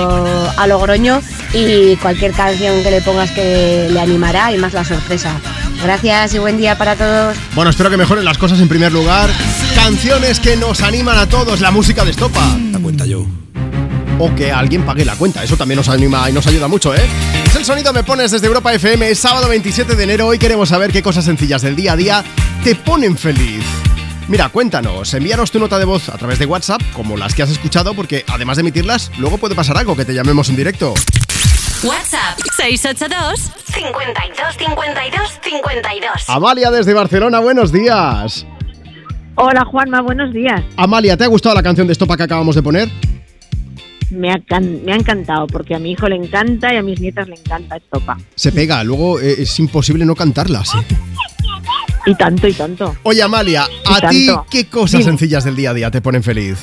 [0.56, 1.20] a Logroño
[1.52, 5.40] y cualquier canción que le pongas que le animará y más la sorpresa.
[5.84, 7.36] Gracias y buen día para todos.
[7.54, 9.28] Bueno, espero que mejoren las cosas en primer lugar.
[9.74, 12.56] Canciones que nos animan a todos, la música de Estopa.
[12.72, 13.26] La cuenta yo.
[14.18, 17.04] O que alguien pague la cuenta, eso también nos anima y nos ayuda mucho, ¿eh?
[17.44, 20.28] Es el sonido Me Pones desde Europa FM, es sábado 27 de enero.
[20.28, 22.24] Hoy queremos saber qué cosas sencillas del día a día
[22.64, 23.62] te ponen feliz.
[24.26, 27.50] Mira, cuéntanos, envíanos tu nota de voz a través de WhatsApp, como las que has
[27.50, 30.94] escuchado, porque además de emitirlas, luego puede pasar algo, que te llamemos en directo.
[31.82, 36.28] WhatsApp 682 52 52 52.
[36.28, 38.46] Amalia desde Barcelona, buenos días.
[39.34, 40.62] Hola Juanma, buenos días.
[40.76, 42.88] Amalia, ¿te ha gustado la canción de Estopa que acabamos de poner?
[44.10, 47.28] Me ha, me ha encantado porque a mi hijo le encanta y a mis nietas
[47.28, 48.16] le encanta Estopa.
[48.34, 50.78] Se pega, luego eh, es imposible no cantarla, sí.
[52.06, 52.96] Y tanto, y tanto.
[53.02, 55.04] Oye, Amalia, Y ¿a ti qué cosas Dime.
[55.04, 56.58] sencillas del día a día te ponen feliz?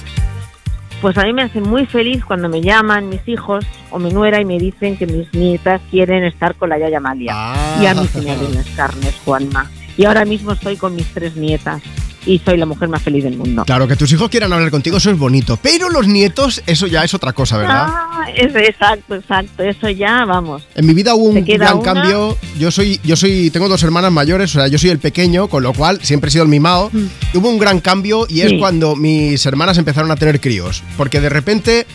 [1.02, 4.40] Pues a mí me hace muy feliz cuando me llaman mis hijos o mi nuera
[4.40, 7.34] y me dicen que mis nietas quieren estar con la Yaya Amalia.
[7.82, 9.72] Y a mí se me abren las carnes, Juanma.
[9.98, 11.82] Y ahora mismo estoy con mis tres nietas
[12.26, 13.64] y soy la mujer más feliz del mundo.
[13.66, 15.58] Claro, que tus hijos quieran hablar contigo, eso es bonito.
[15.62, 17.86] Pero los nietos, eso ya es otra cosa, ¿verdad?
[17.88, 19.64] Ah, es, exacto, exacto.
[19.64, 20.64] Eso ya, vamos.
[20.76, 21.84] En mi vida hubo un ¿Te queda gran una?
[21.84, 22.38] cambio.
[22.60, 25.64] Yo soy, yo soy, tengo dos hermanas mayores, o sea, yo soy el pequeño, con
[25.64, 26.92] lo cual siempre he sido el mimado.
[27.34, 28.50] Hubo un gran cambio y es Mm.
[28.56, 28.60] Sí.
[28.60, 31.86] cuando mis hermanas empezaron a tener críos, porque de repente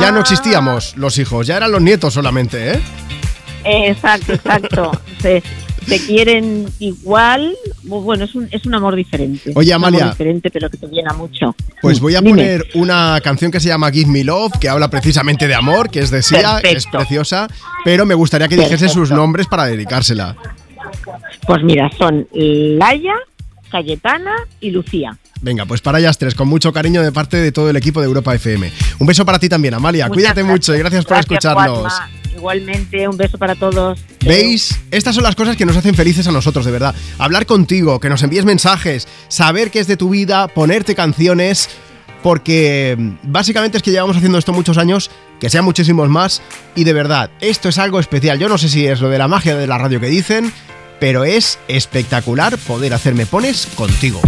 [0.00, 0.22] ya no Ah.
[0.22, 2.80] existíamos los hijos, ya eran los nietos solamente, ¿eh?
[3.64, 4.92] Exacto, exacto.
[5.22, 5.42] se,
[5.86, 7.56] se quieren igual.
[7.84, 9.52] Bueno, es un, es un amor diferente.
[9.54, 10.10] Oye, Un amor Amalia.
[10.10, 11.54] diferente, pero que te llena mucho.
[11.82, 12.30] Pues voy a Dime.
[12.30, 16.00] poner una canción que se llama Give Me Love, que habla precisamente de amor, que
[16.00, 17.46] es de Sia, que es preciosa,
[17.84, 20.36] pero me gustaría que dijese sus nombres para dedicársela.
[21.46, 23.14] Pues mira, son Laia,
[23.70, 25.16] Cayetana y Lucía.
[25.42, 28.06] Venga, pues para ellas tres, con mucho cariño de parte de todo el equipo de
[28.06, 28.72] Europa FM.
[28.98, 30.06] Un beso para ti también, Amalia.
[30.06, 30.52] Muchas Cuídate gracias.
[30.52, 31.78] mucho y gracias por escucharnos.
[31.92, 32.10] Juanma.
[32.36, 33.98] Igualmente, un beso para todos.
[34.24, 34.78] ¿Veis?
[34.90, 36.94] Estas son las cosas que nos hacen felices a nosotros, de verdad.
[37.18, 41.68] Hablar contigo, que nos envíes mensajes, saber qué es de tu vida, ponerte canciones.
[42.22, 46.42] porque mm, básicamente es que llevamos haciendo esto muchos años, que sean muchísimos más,
[46.74, 48.38] y de verdad, esto es algo especial.
[48.38, 50.52] Yo no sé si es lo de la magia de la radio que dicen,
[50.98, 54.20] pero es espectacular poder hacer Me Pones contigo.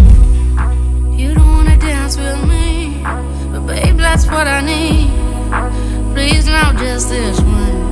[6.19, 7.78] Please now, just this once.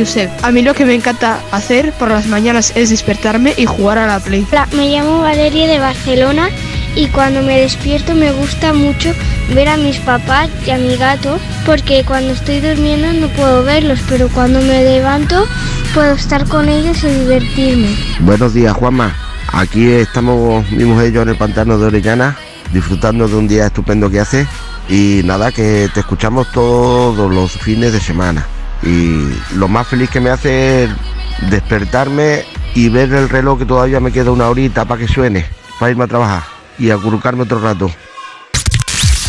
[0.00, 0.30] Yusef.
[0.42, 4.06] A mí lo que me encanta hacer por las mañanas es despertarme y jugar a
[4.06, 4.46] la Play.
[4.50, 6.48] Hola, me llamo Valeria de Barcelona
[6.96, 9.12] y cuando me despierto me gusta mucho
[9.54, 14.00] ver a mis papás y a mi gato porque cuando estoy durmiendo no puedo verlos,
[14.08, 15.46] pero cuando me levanto
[15.94, 17.94] puedo estar con ellos y divertirme.
[18.20, 19.14] Buenos días, Juanma.
[19.52, 22.36] Aquí estamos, mi mujer y yo, en el pantano de Orellana,
[22.72, 24.46] disfrutando de un día estupendo que hace.
[24.88, 28.46] Y nada, que te escuchamos todos los fines de semana.
[28.82, 30.90] Y lo más feliz que me hace es
[31.50, 32.44] despertarme
[32.74, 35.46] y ver el reloj que todavía me queda una horita para que suene,
[35.78, 36.42] para irme a trabajar
[36.78, 37.90] y acurrucarme otro rato.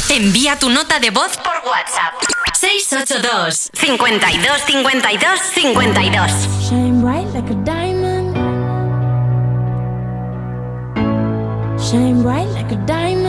[0.10, 2.14] Envía tu nota de voz por WhatsApp.
[2.54, 8.36] 682 52 52 52 Shine bright like a diamond.
[11.80, 13.21] Shine bright like a diamond.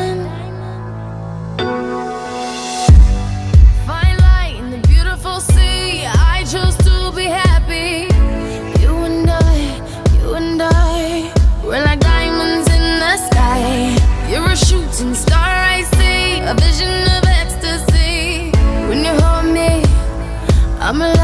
[15.02, 18.50] Shooting star, I see, a vision of ecstasy.
[18.88, 19.82] When you hold me,
[20.80, 21.21] I'm alive.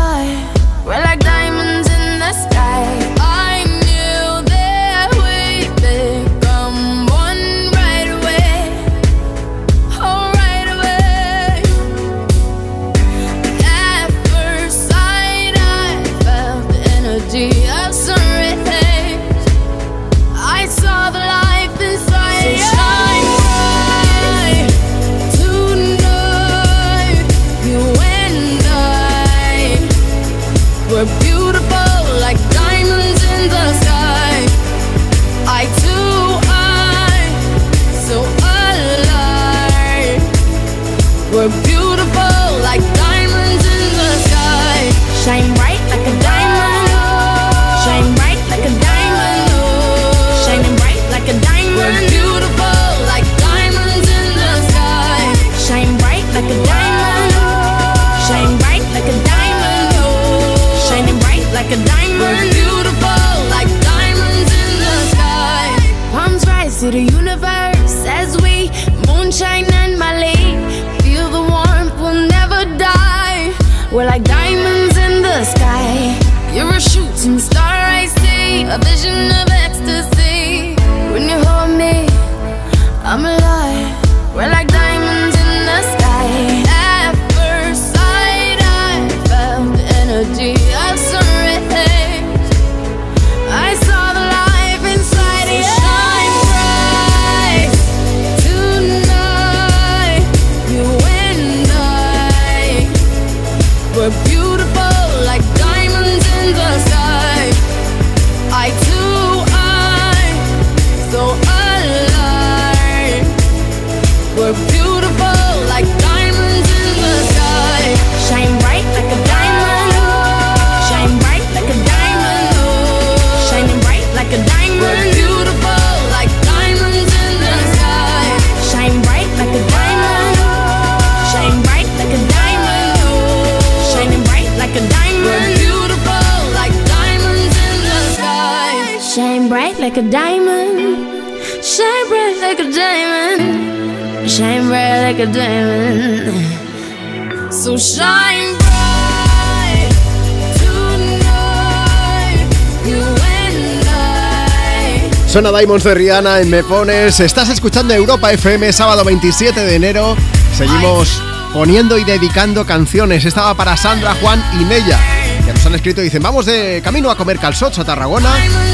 [155.68, 157.20] Diamonds de Rihanna en Me Pones.
[157.20, 160.16] Estás escuchando Europa FM, sábado 27 de enero.
[160.56, 161.22] Seguimos
[161.52, 163.26] poniendo y dedicando canciones.
[163.26, 164.98] Estaba para Sandra, Juan y Nella.
[165.44, 168.30] Que nos han escrito y dicen, vamos de camino a comer calzots a Tarragona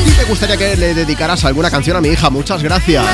[0.07, 2.31] y me gustaría que le dedicaras alguna canción a mi hija.
[2.31, 3.05] Muchas gracias.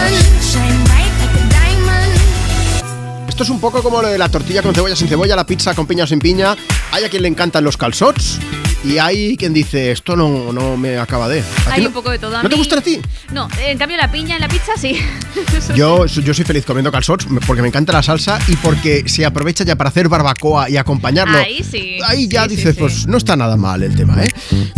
[3.30, 5.74] Esto es un poco como lo de la tortilla con cebolla sin cebolla, la pizza
[5.74, 6.54] con piña sin piña.
[6.92, 8.40] Hay a quien le encantan los calzots
[8.84, 11.40] y hay quien dice, esto no, no me acaba de.
[11.40, 12.42] ¿A ti Hay no- un poco de todo.
[12.42, 12.98] ¿No te gustan a ti?
[13.32, 14.96] No, en cambio la piña en la pizza sí.
[15.76, 19.64] Yo, yo soy feliz comiendo calzots porque me encanta la salsa y porque se aprovecha
[19.64, 21.38] ya para hacer barbacoa y acompañarlo.
[21.38, 21.98] Ahí sí.
[22.04, 22.80] Ahí ya Sí, sí, dices, sí.
[22.80, 24.28] pues no está nada mal el tema, ¿eh?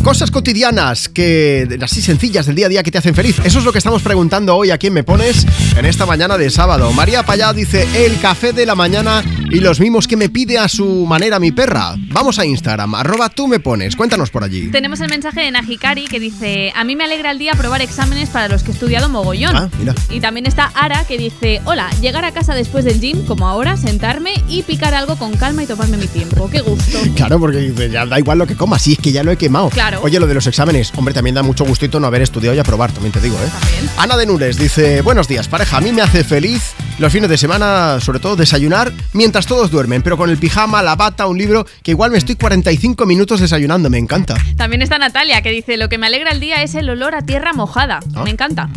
[0.02, 3.36] Cosas cotidianas que así sencillas del día a día que te hacen feliz.
[3.44, 6.50] Eso es lo que estamos preguntando hoy a quién me pones en esta mañana de
[6.50, 6.92] sábado.
[6.92, 10.68] María Payá dice el café de la mañana y los mimos que me pide a
[10.68, 11.94] su manera mi perra.
[12.12, 13.96] Vamos a Instagram, arroba tú me pones.
[13.96, 14.70] Cuéntanos por allí.
[14.70, 18.28] Tenemos el mensaje de Najikari que dice: A mí me alegra el día probar exámenes
[18.28, 19.56] para los que he estudiado mogollón.
[19.56, 19.94] Ah, mira.
[20.10, 23.78] Y también está Ara que dice: Hola, llegar a casa después del gym, como ahora,
[23.78, 26.50] sentarme y picar algo con calma y tomarme mi tiempo.
[26.50, 26.98] ¡Qué gusto!
[27.22, 29.36] Claro, porque dice, ya da igual lo que comas, si es que ya lo he
[29.36, 29.68] quemado.
[29.68, 30.00] Claro.
[30.02, 32.90] Oye, lo de los exámenes, hombre, también da mucho gustito no haber estudiado y aprobar,
[32.90, 33.88] también te digo, ¿eh?
[33.96, 37.38] Ana de Nules dice, buenos días, pareja, a mí me hace feliz los fines de
[37.38, 41.66] semana, sobre todo desayunar mientras todos duermen, pero con el pijama, la bata, un libro,
[41.82, 44.36] que igual me estoy 45 minutos desayunando, me encanta.
[44.56, 47.22] También está Natalia que dice: Lo que me alegra el día es el olor a
[47.22, 48.00] tierra mojada.
[48.14, 48.22] Ah.
[48.24, 48.68] Me encanta.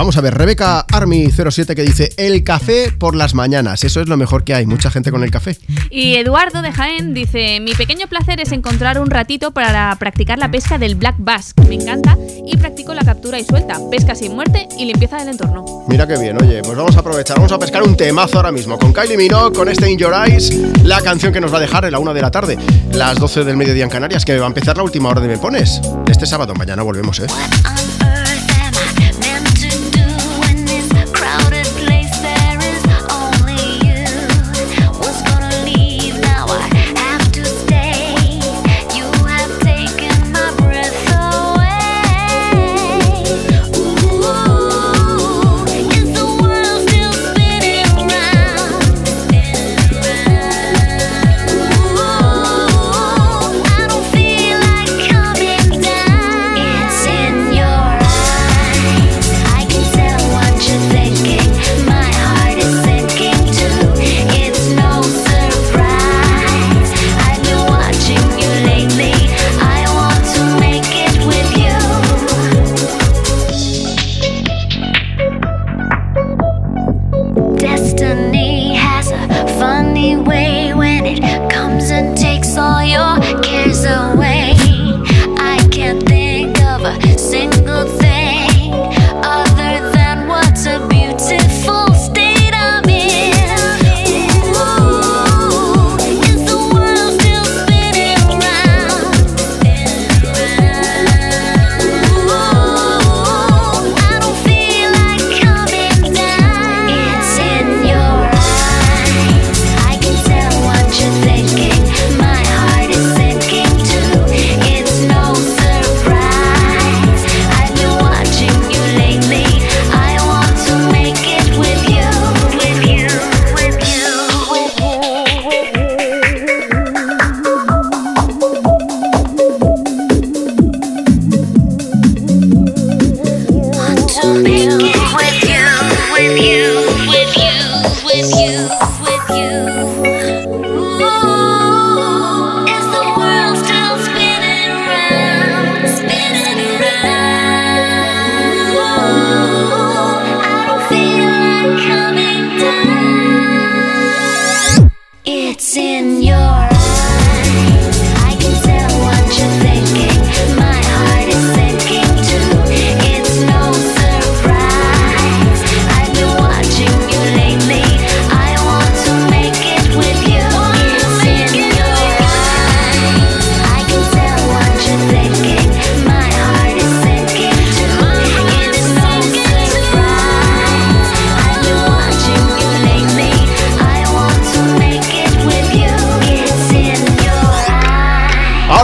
[0.00, 4.16] Vamos a ver, Rebeca Army07 que dice, el café por las mañanas, eso es lo
[4.16, 5.58] mejor que hay, mucha gente con el café.
[5.90, 10.50] Y Eduardo de Jaén dice: Mi pequeño placer es encontrar un ratito para practicar la
[10.50, 14.34] pesca del black bass, que me encanta, y practico la captura y suelta, pesca sin
[14.34, 15.84] muerte y limpieza del entorno.
[15.86, 18.78] Mira qué bien, oye, pues vamos a aprovechar, vamos a pescar un temazo ahora mismo
[18.78, 20.50] con Kylie Minogue, con este In Your Eyes,
[20.82, 22.56] la canción que nos va a dejar en la una de la tarde,
[22.94, 25.36] las 12 del mediodía en Canarias, que va a empezar la última hora de Me
[25.36, 25.78] Pones.
[26.10, 27.26] Este sábado, mañana volvemos, ¿eh?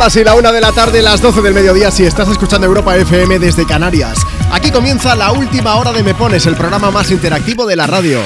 [0.07, 3.41] Así la una de la tarde, las 12 del mediodía, si estás escuchando Europa FM
[3.41, 4.19] desde Canarias.
[4.53, 8.21] Aquí comienza la última hora de Me Pones, el programa más interactivo de la radio.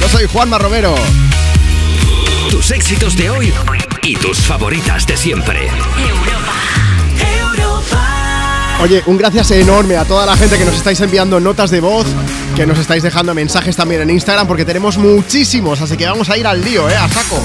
[0.00, 0.92] Yo soy Juanma Romero.
[2.50, 3.54] Tus éxitos de hoy
[4.02, 5.70] y tus favoritas de siempre.
[8.82, 12.06] Oye, un gracias enorme a toda la gente que nos estáis enviando notas de voz,
[12.56, 16.36] que nos estáis dejando mensajes también en Instagram, porque tenemos muchísimos, así que vamos a
[16.36, 16.96] ir al lío, ¿eh?
[16.96, 17.40] A saco.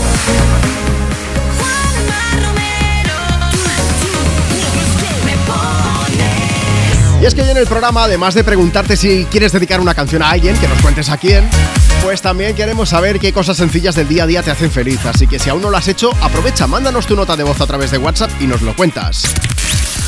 [7.26, 10.22] Y es que hoy en el programa, además de preguntarte si quieres dedicar una canción
[10.22, 11.50] a alguien, que nos cuentes a quién,
[12.04, 15.04] pues también queremos saber qué cosas sencillas del día a día te hacen feliz.
[15.08, 17.66] Así que si aún no lo has hecho, aprovecha, mándanos tu nota de voz a
[17.66, 19.24] través de WhatsApp y nos lo cuentas.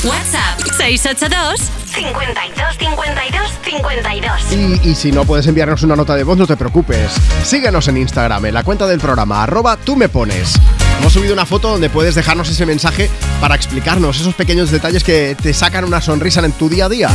[0.03, 4.51] WhatsApp 682 52 52 52.
[4.51, 7.11] Y, y si no puedes enviarnos una nota de voz, no te preocupes.
[7.43, 10.53] Síguenos en Instagram, en la cuenta del programa, arroba tú me pones.
[10.99, 13.09] Hemos subido una foto donde puedes dejarnos ese mensaje
[13.41, 17.09] para explicarnos esos pequeños detalles que te sacan una sonrisa en tu día a día.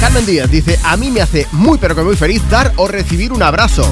[0.00, 3.32] Carmen Díaz dice, a mí me hace muy pero que muy feliz dar o recibir
[3.32, 3.90] un abrazo.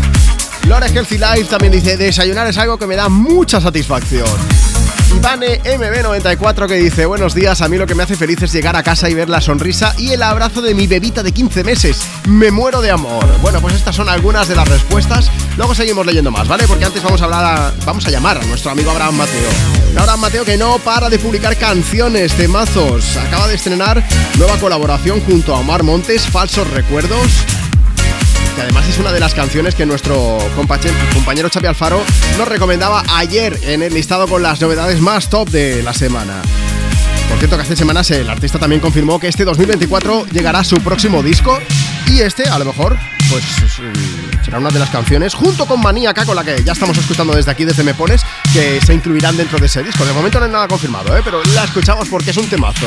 [0.67, 4.29] Lore Healthy Life también dice, desayunar es algo que me da mucha satisfacción.
[5.15, 8.76] Ivane MB94 que dice Buenos días, a mí lo que me hace feliz es llegar
[8.76, 12.02] a casa y ver la sonrisa y el abrazo de mi bebita de 15 meses.
[12.28, 15.31] Me muero de amor Bueno, pues estas son algunas de las respuestas.
[15.57, 16.67] Luego seguimos leyendo más, ¿vale?
[16.67, 19.51] Porque antes vamos a hablar Vamos a llamar a nuestro amigo Abraham Mateo.
[19.97, 24.02] Abraham Mateo que no para de publicar canciones, temazos Acaba de estrenar
[24.36, 27.28] nueva colaboración junto a Omar Montes Falsos Recuerdos
[28.55, 32.02] que además es una de las canciones que nuestro compañero Xavi Alfaro
[32.39, 36.42] nos recomendaba ayer en el listado con las novedades más top de la semana.
[37.28, 41.23] Por cierto que hace semanas el artista también confirmó que este 2024 llegará su próximo
[41.23, 41.58] disco
[42.08, 42.97] y este a lo mejor
[43.31, 46.73] pues es, mm, será una de las canciones junto con Maníaca con la que ya
[46.73, 50.05] estamos escuchando desde aquí desde Me Pones que se incluirán dentro de ese disco.
[50.05, 51.23] De momento no hay nada confirmado, ¿eh?
[51.24, 52.86] pero la escuchamos porque es un temazo.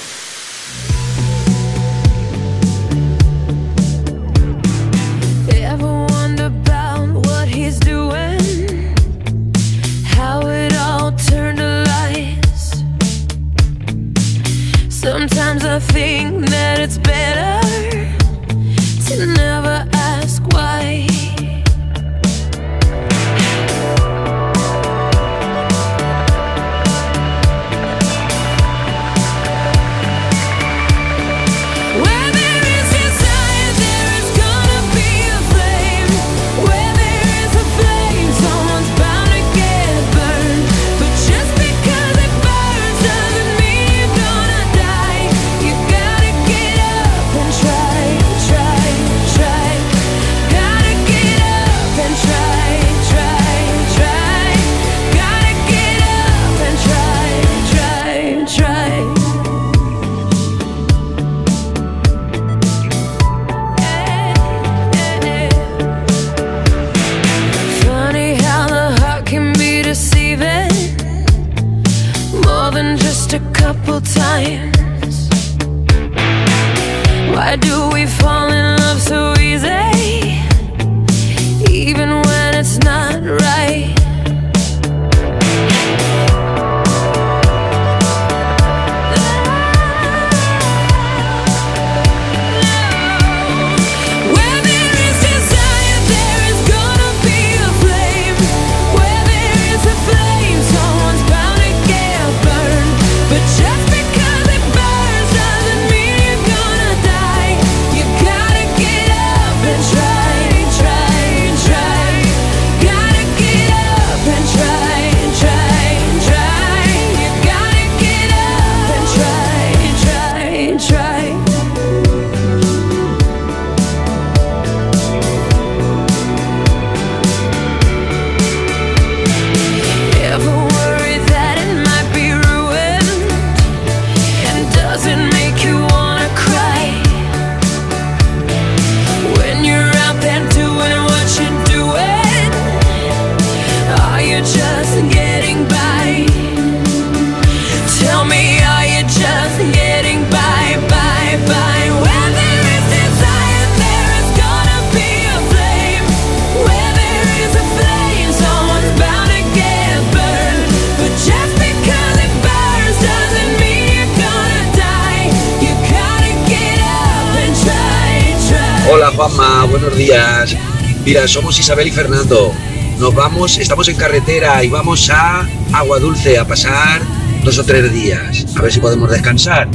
[171.31, 172.51] Somos Isabel y Fernando.
[172.99, 177.01] Nos vamos, estamos en carretera y vamos a Agua Dulce a pasar
[177.45, 178.45] dos o tres días.
[178.57, 179.69] A ver si podemos descansar.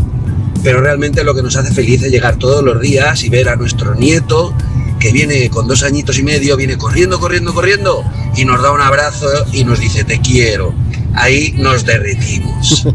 [0.62, 3.57] Pero realmente lo que nos hace feliz es llegar todos los días y ver a
[3.57, 4.52] nuestro nieto
[5.01, 8.05] que viene con dos añitos y medio, viene corriendo, corriendo, corriendo
[8.36, 10.75] y nos da un abrazo y nos dice te quiero.
[11.16, 12.86] Ahí nos derretimos.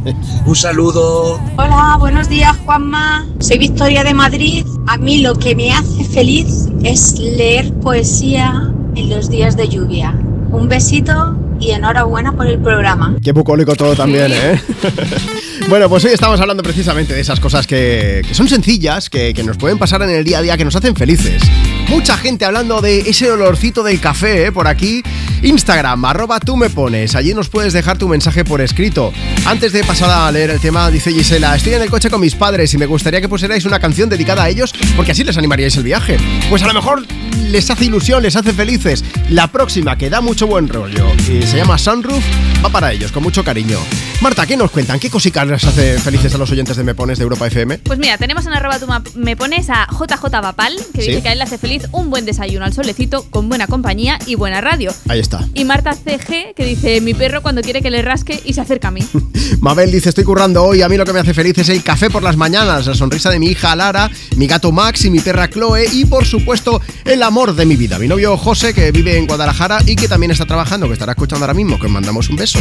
[0.45, 1.41] Un saludo.
[1.57, 3.27] Hola, buenos días Juanma.
[3.39, 4.65] Soy Victoria de Madrid.
[4.87, 10.11] A mí lo que me hace feliz es leer poesía en los días de lluvia.
[10.51, 13.15] Un besito y enhorabuena por el programa.
[13.23, 14.61] Qué bucólico todo también, ¿eh?
[15.69, 19.43] bueno, pues hoy estamos hablando precisamente de esas cosas que, que son sencillas, que, que
[19.43, 21.41] nos pueden pasar en el día a día, que nos hacen felices.
[21.89, 24.51] Mucha gente hablando de ese olorcito del café, ¿eh?
[24.51, 25.03] Por aquí.
[25.43, 27.15] Instagram, arroba tú me pones.
[27.15, 29.11] Allí nos puedes dejar tu mensaje por escrito.
[29.45, 32.35] Antes de pasar a leer el tema, dice Gisela, estoy en el coche con mis
[32.35, 35.75] padres y me gustaría que pusierais una canción dedicada a ellos porque así les animaríais
[35.77, 36.17] el viaje.
[36.49, 37.03] Pues a lo mejor
[37.49, 39.03] les hace ilusión, les hace felices.
[39.29, 42.23] La próxima, que da mucho buen rollo y se llama Sunroof,
[42.63, 43.79] va para ellos, con mucho cariño.
[44.21, 44.99] Marta, ¿qué nos cuentan?
[44.99, 47.79] ¿Qué cositas les hace felices a los oyentes de Me Pones de Europa FM?
[47.79, 51.09] Pues mira, tenemos en arroba tú me pones a JJ Bapal, que Sí.
[51.09, 54.19] dice que a él le hace feliz un buen desayuno al solecito con buena compañía
[54.27, 54.93] y buena radio.
[55.09, 55.30] Ahí está.
[55.53, 58.89] Y Marta CG, que dice mi perro cuando quiere que le rasque y se acerca
[58.89, 59.01] a mí.
[59.61, 62.09] Mabel dice, estoy currando hoy, a mí lo que me hace feliz es el café
[62.09, 65.49] por las mañanas, la sonrisa de mi hija Lara, mi gato Max y mi perra
[65.49, 69.27] Chloe y por supuesto el amor de mi vida, mi novio José que vive en
[69.27, 72.35] Guadalajara y que también está trabajando, que estará escuchando ahora mismo, que os mandamos un
[72.35, 72.59] beso.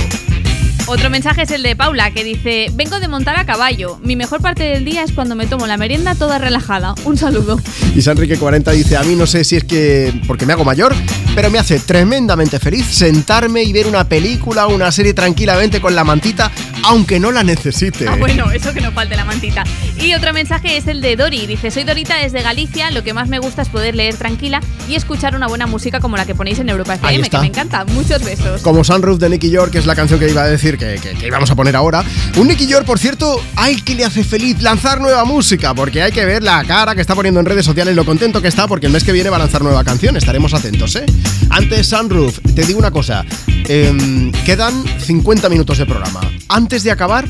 [0.91, 4.01] Otro mensaje es el de Paula, que dice, vengo de montar a caballo.
[4.03, 6.97] Mi mejor parte del día es cuando me tomo la merienda toda relajada.
[7.05, 7.61] Un saludo.
[7.95, 10.93] Y Sanrique40 dice, a mí no sé si es que porque me hago mayor,
[11.37, 15.95] pero me hace tremendamente feliz sentarme y ver una película o una serie tranquilamente con
[15.95, 16.51] la mantita,
[16.83, 18.09] aunque no la necesite.
[18.09, 19.63] Ah, bueno, eso que no falte la mantita.
[19.97, 21.47] Y otro mensaje es el de Dori.
[21.47, 22.91] Dice, soy Dorita desde Galicia.
[22.91, 26.17] Lo que más me gusta es poder leer tranquila y escuchar una buena música como
[26.17, 27.85] la que ponéis en Europa FM, que me encanta.
[27.85, 28.63] Muchos besos.
[28.63, 31.51] Como Sunroof de Nicky York, que es la canción que iba a decir que, íbamos
[31.51, 32.05] a poner ahora.
[32.37, 36.13] Un Nicky York, por cierto, hay que le hace feliz lanzar nueva música, porque hay
[36.13, 38.87] que ver la cara que está poniendo en redes sociales, lo contento que está, porque
[38.87, 40.17] el mes que viene va a lanzar nueva canción.
[40.17, 41.05] Estaremos atentos, ¿eh?
[41.51, 43.25] Antes, Sunroof, te digo una cosa.
[43.69, 46.21] em, quedan 50 minutos de programa.
[46.49, 47.25] Antes de acabar,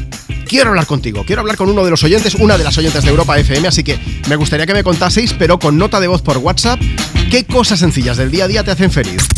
[0.46, 3.10] quiero hablar contigo, quiero hablar con uno de los oyentes, una de las oyentes de
[3.10, 3.98] Europa FM, así que
[4.28, 6.80] me gustaría que me contaseis, pero con nota de voz por WhatsApp,
[7.30, 9.28] qué cosas sencillas del día a día te hacen feliz.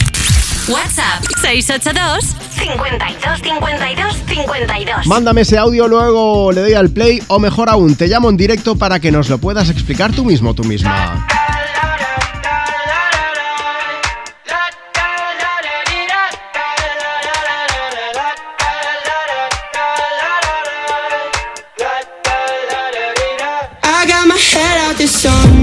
[0.69, 5.07] WhatsApp 682 52 52 52.
[5.07, 8.77] Mándame ese audio, luego le doy al play o mejor aún, te llamo en directo
[8.77, 11.27] para que nos lo puedas explicar tú mismo, tú misma.
[23.85, 25.62] I got my head out the sunroof.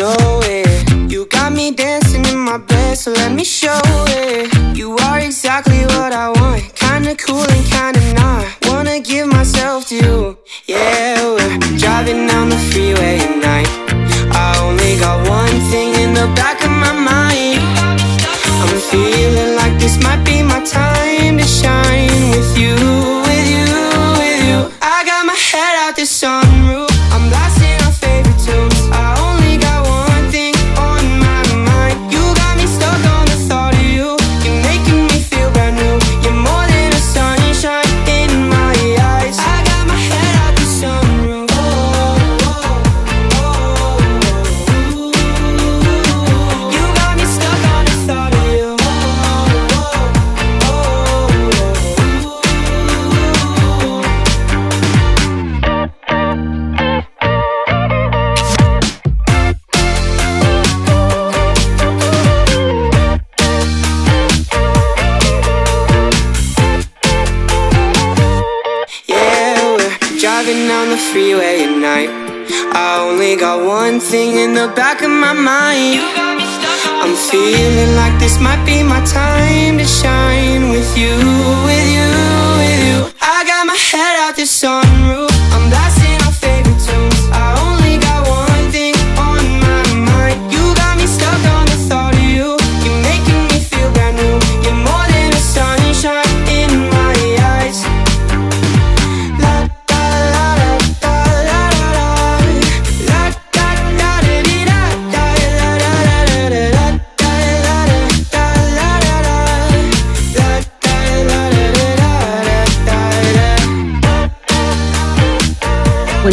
[0.00, 1.12] Know it.
[1.12, 4.76] You got me dancing in my bed, so let me show it.
[4.76, 6.62] You are exactly what I want.
[6.74, 8.46] Kinda cool and kinda not.
[8.68, 10.38] Wanna give myself to you.
[10.66, 11.09] Yeah,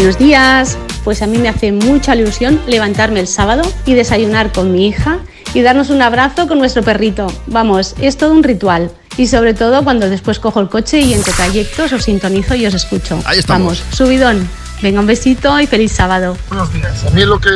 [0.08, 0.78] Buenos días.
[1.04, 5.20] Pues a mí me hace mucha ilusión levantarme el sábado y desayunar con mi hija
[5.54, 7.28] y darnos un abrazo con nuestro perrito.
[7.48, 8.90] Vamos, es todo un ritual.
[9.18, 12.74] Y sobre todo cuando después cojo el coche y entre trayectos os sintonizo y os
[12.74, 13.22] escucho.
[13.26, 13.80] Ahí estamos.
[13.80, 14.50] Vamos, subidón.
[14.82, 16.38] Venga, un besito y feliz sábado.
[16.48, 17.04] Buenos días.
[17.04, 17.50] A mí lo que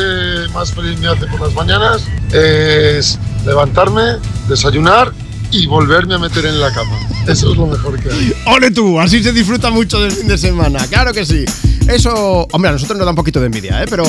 [0.53, 4.17] más feliz me hace por las mañanas es levantarme,
[4.49, 5.13] desayunar
[5.51, 6.97] y volverme a meter en la cama.
[7.27, 8.33] Eso es lo mejor que hay.
[8.47, 8.99] ¡Ole tú!
[8.99, 11.45] Así se disfruta mucho del fin de semana, claro que sí.
[11.87, 13.85] Eso, hombre, a nosotros nos da un poquito de envidia, ¿eh?
[13.89, 14.03] Pero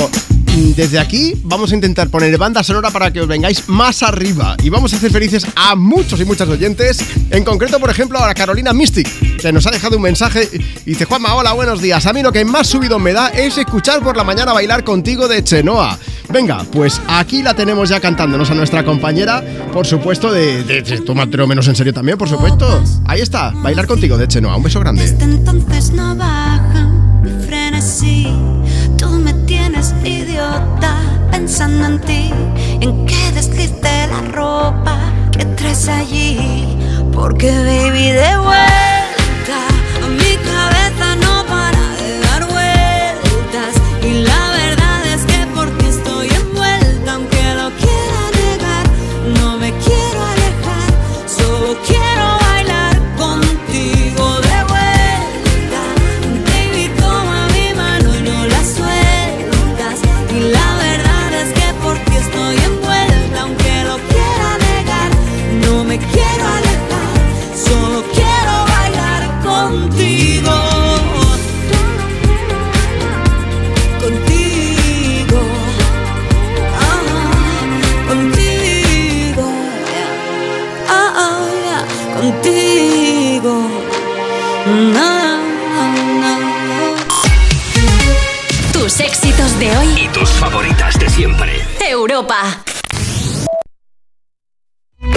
[0.55, 4.55] desde aquí vamos a intentar poner banda sonora para que os vengáis más arriba.
[4.61, 7.03] Y vamos a hacer felices a muchos y muchas oyentes.
[7.29, 10.49] En concreto, por ejemplo, a Carolina Mystic, que nos ha dejado un mensaje
[10.85, 12.05] y dice, Juanma, hola, buenos días.
[12.05, 15.27] A mí lo que más subido me da es escuchar por la mañana bailar contigo
[15.27, 15.97] de Chenoa.
[16.29, 21.47] Venga, pues aquí la tenemos ya cantándonos a nuestra compañera, por supuesto, de, de, de
[21.47, 22.83] menos en serio también, por supuesto.
[23.05, 24.55] Ahí está, bailar contigo de Chenoa.
[24.55, 25.05] Un beso grande.
[31.59, 32.31] En ti,
[32.81, 34.97] en que descriste la ropa
[35.31, 36.39] que traes allí.
[37.11, 38.82] Porque baby de vuelta,
[92.23, 92.62] Europa.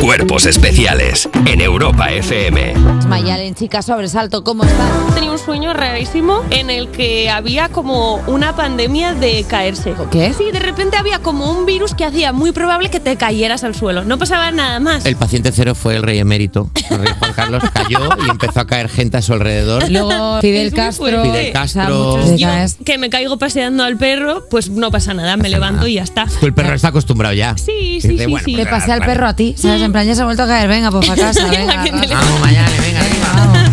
[0.06, 2.74] Cuerpos especiales en Europa FM.
[3.08, 4.88] Mayalen, chica sobresalto, ¿cómo estás?
[5.16, 9.94] Tenía un sueño rarísimo en el que había como una pandemia de caerse.
[10.12, 10.32] ¿Qué?
[10.32, 13.74] Sí, de repente había como un virus que hacía muy probable que te cayeras al
[13.74, 14.04] suelo.
[14.04, 15.04] No pasaba nada más.
[15.06, 16.70] El paciente cero fue el rey emérito.
[16.88, 19.90] El rey Juan Carlos cayó y empezó a caer gente a su alrededor.
[19.90, 21.24] Luego Fidel Castro.
[21.24, 22.36] Fidel Castro.
[22.36, 22.48] Yo,
[22.84, 26.26] que me caigo paseando al perro, pues no pasa nada, me levanto y ya está.
[26.38, 27.56] Tú el perro está acostumbrado ya.
[27.58, 28.52] Sí, sí, sí, bueno, sí.
[28.52, 29.82] Le pues, pasé al perro a ti, ¿sabes?
[29.82, 30.68] En plan, ya se ha vuelto a caer.
[30.68, 31.76] Venga, pues a casa, venga.
[31.76, 33.70] Vamos, Mayalen, venga,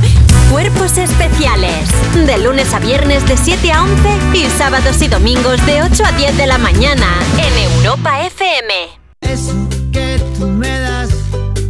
[0.50, 1.90] Cuerpos especiales.
[2.26, 6.12] De lunes a viernes de 7 a 11 y sábados y domingos de 8 a
[6.14, 8.74] 10 de la mañana en Europa FM.
[9.22, 11.10] Eso que tú me das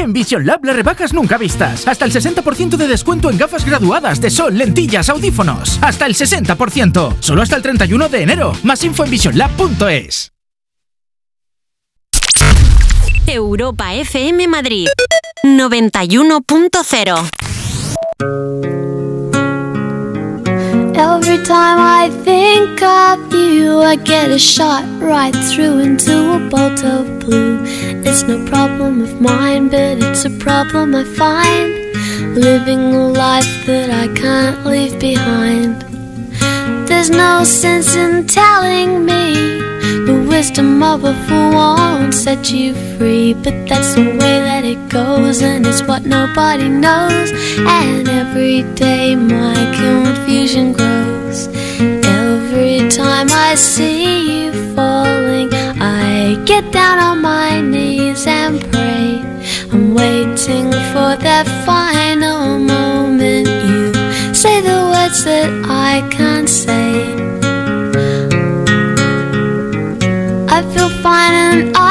[0.11, 1.87] En Vision Lab las rebajas nunca vistas.
[1.87, 5.77] Hasta el 60% de descuento en gafas graduadas de sol, lentillas, audífonos.
[5.81, 7.17] Hasta el 60%.
[7.19, 8.53] Solo hasta el 31 de enero.
[8.63, 10.31] Más info en visionlab.es.
[13.27, 14.87] Europa FM Madrid
[15.43, 17.29] 91.0
[18.21, 18.80] Every
[21.51, 27.19] time I think of you, I get a shot right through into a bolt of
[27.19, 27.59] blue.
[28.07, 31.71] It's no problem of mine, but it's a problem I find.
[32.47, 35.81] Living a life that I can't leave behind.
[36.87, 39.33] There's no sense in telling me
[40.09, 43.33] the wisdom of a fool won't set you free.
[43.33, 47.29] But that's the way that it goes, and it's what nobody knows.
[47.79, 51.10] And every day my confusion grows.
[51.31, 59.23] Every time I see you falling, I get down on my knees and pray.
[59.71, 63.47] I'm waiting for that final moment.
[63.47, 63.93] You
[64.33, 66.89] say the words that I can't say.
[70.55, 71.90] I feel fine and I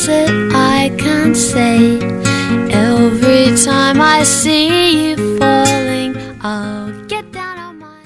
[0.00, 1.98] Words that I can't say.
[2.70, 8.00] Every time I see you falling, I'll get down on my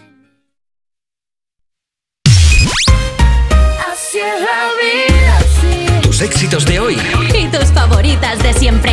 [3.87, 6.97] Así es la vida, así Tus éxitos de hoy
[7.33, 8.93] Y tus favoritas de siempre.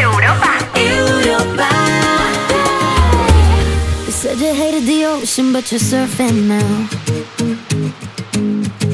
[0.00, 0.58] Europa.
[0.74, 1.68] Europa.
[4.06, 6.88] You said you hated the ocean, but you're surfing now.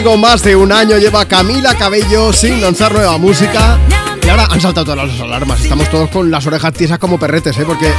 [0.00, 3.78] Algo más de un año lleva Camila Cabello sin lanzar nueva música.
[4.24, 5.60] Y ahora han saltado todas las alarmas.
[5.60, 7.64] Estamos todos con las orejas tiesas como perretes, ¿eh?
[7.66, 7.92] Porque,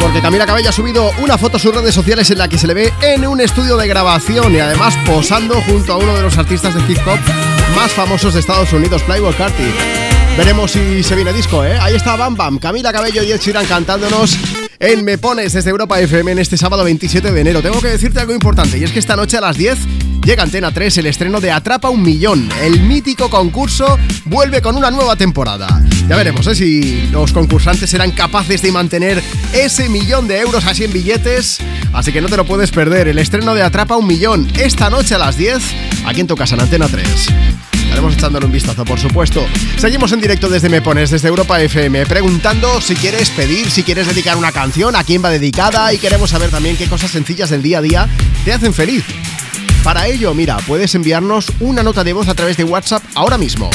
[0.00, 2.66] porque Camila Cabello ha subido una foto a sus redes sociales en la que se
[2.66, 6.38] le ve en un estudio de grabación y además posando junto a uno de los
[6.38, 7.18] artistas de hip hop
[7.76, 9.70] más famosos de Estados Unidos, Playboy Carti.
[10.38, 11.76] Veremos si se viene disco, ¿eh?
[11.78, 14.38] Ahí está Bam Bam, Camila Cabello y Ed Sheeran cantándonos
[14.78, 17.60] en Me Pones desde Europa FM en este sábado 27 de enero.
[17.60, 19.78] Tengo que decirte algo importante y es que esta noche a las 10
[20.24, 22.48] llega Antena 3 el estreno de Atrapa un Millón.
[22.62, 25.82] El mítico concurso vuelve con una nueva temporada.
[26.08, 26.54] Ya veremos ¿eh?
[26.54, 29.22] si los concursantes serán capaces de mantener
[29.52, 31.58] ese millón de euros así en billetes.
[31.92, 33.08] Así que no te lo puedes perder.
[33.08, 35.62] El estreno de Atrapa un Millón esta noche a las 10
[36.06, 37.06] aquí en tu casa en Antena 3.
[37.96, 39.46] Estaremos echándole un vistazo, por supuesto.
[39.78, 44.06] Seguimos en directo desde Me Pones, desde Europa FM, preguntando si quieres pedir, si quieres
[44.06, 47.62] dedicar una canción, a quién va dedicada y queremos saber también qué cosas sencillas del
[47.62, 48.08] día a día
[48.44, 49.02] te hacen feliz.
[49.82, 53.70] Para ello, mira, puedes enviarnos una nota de voz a través de WhatsApp ahora mismo.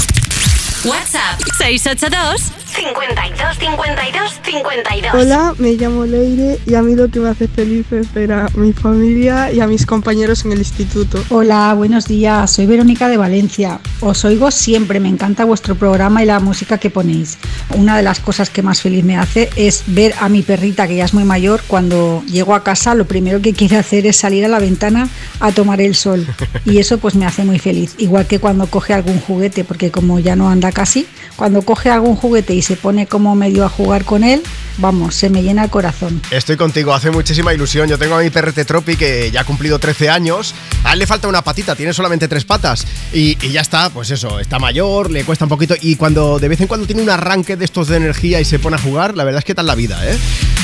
[0.83, 5.13] WhatsApp 682 52 52 52.
[5.13, 8.47] Hola, me llamo Leire y a mí lo que me hace feliz es ver a
[8.55, 11.23] mi familia y a mis compañeros en el instituto.
[11.29, 12.51] Hola, buenos días.
[12.51, 13.79] Soy Verónica de Valencia.
[13.99, 17.37] Os oigo siempre, me encanta vuestro programa y la música que ponéis.
[17.75, 20.95] Una de las cosas que más feliz me hace es ver a mi perrita, que
[20.95, 24.45] ya es muy mayor, cuando llego a casa lo primero que quiere hacer es salir
[24.45, 26.25] a la ventana a tomar el sol.
[26.63, 27.95] Y eso pues me hace muy feliz.
[27.97, 32.15] Igual que cuando coge algún juguete, porque como ya no anda casi, cuando coge algún
[32.15, 34.41] juguete y se pone como medio a jugar con él,
[34.77, 36.21] vamos, se me llena el corazón.
[36.31, 37.87] Estoy contigo, hace muchísima ilusión.
[37.87, 40.53] Yo tengo a mi perrete Tropi que ya ha cumplido 13 años.
[40.83, 42.85] A él le falta una patita, tiene solamente tres patas.
[43.13, 45.75] Y, y ya está, pues eso, está mayor, le cuesta un poquito.
[45.79, 48.59] Y cuando de vez en cuando tiene un arranque de estos de energía y se
[48.59, 50.17] pone a jugar, la verdad es que tal la vida, ¿eh?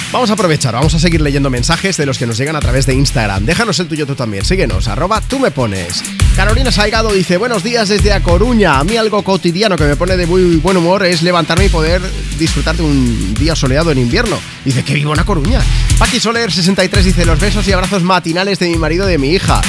[0.09, 2.85] Vamos a aprovechar, vamos a seguir leyendo mensajes de los que nos llegan a través
[2.85, 3.45] de Instagram.
[3.45, 6.01] Déjanos el tuyo tú también, síguenos, arroba tú me pones.
[6.33, 8.79] Carolina Saigado dice, buenos días desde A Coruña.
[8.79, 12.01] A mí algo cotidiano que me pone de muy buen humor es levantarme y poder
[12.37, 14.39] disfrutar de un día soleado en invierno.
[14.63, 15.61] Dice que vivo en A Coruña.
[15.97, 19.31] Paqui Soler 63 dice, los besos y abrazos matinales de mi marido y de mi
[19.31, 19.61] hija.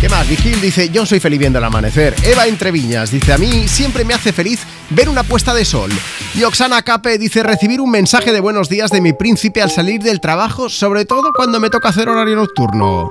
[0.00, 0.28] ¿Qué más?
[0.28, 2.14] Vigil dice, yo soy feliz viendo el amanecer.
[2.22, 5.90] Eva Entreviñas dice, a mí siempre me hace feliz ver una puesta de sol.
[6.34, 10.00] Y Oxana Cape dice, recibir un mensaje de buenos días de mi príncipe al salir
[10.02, 13.10] del trabajo, sobre todo cuando me toca hacer horario nocturno.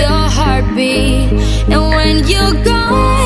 [0.00, 1.32] your heartbeat.
[1.68, 3.19] And when you're gone,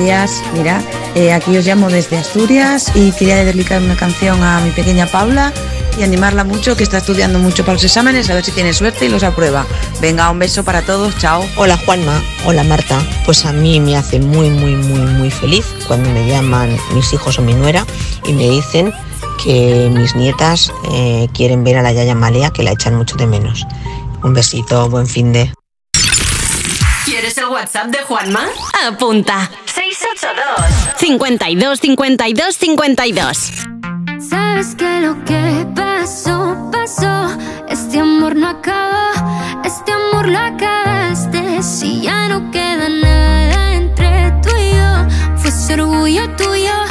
[0.00, 0.42] días.
[0.54, 0.82] Mira,
[1.14, 5.52] eh, aquí os llamo desde Asturias y quería dedicar una canción a mi pequeña Paula
[5.98, 9.06] y animarla mucho, que está estudiando mucho para los exámenes, a ver si tiene suerte
[9.06, 9.66] y los aprueba.
[10.00, 11.44] Venga, un beso para todos, chao.
[11.56, 12.98] Hola Juanma, hola Marta.
[13.26, 17.38] Pues a mí me hace muy, muy, muy, muy feliz cuando me llaman mis hijos
[17.38, 17.84] o mi nuera
[18.24, 18.92] y me dicen
[19.42, 23.26] que mis nietas eh, quieren ver a la Yaya Malea, que la echan mucho de
[23.26, 23.66] menos.
[24.22, 25.52] Un besito, buen fin de.
[27.04, 28.46] ¿Quieres el WhatsApp de Juanma?
[28.86, 29.50] Apunta.
[29.66, 29.89] 682
[30.96, 33.52] 52 52 52.
[34.28, 37.38] Sabes que lo que pasó, pasó.
[37.68, 39.12] Este amor no acabó,
[39.64, 41.62] este amor lo acabaste.
[41.62, 46.89] Si ya no queda nada entre tú y yo, fue ese orgullo tuyo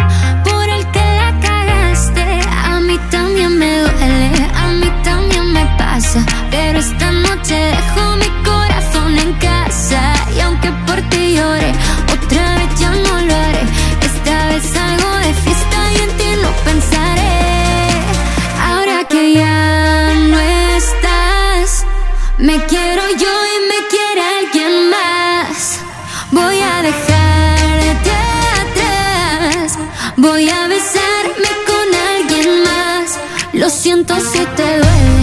[33.80, 35.19] siento si te duele,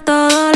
[0.00, 0.47] por todo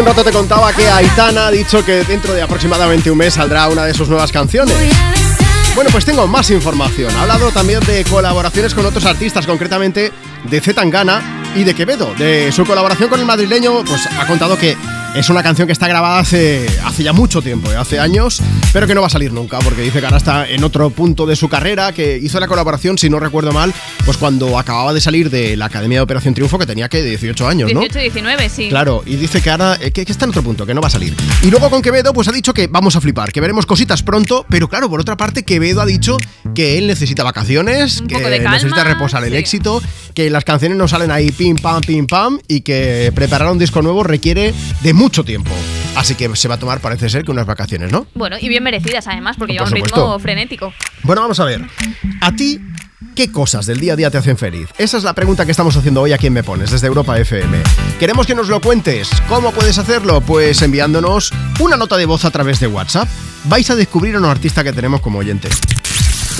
[0.00, 3.68] Un rato te contaba que Aitana ha dicho que dentro de aproximadamente un mes saldrá
[3.68, 4.74] una de sus nuevas canciones.
[5.74, 7.14] Bueno, pues tengo más información.
[7.16, 10.10] Ha hablado también de colaboraciones con otros artistas, concretamente
[10.44, 12.14] de Zetangana y de Quevedo.
[12.14, 14.74] De su colaboración con el madrileño, pues ha contado que
[15.14, 17.76] es una canción que está grabada hace, hace ya mucho tiempo, ¿eh?
[17.76, 18.40] hace años,
[18.72, 21.26] pero que no va a salir nunca, porque dice que ahora está en otro punto
[21.26, 23.74] de su carrera, que hizo la colaboración, si no recuerdo mal,
[24.04, 27.48] pues cuando acababa de salir de la Academia de Operación Triunfo, que tenía que 18
[27.48, 27.80] años, ¿no?
[27.80, 28.68] 18, 19, sí.
[28.68, 30.86] Claro, y dice que ahora eh, que, que está en otro punto, que no va
[30.86, 31.14] a salir.
[31.42, 34.46] Y luego con Quevedo, pues ha dicho que vamos a flipar, que veremos cositas pronto,
[34.48, 36.18] pero claro, por otra parte, Quevedo ha dicho
[36.54, 39.36] que él necesita vacaciones, Un que calma, necesita reposar el sí.
[39.38, 39.82] éxito,
[40.14, 43.82] que las canciones no salen ahí pim pam, pim pam, y que preparar un disco
[43.82, 45.50] nuevo requiere de mucho tiempo.
[45.96, 48.06] Así que se va a tomar, parece ser, que unas vacaciones, ¿no?
[48.14, 50.74] Bueno, y bien merecidas además, porque Por lleva un ritmo frenético.
[51.02, 51.62] Bueno, vamos a ver.
[52.20, 52.60] A ti,
[53.16, 54.68] ¿qué cosas del día a día te hacen feliz?
[54.76, 57.62] Esa es la pregunta que estamos haciendo hoy aquí en Me Pones, desde Europa FM.
[57.98, 59.08] Queremos que nos lo cuentes.
[59.26, 60.20] ¿Cómo puedes hacerlo?
[60.20, 63.08] Pues enviándonos una nota de voz a través de WhatsApp.
[63.44, 65.48] Vais a descubrir a un artista que tenemos como oyente.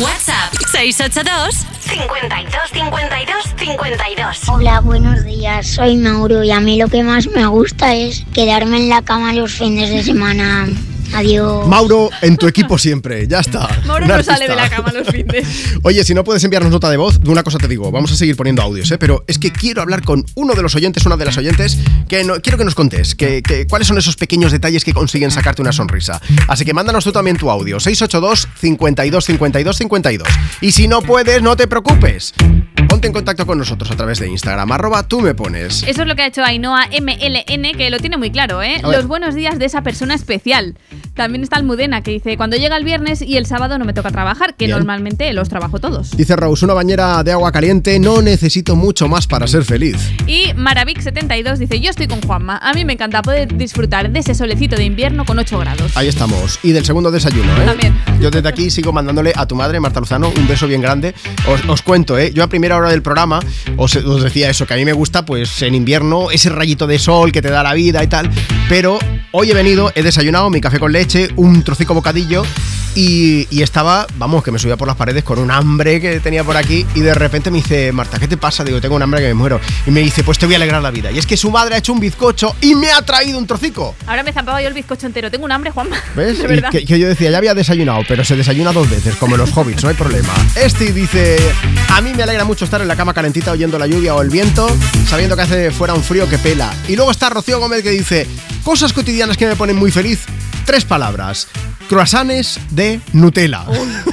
[0.01, 4.49] WhatsApp 682 52 52 52.
[4.49, 5.67] Hola, buenos días.
[5.67, 9.35] Soy Mauro y a mí lo que más me gusta es quedarme en la cama
[9.35, 10.69] los fines de semana.
[11.15, 11.67] Adiós.
[11.67, 13.27] Mauro, en tu equipo siempre.
[13.27, 13.69] Ya está.
[13.87, 14.35] Mauro no artista.
[14.35, 15.47] sale de la cama los fines.
[15.83, 18.17] Oye, si no puedes enviarnos nota de voz, de una cosa te digo, vamos a
[18.17, 18.99] seguir poniendo audios, ¿eh?
[18.99, 22.25] pero es que quiero hablar con uno de los oyentes, una de las oyentes, que
[22.25, 25.63] no- quiero que nos contes que, que- cuáles son esos pequeños detalles que consiguen sacarte
[25.63, 26.21] una sonrisa.
[26.49, 30.29] Así que mándanos tú también tu audio, 682 52 52 52.
[30.61, 32.35] Y si no puedes, no te preocupes.
[32.89, 35.83] Ponte en contacto con nosotros a través de Instagram, arroba tú me pones.
[35.85, 38.81] Eso es lo que ha hecho Ainhoa MLN, que lo tiene muy claro, ¿eh?
[38.83, 40.77] Los buenos días de esa persona especial.
[41.15, 44.11] También está Almudena, que dice, cuando llega el viernes y el sábado no me toca
[44.11, 44.79] trabajar, que Bien.
[44.79, 46.17] normalmente los trabajo todos.
[46.17, 49.97] Dice Rose, una bañera de agua caliente, no necesito mucho más para ser feliz.
[50.27, 54.35] Y Maravik72 dice, yo estoy con Juanma, a mí me encanta poder disfrutar de ese
[54.35, 55.97] solecito de invierno con 8 grados.
[55.97, 56.59] Ahí estamos.
[56.63, 57.67] Y del segundo desayuno, ¿eh?
[57.67, 57.99] También.
[58.21, 61.15] Yo desde aquí sigo mandándole a tu madre, Marta Luzano, un beso bien grande.
[61.47, 62.33] Os, os cuento, ¿eh?
[62.33, 63.41] Yo a primera hora del programa
[63.77, 66.99] os, os decía eso, que a mí me gusta, pues en invierno, ese rayito de
[66.99, 68.31] sol que te da la vida y tal.
[68.69, 68.99] Pero
[69.33, 72.43] hoy he venido, he desayunado mi café con leche, un trocico bocadillo.
[72.97, 76.43] Y, y estaba, vamos, que me subía por las paredes con un hambre que tenía
[76.43, 78.65] por aquí y de repente me dice, Marta, ¿qué te pasa?
[78.65, 79.61] Digo, tengo un hambre que me muero.
[79.87, 81.13] Y me dice, pues te voy a alegrar la vida.
[81.13, 83.95] Y es que su madre ha hecho un bizcocho y me ha traído un trocico.
[84.09, 85.97] Ahora me zampaba yo el bizcocho entero, tengo un hambre, Juanma.
[86.17, 86.41] ¿Ves?
[86.41, 86.71] De verdad.
[86.71, 89.85] que, que yo decía, ya había desayunado, pero se desayuna dos veces, como los hobbits,
[89.85, 90.35] no hay problema.
[90.57, 91.37] Este dice,
[91.91, 94.31] a mí me alegra mucho estar en la cama calentita oyendo la lluvia o el
[94.31, 94.69] viento,
[95.09, 96.75] sabiendo que hace fuera un frío que pela.
[96.89, 98.27] Y luego está Rocío Gómez que dice,
[98.65, 100.21] cosas cotidianas que me ponen muy feliz,
[100.71, 101.49] tres palabras,
[101.89, 103.65] croissants de Nutella.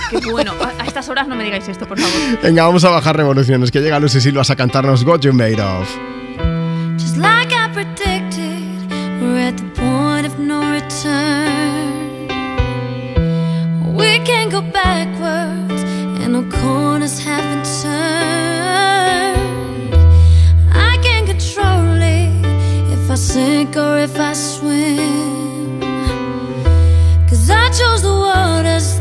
[0.09, 0.53] Qué bueno.
[0.59, 2.41] A, estas horas no me digáis esto, por favor.
[2.41, 5.87] Venga, vamos a bajar revoluciones, que llega Lucy Silvas a cantarnos What You Made Of.
[6.97, 8.89] Just like I predicted,
[9.21, 12.27] we're at the point of no return.
[13.95, 15.83] We can't go backwards,
[16.23, 19.37] and no corners haven't turned.
[20.73, 22.31] I can't control it
[22.93, 25.46] if I sink or if I swim.
[27.77, 28.96] Cause I chose the waters that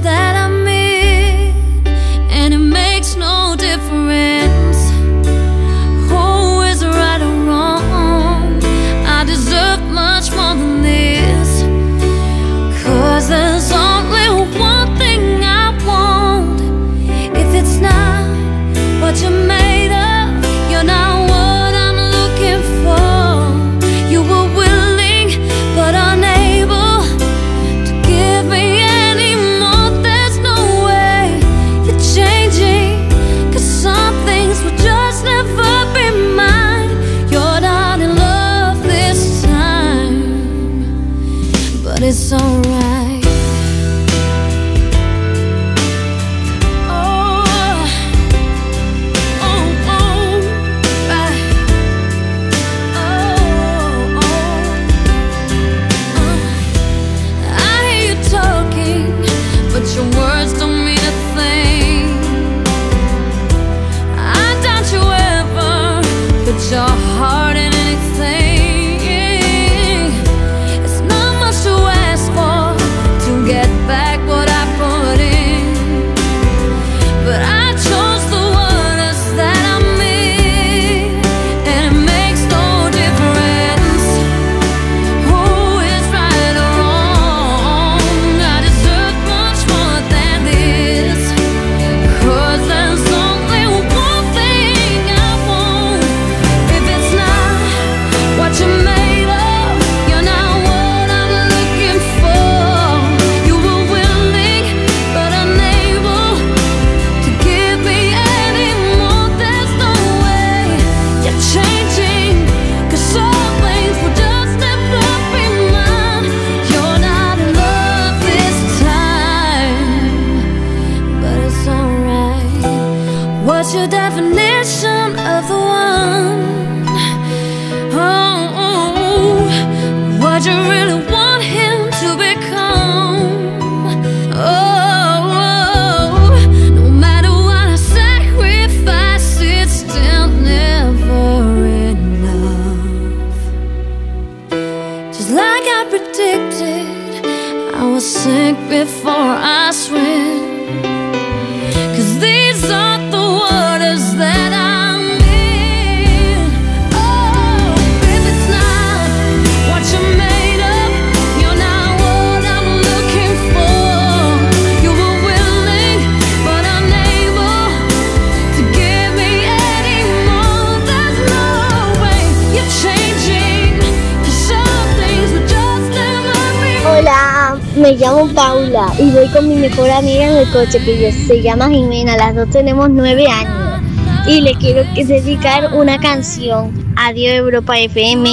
[177.97, 181.68] me llamo Paula y voy con mi mejor amiga en el coche que se llama
[181.68, 183.81] Jimena, las dos tenemos nueve años
[184.26, 186.94] y le quiero que dedicar una canción.
[186.97, 188.28] Adiós Europa FM.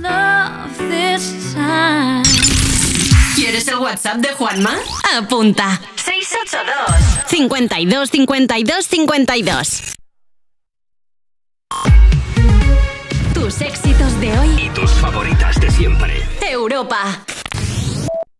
[0.00, 2.22] Love this time.
[3.34, 4.76] ¿Quieres el WhatsApp de Juanma?
[5.16, 5.80] Apunta.
[5.96, 9.82] 682 52 52 52
[13.34, 14.48] Tus éxitos de hoy.
[14.64, 16.22] Y tus favoritas de siempre.
[16.40, 17.24] Europa.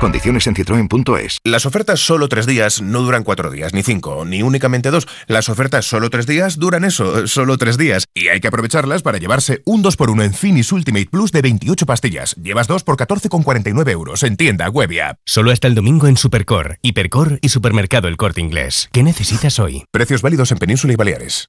[0.00, 1.38] Condiciones en citroen.es.
[1.42, 5.08] Las ofertas solo tres días no duran cuatro días, ni cinco, ni únicamente dos.
[5.26, 8.04] Las ofertas solo tres días duran eso, solo tres días.
[8.14, 12.34] Y hay que aprovecharlas para llevarse un 2x1 en Finis Ultimate Plus de 28 pastillas.
[12.36, 15.18] Llevas dos por 14,49 euros en tienda, web y app.
[15.24, 18.90] Solo hasta el domingo en Supercor, Hipercor y Supermercado El Corte Inglés.
[18.92, 19.84] ¿Qué necesitas hoy?
[19.90, 21.48] Precios válidos en Península y Baleares.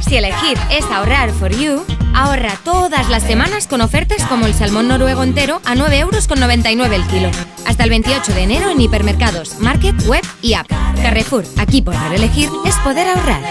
[0.00, 4.88] Si elegir es ahorrar for you, ahorra todas las semanas con ofertas como el salmón
[4.88, 7.30] noruego entero a 9,99 euros el kilo.
[7.66, 10.68] Hasta el 28 de enero en hipermercados, market, web y app.
[11.02, 13.42] Carrefour, aquí poder elegir es poder ahorrar.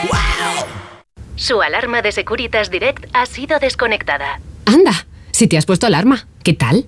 [1.35, 4.40] Su alarma de Securitas Direct ha sido desconectada.
[4.66, 6.88] Anda, si te has puesto alarma, ¿qué tal?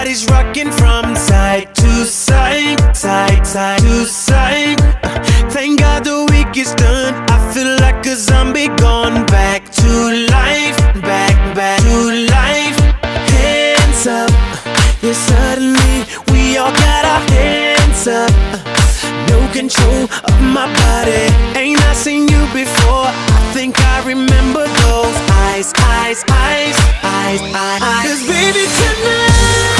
[0.00, 4.80] Bodies rocking from side to side, side, side to side.
[5.02, 7.12] Uh, Thank God the week is done.
[7.28, 9.90] I feel like a zombie gone back to
[10.38, 11.98] life, back, back to
[12.36, 12.78] life.
[13.36, 14.30] Hands up,
[15.02, 15.96] yeah, suddenly
[16.32, 18.32] we all got our hands up.
[19.28, 21.26] No control of my body.
[21.60, 23.08] Ain't I seen you before?
[23.36, 27.82] I think I remember those eyes, eyes, eyes, eyes, eyes.
[27.82, 28.04] eyes.
[28.06, 29.79] Cause baby tonight,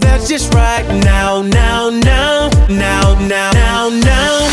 [0.00, 4.50] That's just right now, now, now, now, now, now, now.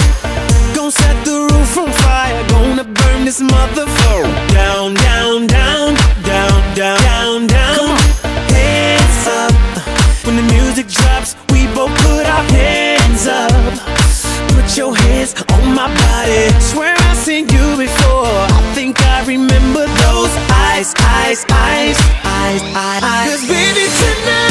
[0.76, 2.48] Gonna set the roof on fire.
[2.50, 7.98] Gonna burn this motherfucker down, down, down, down, down, down, down.
[8.54, 9.54] Hands up.
[10.26, 13.52] When the music drops, we both put our hands up.
[14.54, 16.50] Put your hands on my body.
[16.60, 18.28] Swear I've seen you before.
[18.28, 23.04] I think I remember those eyes, eyes, eyes, eyes, eyes.
[23.04, 23.30] eyes.
[23.32, 24.51] Cause baby tonight, the DJ got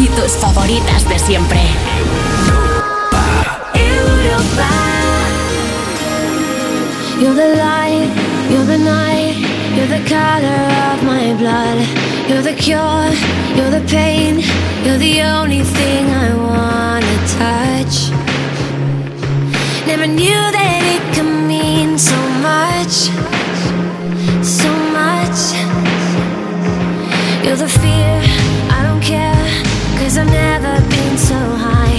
[0.00, 1.60] Y tus favoritas de siempre.
[7.20, 8.08] You're the light,
[8.48, 9.34] you're the night,
[9.74, 11.78] you're the color of my blood.
[12.28, 13.10] You're the cure,
[13.56, 14.40] you're the pain,
[14.84, 18.12] you're the only thing I wanna touch.
[19.86, 23.10] Never knew that it could mean so much,
[24.44, 25.40] so much.
[27.42, 28.20] You're the fear,
[28.70, 29.47] I don't care,
[30.08, 31.98] cause I've never been so high.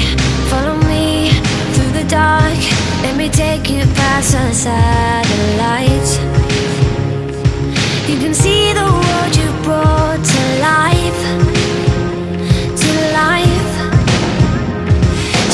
[0.49, 1.29] Follow me
[1.73, 2.59] through the dark,
[3.03, 6.11] let me take you past the satellites.
[8.09, 11.21] You can see the world you brought to life,
[12.81, 13.73] to life.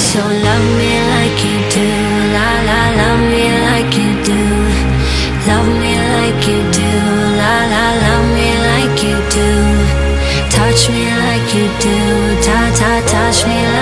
[0.09, 1.87] So love me like you do,
[2.35, 4.41] la la, love me like you do,
[5.51, 6.91] love me like you do,
[7.41, 9.49] la la, love me like you do,
[10.55, 12.04] touch me like you do,
[13.35, 13.74] touch me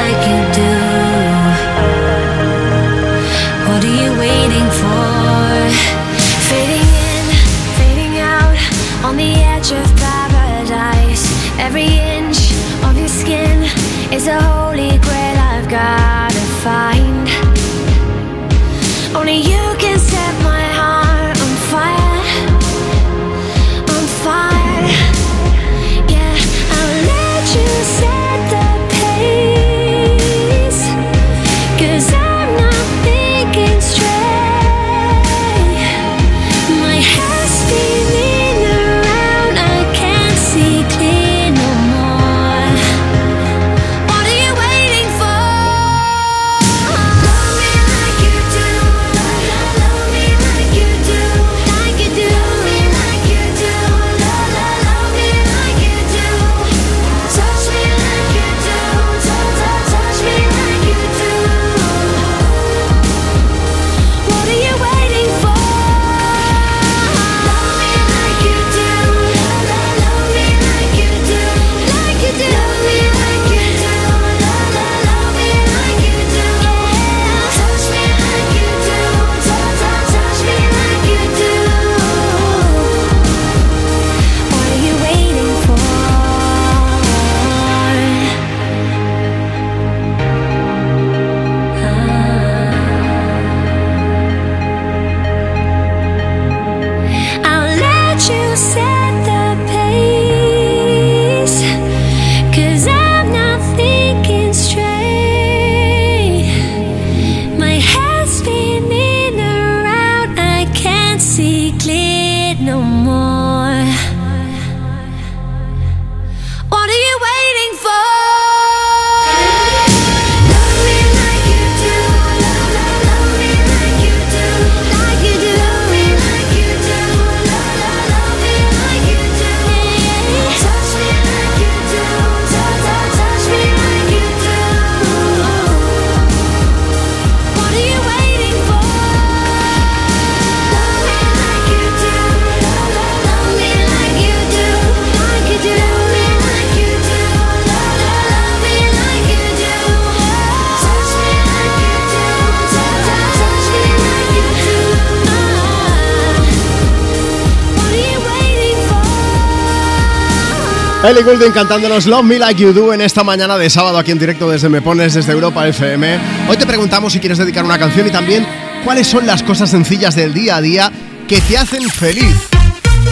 [161.14, 164.18] Ellie Goulding cantándonos Love Me Like You Do en esta mañana de sábado aquí en
[164.18, 166.20] directo desde Me Pones, desde Europa FM.
[166.50, 168.48] Hoy te preguntamos si quieres dedicar una canción y también
[168.84, 170.92] cuáles son las cosas sencillas del día a día
[171.28, 172.36] que te hacen feliz.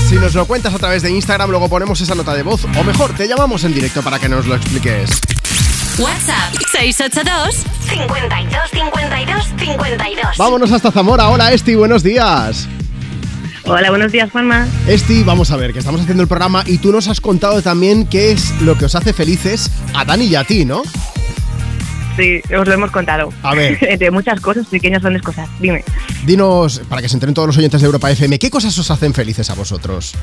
[0.09, 2.83] Si nos lo cuentas a través de Instagram, luego ponemos esa nota de voz o
[2.83, 5.11] mejor, te llamamos en directo para que nos lo expliques.
[5.99, 7.55] WhatsApp 682
[7.87, 10.37] 52 52 52.
[10.37, 11.29] Vámonos hasta Zamora.
[11.29, 12.67] Hola Esti, buenos días.
[13.73, 14.67] Hola, buenos días, Juanma.
[14.85, 18.05] Esti, vamos a ver, que estamos haciendo el programa y tú nos has contado también
[18.05, 20.83] qué es lo que os hace felices a Dani y a ti, ¿no?
[22.17, 23.31] Sí, os lo hemos contado.
[23.43, 23.77] A ver.
[23.89, 25.47] Entre muchas cosas, pequeñas grandes cosas.
[25.61, 25.85] Dime.
[26.25, 29.13] Dinos, para que se enteren todos los oyentes de Europa FM, ¿qué cosas os hacen
[29.13, 30.15] felices a vosotros?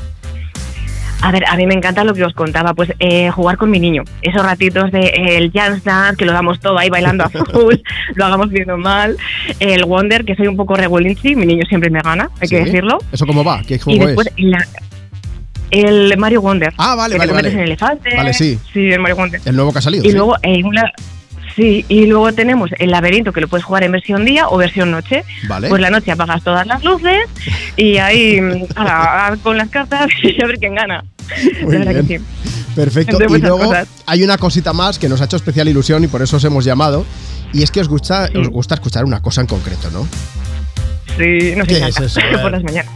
[1.21, 3.79] A ver, a mí me encanta lo que os contaba, pues eh, jugar con mi
[3.79, 4.03] niño.
[4.21, 7.75] Esos ratitos de eh, el Jazz Dance, que lo damos todo ahí bailando a full,
[8.15, 9.17] lo hagamos viendo mal.
[9.59, 12.99] El Wonder, que soy un poco regulinchi, mi niño siempre me gana, hay que decirlo.
[13.11, 13.61] ¿Eso cómo va?
[13.67, 14.43] ¿Qué Y juego después es?
[14.45, 14.65] la-
[15.71, 16.73] el Mario Wonder.
[16.77, 17.49] Ah, vale, que vale, te vale.
[17.49, 18.15] el elefante.
[18.15, 18.57] Vale, sí.
[18.73, 19.41] Sí, el Mario Wonder.
[19.45, 20.03] El nuevo que ha salido.
[20.05, 20.15] Y sí.
[20.15, 20.91] luego eh, un la-
[21.59, 24.91] Sí, y luego tenemos el laberinto que lo puedes jugar en versión día o versión
[24.91, 25.25] noche.
[25.49, 25.67] Vale.
[25.67, 27.27] Pues la noche apagas todas las luces
[27.75, 28.39] y ahí
[28.77, 31.03] ala, con las cartas y a ver quién gana.
[31.61, 32.21] Muy La verdad que bien.
[32.45, 32.49] sí.
[32.75, 33.17] Perfecto.
[33.21, 33.89] Y luego cosas.
[34.05, 36.63] hay una cosita más que nos ha hecho especial ilusión y por eso os hemos
[36.63, 37.05] llamado.
[37.51, 40.07] Y es que os gusta, os gusta escuchar una cosa en concreto, ¿no?
[41.17, 42.21] Sí, nos ¿Qué es eso?
[42.41, 42.91] Por las mañanas.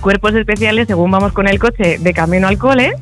[0.00, 2.92] Cuerpos especiales, según vamos con el coche de camino al cole,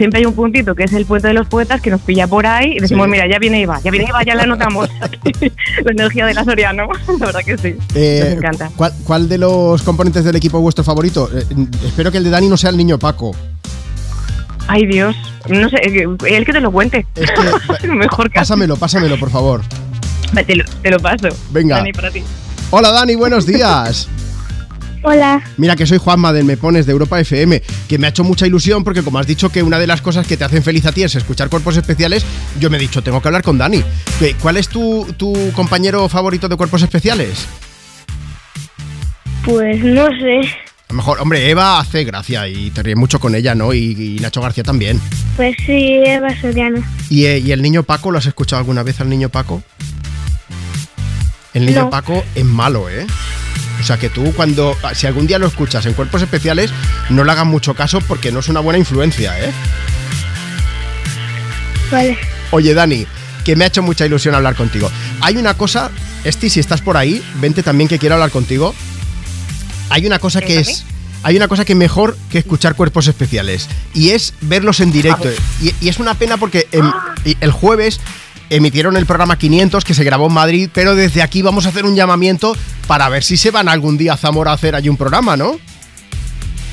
[0.00, 2.46] siempre hay un puntito que es el puente de los poetas que nos pilla por
[2.46, 3.10] ahí y decimos, Sí.
[3.10, 4.88] mira, ya viene Iba, ya viene Iba, ya la notamos.
[5.84, 6.88] la energía de la Soriano,
[7.20, 7.74] la verdad que sí.
[7.94, 8.70] Eh, nos encanta.
[8.76, 11.28] ¿cuál, cuál de los componentes del equipo es vuestro favorito?
[11.34, 11.44] Eh,
[11.84, 13.32] espero que el de Dani no sea el niño Paco.
[14.68, 15.14] Ay, Dios.
[15.50, 17.04] No sé, eh, él que te lo cuente.
[17.86, 19.60] Mejor que Pásamelo, pásamelo, por favor.
[20.46, 21.28] te lo, te lo paso.
[21.50, 21.76] Venga.
[21.76, 22.22] Dani, para ti.
[22.70, 24.08] Hola Dani, buenos días.
[25.02, 25.42] Hola.
[25.56, 28.46] Mira que soy Juanma del Me Pones de Europa FM, que me ha hecho mucha
[28.46, 30.92] ilusión porque como has dicho que una de las cosas que te hacen feliz a
[30.92, 32.24] ti es escuchar cuerpos especiales,
[32.58, 33.82] yo me he dicho, tengo que hablar con Dani.
[34.18, 37.46] ¿Qué- ¿Cuál es tu, tu compañero favorito de cuerpos especiales?
[39.44, 40.40] Pues no sé.
[40.88, 43.72] A lo mejor, hombre, Eva hace gracia y te ríes mucho con ella, ¿no?
[43.72, 45.00] Y, y Nacho García también.
[45.36, 46.82] Pues sí, Eva Soriano.
[47.08, 49.62] ¿Y, eh, y el niño Paco, lo has escuchado alguna vez al niño Paco?
[51.54, 51.90] El niño No.
[51.90, 53.06] Paco es malo, ¿eh?
[53.80, 56.70] O sea que tú cuando, si algún día lo escuchas en cuerpos especiales,
[57.08, 59.52] no le hagas mucho caso porque no es una buena influencia, ¿eh?
[61.90, 62.18] Vale.
[62.50, 63.06] Oye, Dani,
[63.44, 64.90] que me ha hecho mucha ilusión hablar contigo.
[65.20, 65.90] Hay una cosa,
[66.24, 68.74] Esti, si estás por ahí, vente también que quiero hablar contigo.
[69.88, 70.84] Hay una cosa que es.
[71.22, 75.28] Hay una cosa que mejor que escuchar cuerpos especiales y es verlos en directo.
[75.60, 78.00] Y, y es una pena porque el jueves
[78.50, 81.84] emitieron el programa 500 que se grabó en Madrid, pero desde aquí vamos a hacer
[81.86, 82.56] un llamamiento
[82.86, 85.58] para ver si se van algún día a Zamora a hacer allí un programa, ¿no?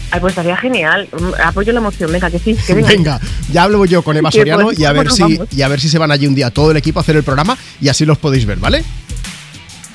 [0.09, 1.07] Ay, pues estaría genial.
[1.11, 2.55] Mm, Apoyo la emoción, venga, que sí.
[2.65, 2.87] Que venga.
[2.89, 5.79] Venga, ya hablo yo con Eva Soriano pues, y a ver si y a ver
[5.79, 8.05] si se van allí un día todo el equipo a hacer el programa y así
[8.05, 8.83] los podéis ver, ¿vale?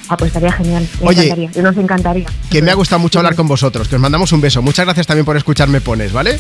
[0.09, 0.87] Ah, pues estaría genial.
[1.01, 1.25] Me Oye.
[1.25, 1.63] encantaría.
[1.63, 2.27] Nos encantaría.
[2.51, 4.61] Que me ha gustado mucho hablar con vosotros, que os mandamos un beso.
[4.61, 6.39] Muchas gracias también por escucharme pones, ¿vale?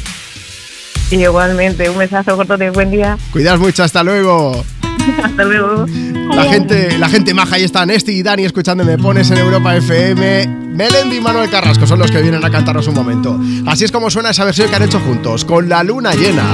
[1.10, 3.16] Y igualmente, un besazo corto de buen día.
[3.32, 4.64] Cuidaos mucho, hasta luego.
[5.24, 5.86] Hasta luego.
[6.34, 10.46] La gente, la gente maja, ahí están Esti y Dani escuchándome pones en Europa FM.
[10.74, 13.38] Melendi y Manuel Carrasco son los que vienen a cantarnos un momento.
[13.66, 16.44] Así es como suena esa versión que han hecho juntos, con la luna llena.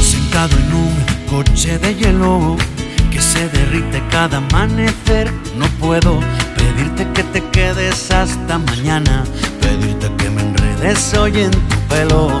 [0.00, 0.94] Sentado en un
[1.30, 2.56] coche de hielo
[3.12, 5.30] que se derrite cada amanecer.
[5.56, 6.20] No puedo
[6.56, 9.24] pedirte que te quedes hasta mañana,
[9.60, 12.40] pedirte que me enredes hoy en tu pelo.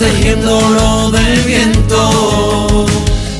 [0.00, 2.86] protegiéndolo del viento.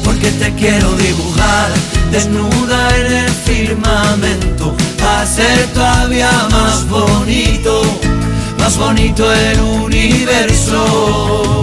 [0.04, 1.70] Porque te quiero dibujar,
[2.12, 4.74] desnuda en el firmamento,
[5.20, 7.82] hacer todavía más bonito,
[8.58, 11.62] más bonito el universo.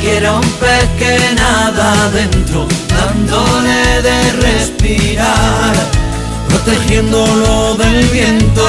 [0.00, 5.74] quiero un pez que nada adentro, dándole de respirar,
[6.48, 8.62] protegiéndolo del viento.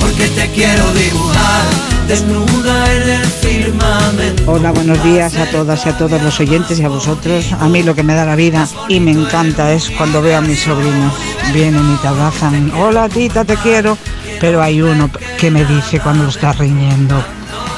[0.00, 1.64] Porque te quiero dibujar,
[2.08, 4.52] desnuda en el firmamento.
[4.52, 7.52] Hola, buenos días a todas y a todos los oyentes y a vosotros.
[7.58, 10.40] A mí lo que me da la vida y me encanta es cuando veo a
[10.40, 11.12] mis sobrinos.
[11.52, 12.72] Vienen y te abrazan.
[12.76, 13.98] Hola, tita, te quiero.
[14.40, 17.22] Pero hay uno que me dice cuando lo está riñendo.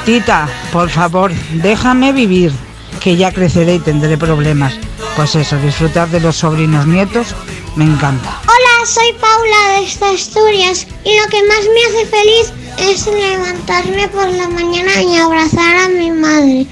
[0.04, 2.52] Tita, por favor, déjame vivir,
[3.00, 4.74] que ya creceré y tendré problemas.
[5.14, 7.28] Pues eso, disfrutar de los sobrinos nietos
[7.76, 8.40] me encanta.
[8.42, 14.28] Hola, soy Paula de Asturias y lo que más me hace feliz es levantarme por
[14.28, 16.66] la mañana y abrazar a mi madre.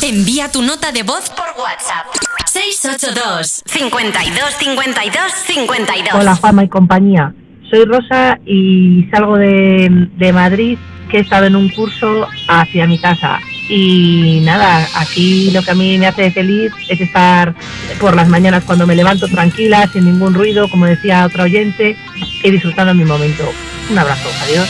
[0.00, 2.06] Envía tu nota de voz por WhatsApp.
[2.46, 7.34] 682 52 52 52 Hola Juanma y compañía.
[7.68, 10.78] Soy Rosa y salgo de, de Madrid
[11.08, 13.40] que he estado en un curso hacia mi casa.
[13.68, 17.54] Y nada, aquí lo que a mí me hace feliz es estar
[18.00, 21.96] por las mañanas cuando me levanto tranquila, sin ningún ruido, como decía otra oyente,
[22.42, 23.44] y disfrutando mi momento.
[23.90, 24.68] Un abrazo, adiós.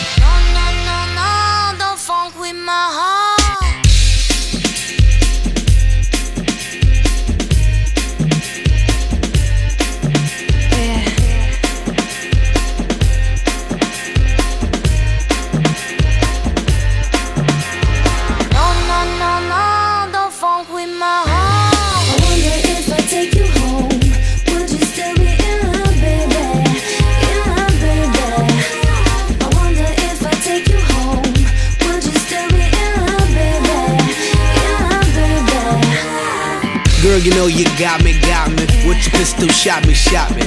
[37.38, 38.66] Know you got me, got me.
[38.82, 40.42] With your pistol, shot me, shot me.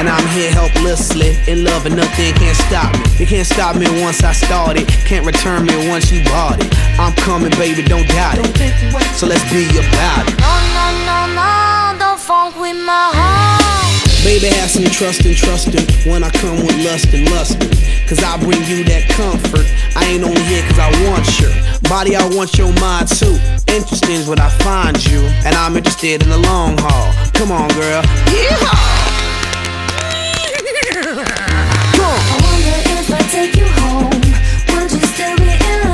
[0.00, 3.04] And I'm here helplessly, in love and nothing can't stop me.
[3.20, 6.72] You can't stop me once I started, can't return me once you bought it.
[6.98, 8.48] I'm coming, baby, don't doubt it.
[9.14, 10.40] So let's be about it.
[10.40, 13.60] No, no, no, no, don't funk with my heart.
[14.24, 17.68] Baby, have some trust and trust trusting when I come with lust and lusting.
[18.08, 19.68] Cause I bring you that comfort.
[19.94, 21.52] I ain't only here cause I want your
[21.90, 23.36] body, I want your mind too.
[23.74, 27.12] Interesting is what I find you, and I'm interested in the long haul.
[27.32, 28.02] Come on, girl.
[28.30, 28.70] Yeehaw!
[32.06, 34.22] I wonder if I take you home,
[34.70, 35.93] would you still be in love,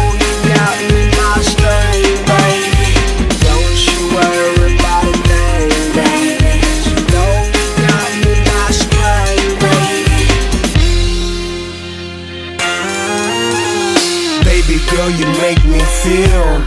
[15.01, 16.61] Girl, you make me feel.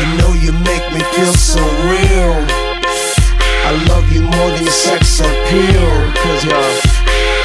[0.00, 2.32] You know you make me feel so real.
[3.68, 5.92] I love you more than sex appeal.
[6.24, 6.72] Cause you're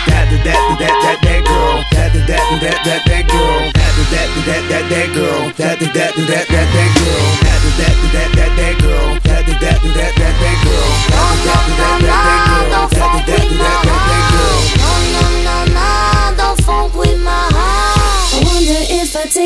[0.07, 1.83] that, that, that, that, that, that girl.
[1.91, 3.59] That, that, that, that, that, that girl.
[3.75, 5.51] That, that, that, that, that, girl.
[5.59, 7.27] That, that, that, that, that, that girl.
[7.43, 9.19] That, that, that, that, that, girl.
[9.27, 9.51] That, that, that, that, that, girl.
[9.51, 10.95] That, that, that, that, that, girl.
[11.67, 13.96] That, that, that, that, that girl.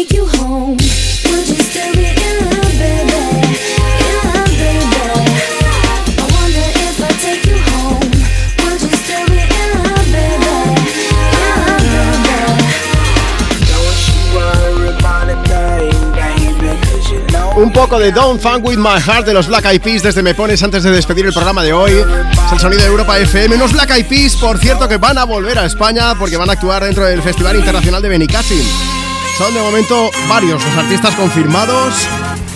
[0.05, 2.61] Take home, would you still be in love,
[17.53, 20.33] Un poco de Don't Funk With My Heart de los Black Eyed Peas desde Me
[20.33, 21.91] Pones antes de despedir el programa de hoy.
[21.91, 23.55] Es el sonido de Europa FM.
[23.55, 26.53] Unos Black Eyed Peas, por cierto, que van a volver a España porque van a
[26.53, 29.00] actuar dentro del Festival Internacional de Benicassim.
[29.37, 31.95] Son de momento varios los artistas confirmados.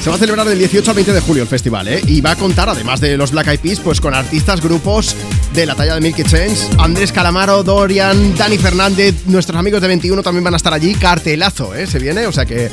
[0.01, 2.01] Se va a celebrar del 18 al 20 de julio el festival, ¿eh?
[2.05, 5.15] Y va a contar, además de los Black Eyed Peas, pues con artistas, grupos
[5.53, 6.67] de la talla de Milky Chance.
[6.77, 10.93] Andrés Calamaro, Dorian, Dani Fernández, nuestros amigos de 21 también van a estar allí.
[10.93, 11.87] Cartelazo, ¿eh?
[11.87, 12.69] Se viene, o sea que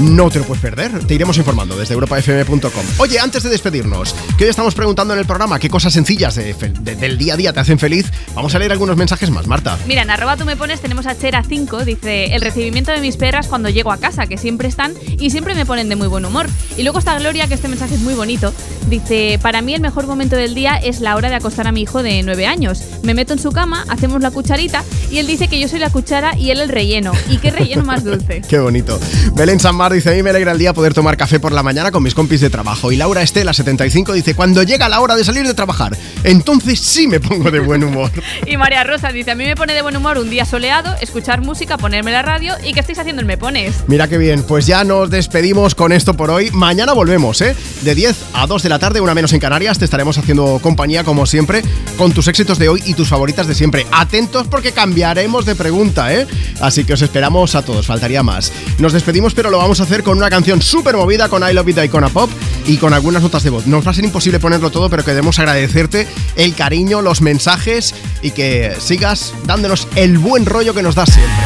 [0.00, 1.04] no te lo puedes perder.
[1.06, 2.84] Te iremos informando desde europafm.com.
[2.98, 6.54] Oye, antes de despedirnos, que hoy estamos preguntando en el programa qué cosas sencillas de
[6.54, 9.46] fe- de- del día a día te hacen feliz, vamos a leer algunos mensajes más,
[9.46, 9.78] Marta.
[9.86, 13.46] Mira, en arroba tú me pones tenemos a Chera5, dice el recibimiento de mis perras
[13.46, 16.46] cuando llego a casa, que siempre están y siempre me ponen de muy buen humor.
[16.76, 18.52] Y luego está Gloria, que este mensaje es muy bonito,
[18.88, 21.82] dice, para mí el mejor momento del día es la hora de acostar a mi
[21.82, 22.82] hijo de 9 años.
[23.02, 25.90] Me meto en su cama, hacemos la cucharita y él dice que yo soy la
[25.90, 27.12] cuchara y él el relleno.
[27.30, 28.42] ¿Y qué relleno más dulce?
[28.48, 28.98] Qué bonito.
[29.34, 29.60] Belén
[29.92, 32.14] Dice, a mí me alegra el día poder tomar café por la mañana con mis
[32.14, 32.90] compis de trabajo.
[32.90, 37.06] Y Laura Estela, 75, dice, cuando llega la hora de salir de trabajar, entonces sí
[37.06, 38.10] me pongo de buen humor.
[38.46, 41.40] Y María Rosa dice, a mí me pone de buen humor un día soleado, escuchar
[41.40, 43.84] música, ponerme la radio y ¿qué estáis haciendo el Me Pones?
[43.86, 46.50] Mira qué bien, pues ya nos despedimos con esto por hoy.
[46.50, 47.56] Mañana volvemos, ¿eh?
[47.82, 51.04] De 10 a 2 de la tarde, una menos en Canarias, te estaremos haciendo compañía
[51.04, 51.62] como siempre
[51.96, 53.86] con tus éxitos de hoy y tus favoritas de siempre.
[53.92, 56.26] Atentos porque cambiaremos de pregunta, ¿eh?
[56.60, 58.52] Así que os esperamos a todos, faltaría más.
[58.78, 61.68] Nos despedimos, pero lo vamos a hacer con una canción súper movida con I Love
[61.68, 62.30] It de Icona Pop
[62.66, 63.66] y con algunas notas de voz.
[63.66, 68.30] Nos va a ser imposible ponerlo todo, pero queremos agradecerte el cariño, los mensajes y
[68.32, 71.44] que sigas dándonos el buen rollo que nos das siempre.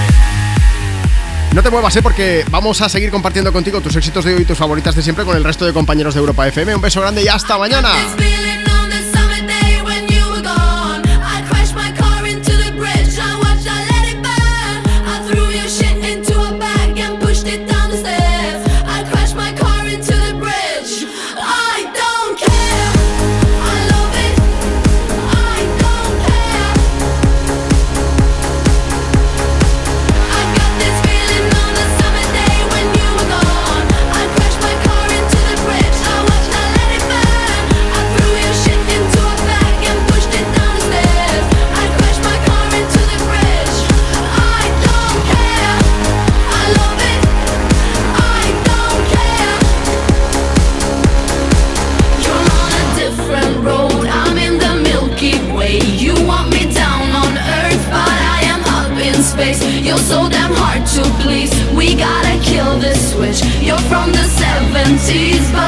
[1.54, 2.02] No te muevas, ¿eh?
[2.02, 5.24] porque vamos a seguir compartiendo contigo tus éxitos de hoy y tus favoritas de siempre
[5.24, 6.74] con el resto de compañeros de Europa FM.
[6.74, 7.90] Un beso grande y hasta mañana.
[63.98, 65.67] From the 70s,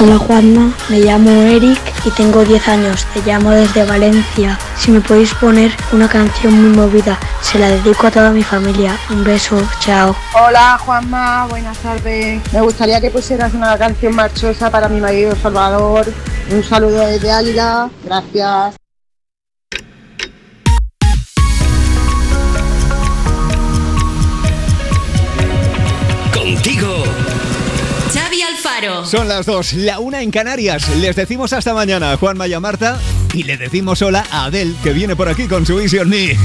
[0.00, 3.04] Hola Juanma, me llamo Eric y tengo 10 años.
[3.12, 4.56] Te llamo desde Valencia.
[4.76, 8.96] Si me podéis poner una canción muy movida, se la dedico a toda mi familia.
[9.10, 10.14] Un beso, chao.
[10.34, 12.40] Hola Juanma, buenas tardes.
[12.52, 16.06] Me gustaría que pusieras una canción marchosa para mi marido Salvador.
[16.52, 17.90] Un saludo desde Águila.
[18.04, 18.76] Gracias.
[26.32, 27.27] Contigo.
[29.04, 30.88] Son las dos, la una en Canarias.
[31.00, 33.00] Les decimos hasta mañana a Juan Maya Marta
[33.34, 36.36] y le decimos hola a Adel, que viene por aquí con su Easy on Me.